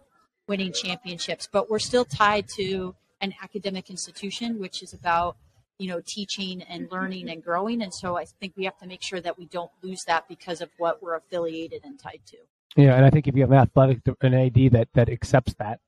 winning 0.47 0.73
championships, 0.73 1.47
but 1.51 1.69
we're 1.69 1.79
still 1.79 2.03
tied 2.05 2.45
to 2.57 2.95
an 3.21 3.33
academic 3.41 3.89
institution, 3.89 4.59
which 4.59 4.81
is 4.83 4.93
about 4.93 5.37
you 5.77 5.87
know 5.87 6.01
teaching 6.05 6.61
and 6.63 6.91
learning 6.91 7.29
and 7.29 7.43
growing. 7.43 7.81
And 7.81 7.93
so 7.93 8.17
I 8.17 8.25
think 8.25 8.53
we 8.57 8.65
have 8.65 8.77
to 8.79 8.87
make 8.87 9.01
sure 9.03 9.21
that 9.21 9.37
we 9.37 9.45
don't 9.45 9.71
lose 9.81 10.03
that 10.07 10.27
because 10.27 10.59
of 10.59 10.69
what 10.77 11.01
we're 11.01 11.15
affiliated 11.15 11.81
and 11.85 11.97
tied 11.99 12.21
to. 12.27 12.37
Yeah, 12.75 12.95
and 12.95 13.05
I 13.05 13.09
think 13.09 13.27
if 13.27 13.35
you 13.35 13.41
have 13.41 13.51
an 13.51 13.57
athletic 13.57 13.99
an 14.21 14.33
AD 14.33 14.71
that 14.71 14.89
that 14.93 15.07
accepts 15.09 15.53
that, 15.55 15.79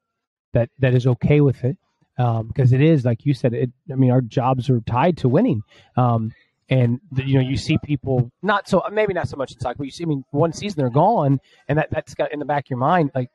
that 0.53 0.69
that 0.79 0.93
is 0.93 1.05
okay 1.07 1.41
with 1.41 1.63
it, 1.63 1.77
because 2.17 2.73
it 2.73 2.81
is 2.81 3.05
like 3.05 3.25
you 3.25 3.33
said. 3.33 3.53
It. 3.53 3.71
I 3.91 3.95
mean, 3.95 4.11
our 4.11 4.21
jobs 4.21 4.69
are 4.69 4.79
tied 4.81 5.17
to 5.17 5.29
winning, 5.29 5.61
um, 5.97 6.33
and 6.69 6.99
the, 7.11 7.23
you 7.25 7.35
know 7.35 7.47
you 7.47 7.57
see 7.57 7.77
people 7.83 8.31
not 8.41 8.67
so 8.67 8.83
maybe 8.91 9.13
not 9.13 9.27
so 9.27 9.37
much 9.37 9.51
in 9.51 9.59
soccer, 9.59 9.77
but 9.79 9.85
you 9.85 9.91
see. 9.91 10.03
I 10.03 10.07
mean, 10.07 10.23
one 10.31 10.53
season 10.53 10.79
they're 10.79 10.89
gone, 10.89 11.39
and 11.67 11.77
that 11.77 11.89
that's 11.91 12.13
got 12.13 12.31
in 12.31 12.39
the 12.39 12.45
back 12.45 12.65
of 12.65 12.69
your 12.69 12.79
mind 12.79 13.11
like, 13.15 13.29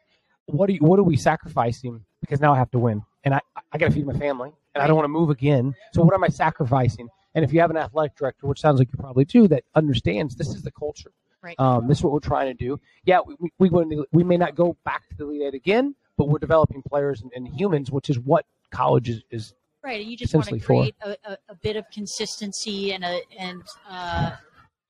what 0.47 0.69
are 0.71 0.73
you, 0.73 0.81
what 0.81 0.99
are 0.99 1.05
we 1.05 1.17
sacrificing 1.17 2.05
because 2.21 2.41
now 2.41 2.53
I 2.53 2.59
have 2.59 2.71
to 2.73 2.79
win, 2.79 3.03
and 3.25 3.35
I 3.35 3.41
I 3.73 3.79
got 3.79 3.87
to 3.87 3.93
feed 3.93 4.07
my 4.07 4.19
family, 4.19 4.53
and 4.75 4.83
I 4.83 4.87
don't 4.87 4.97
want 4.97 5.05
to 5.05 5.09
move 5.09 5.31
again. 5.31 5.75
So 5.93 6.03
what 6.03 6.15
am 6.15 6.25
I 6.25 6.29
sacrificing? 6.29 7.09
And 7.35 7.45
if 7.45 7.53
you 7.53 7.61
have 7.61 7.71
an 7.71 7.77
athletic 7.77 8.17
director, 8.17 8.47
which 8.47 8.61
sounds 8.61 8.79
like 8.79 8.89
you 8.93 8.99
probably 8.99 9.25
do, 9.25 9.47
that 9.49 9.65
understands 9.75 10.35
this 10.35 10.49
is 10.49 10.63
the 10.63 10.73
culture. 10.73 11.13
Right. 11.43 11.55
Um, 11.61 11.87
this 11.87 11.99
is 11.99 12.05
what 12.05 12.13
we're 12.13 12.21
trying 12.21 12.49
to 12.49 12.55
do. 12.55 12.81
Yeah, 13.05 13.21
we 13.25 13.37
we, 13.59 13.69
we, 13.69 14.05
we 14.13 14.25
may 14.25 14.37
not 14.37 14.55
go 14.55 14.77
back 14.85 15.09
to 15.11 15.17
the 15.17 15.25
Elite 15.25 15.43
Eight 15.43 15.55
again, 15.55 15.95
but 16.17 16.29
we're 16.29 16.39
developing 16.39 16.83
players 16.83 17.23
and, 17.23 17.31
and 17.35 17.47
humans, 17.47 17.91
which 17.91 18.11
is 18.11 18.19
what 18.19 18.45
college 18.71 19.09
is. 19.09 19.23
is 19.31 19.55
Right, 19.83 20.01
and 20.01 20.11
you 20.11 20.17
just 20.17 20.35
want 20.35 20.49
to 20.49 20.59
create 20.59 20.97
a, 21.03 21.17
a, 21.25 21.39
a 21.51 21.55
bit 21.55 21.77
of 21.77 21.89
consistency 21.91 22.93
and 22.93 23.05
a 23.05 23.21
and 23.39 23.63
uh, 23.89 24.33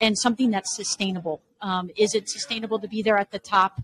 and 0.01 0.17
something 0.17 0.49
that's 0.49 0.75
sustainable. 0.75 1.41
Um, 1.61 1.89
is 1.95 2.15
it 2.15 2.27
sustainable 2.27 2.79
to 2.79 2.87
be 2.87 3.01
there 3.01 3.17
at 3.17 3.31
the 3.31 3.39
top 3.39 3.81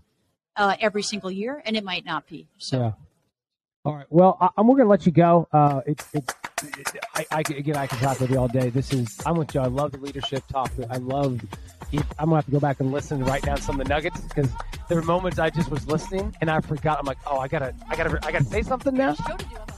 uh, 0.56 0.76
every 0.80 1.02
single 1.02 1.30
year? 1.30 1.62
And 1.64 1.76
it 1.76 1.84
might 1.84 2.04
not 2.04 2.26
be. 2.26 2.48
So 2.58 2.78
Yeah. 2.78 2.92
All 3.86 3.94
right. 3.94 4.06
Well, 4.10 4.36
I, 4.40 4.48
I'm, 4.58 4.66
we're 4.66 4.74
going 4.74 4.86
to 4.86 4.90
let 4.90 5.06
you 5.06 5.12
go. 5.12 5.46
Uh, 5.52 5.80
it, 5.86 6.04
it, 6.12 6.24
it, 6.64 6.96
I, 7.14 7.26
I, 7.30 7.40
again, 7.40 7.76
I 7.76 7.86
can 7.86 7.98
talk 8.00 8.18
with 8.18 8.30
you 8.30 8.38
all 8.38 8.48
day. 8.48 8.68
This 8.68 8.92
is, 8.92 9.16
I'm 9.24 9.36
with 9.36 9.54
you. 9.54 9.60
I 9.60 9.66
love 9.66 9.92
the 9.92 9.98
leadership 9.98 10.42
talk. 10.48 10.72
I 10.90 10.96
love, 10.96 11.40
I'm 11.92 12.28
going 12.28 12.30
to 12.30 12.34
have 12.34 12.44
to 12.46 12.50
go 12.50 12.58
back 12.58 12.80
and 12.80 12.90
listen 12.90 13.18
and 13.18 13.28
write 13.28 13.42
down 13.42 13.58
some 13.58 13.80
of 13.80 13.86
the 13.86 13.94
nuggets 13.94 14.20
because 14.22 14.50
there 14.88 14.96
were 14.96 15.04
moments 15.04 15.38
I 15.38 15.50
just 15.50 15.70
was 15.70 15.86
listening 15.86 16.34
and 16.40 16.50
I 16.50 16.60
forgot. 16.62 16.98
I'm 16.98 17.06
like, 17.06 17.18
oh, 17.28 17.38
I 17.38 17.46
got 17.46 17.60
to, 17.60 17.72
I 17.88 17.94
got 17.94 18.10
to, 18.10 18.26
I 18.26 18.32
got 18.32 18.38
to 18.42 18.44
say 18.48 18.62
something 18.62 18.92
now. 18.92 19.14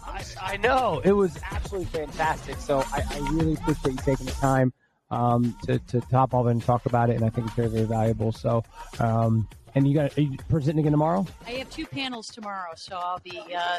I. 0.06 0.24
I 0.40 0.56
know 0.56 1.00
it 1.04 1.12
was 1.12 1.38
absolutely 1.50 1.86
fantastic. 1.86 2.56
So 2.56 2.80
I, 2.92 3.04
I 3.08 3.18
really 3.30 3.52
appreciate 3.54 3.92
you 3.92 3.98
taking 3.98 4.26
the 4.26 4.32
time 4.32 4.72
um, 5.10 5.56
to 5.64 5.78
to 5.78 6.00
top 6.00 6.34
off 6.34 6.46
and 6.46 6.62
talk 6.62 6.86
about 6.86 7.10
it, 7.10 7.16
and 7.16 7.24
I 7.24 7.30
think 7.30 7.46
it's 7.46 7.56
very 7.56 7.68
very 7.68 7.84
valuable. 7.84 8.32
So, 8.32 8.64
um, 8.98 9.48
and 9.78 9.86
you 9.86 9.94
got 9.94 10.16
are 10.18 10.20
you 10.20 10.36
presenting 10.48 10.80
again 10.80 10.90
tomorrow? 10.92 11.24
I 11.46 11.52
have 11.52 11.70
two 11.70 11.86
panels 11.86 12.26
tomorrow, 12.28 12.72
so 12.74 12.96
I'll 12.96 13.20
be 13.20 13.38
uh, 13.38 13.42
uh, 13.42 13.78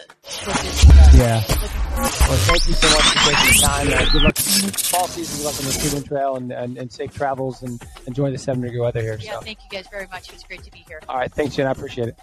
Yeah. 1.14 1.44
looking 1.50 1.60
Well, 1.98 2.40
thank 2.48 2.68
you 2.68 2.74
so 2.74 2.90
much 2.90 3.04
for 3.04 3.32
taking 3.32 3.54
the 3.54 3.60
time. 3.62 3.88
Uh, 3.90 4.12
good 4.12 4.22
luck 4.24 4.38
fall 4.38 5.08
season. 5.10 5.38
Good 5.38 5.46
luck 5.46 5.60
on 5.60 5.66
the 5.66 5.72
student 5.74 6.06
trail 6.08 6.36
and, 6.38 6.52
and, 6.54 6.78
and 6.78 6.92
safe 6.92 7.14
travels 7.14 7.62
and 7.64 7.82
enjoy 8.08 8.32
the 8.32 8.38
seven 8.38 8.62
degree 8.62 8.80
weather 8.80 9.02
here. 9.02 9.18
Yeah, 9.22 9.34
So, 9.34 9.42
thank 9.42 9.60
you 9.62 9.70
guys 9.70 9.88
very 9.92 10.08
much. 10.08 10.30
It 10.30 10.36
was 10.36 10.44
great 10.44 10.64
to 10.64 10.72
be 10.72 10.86
here. 10.88 11.02
all 11.10 11.18
right, 11.18 11.32
thanks, 11.32 11.56
Jen. 11.58 11.68
I 11.68 11.72
appreciate 11.72 12.08
it. 12.08 12.18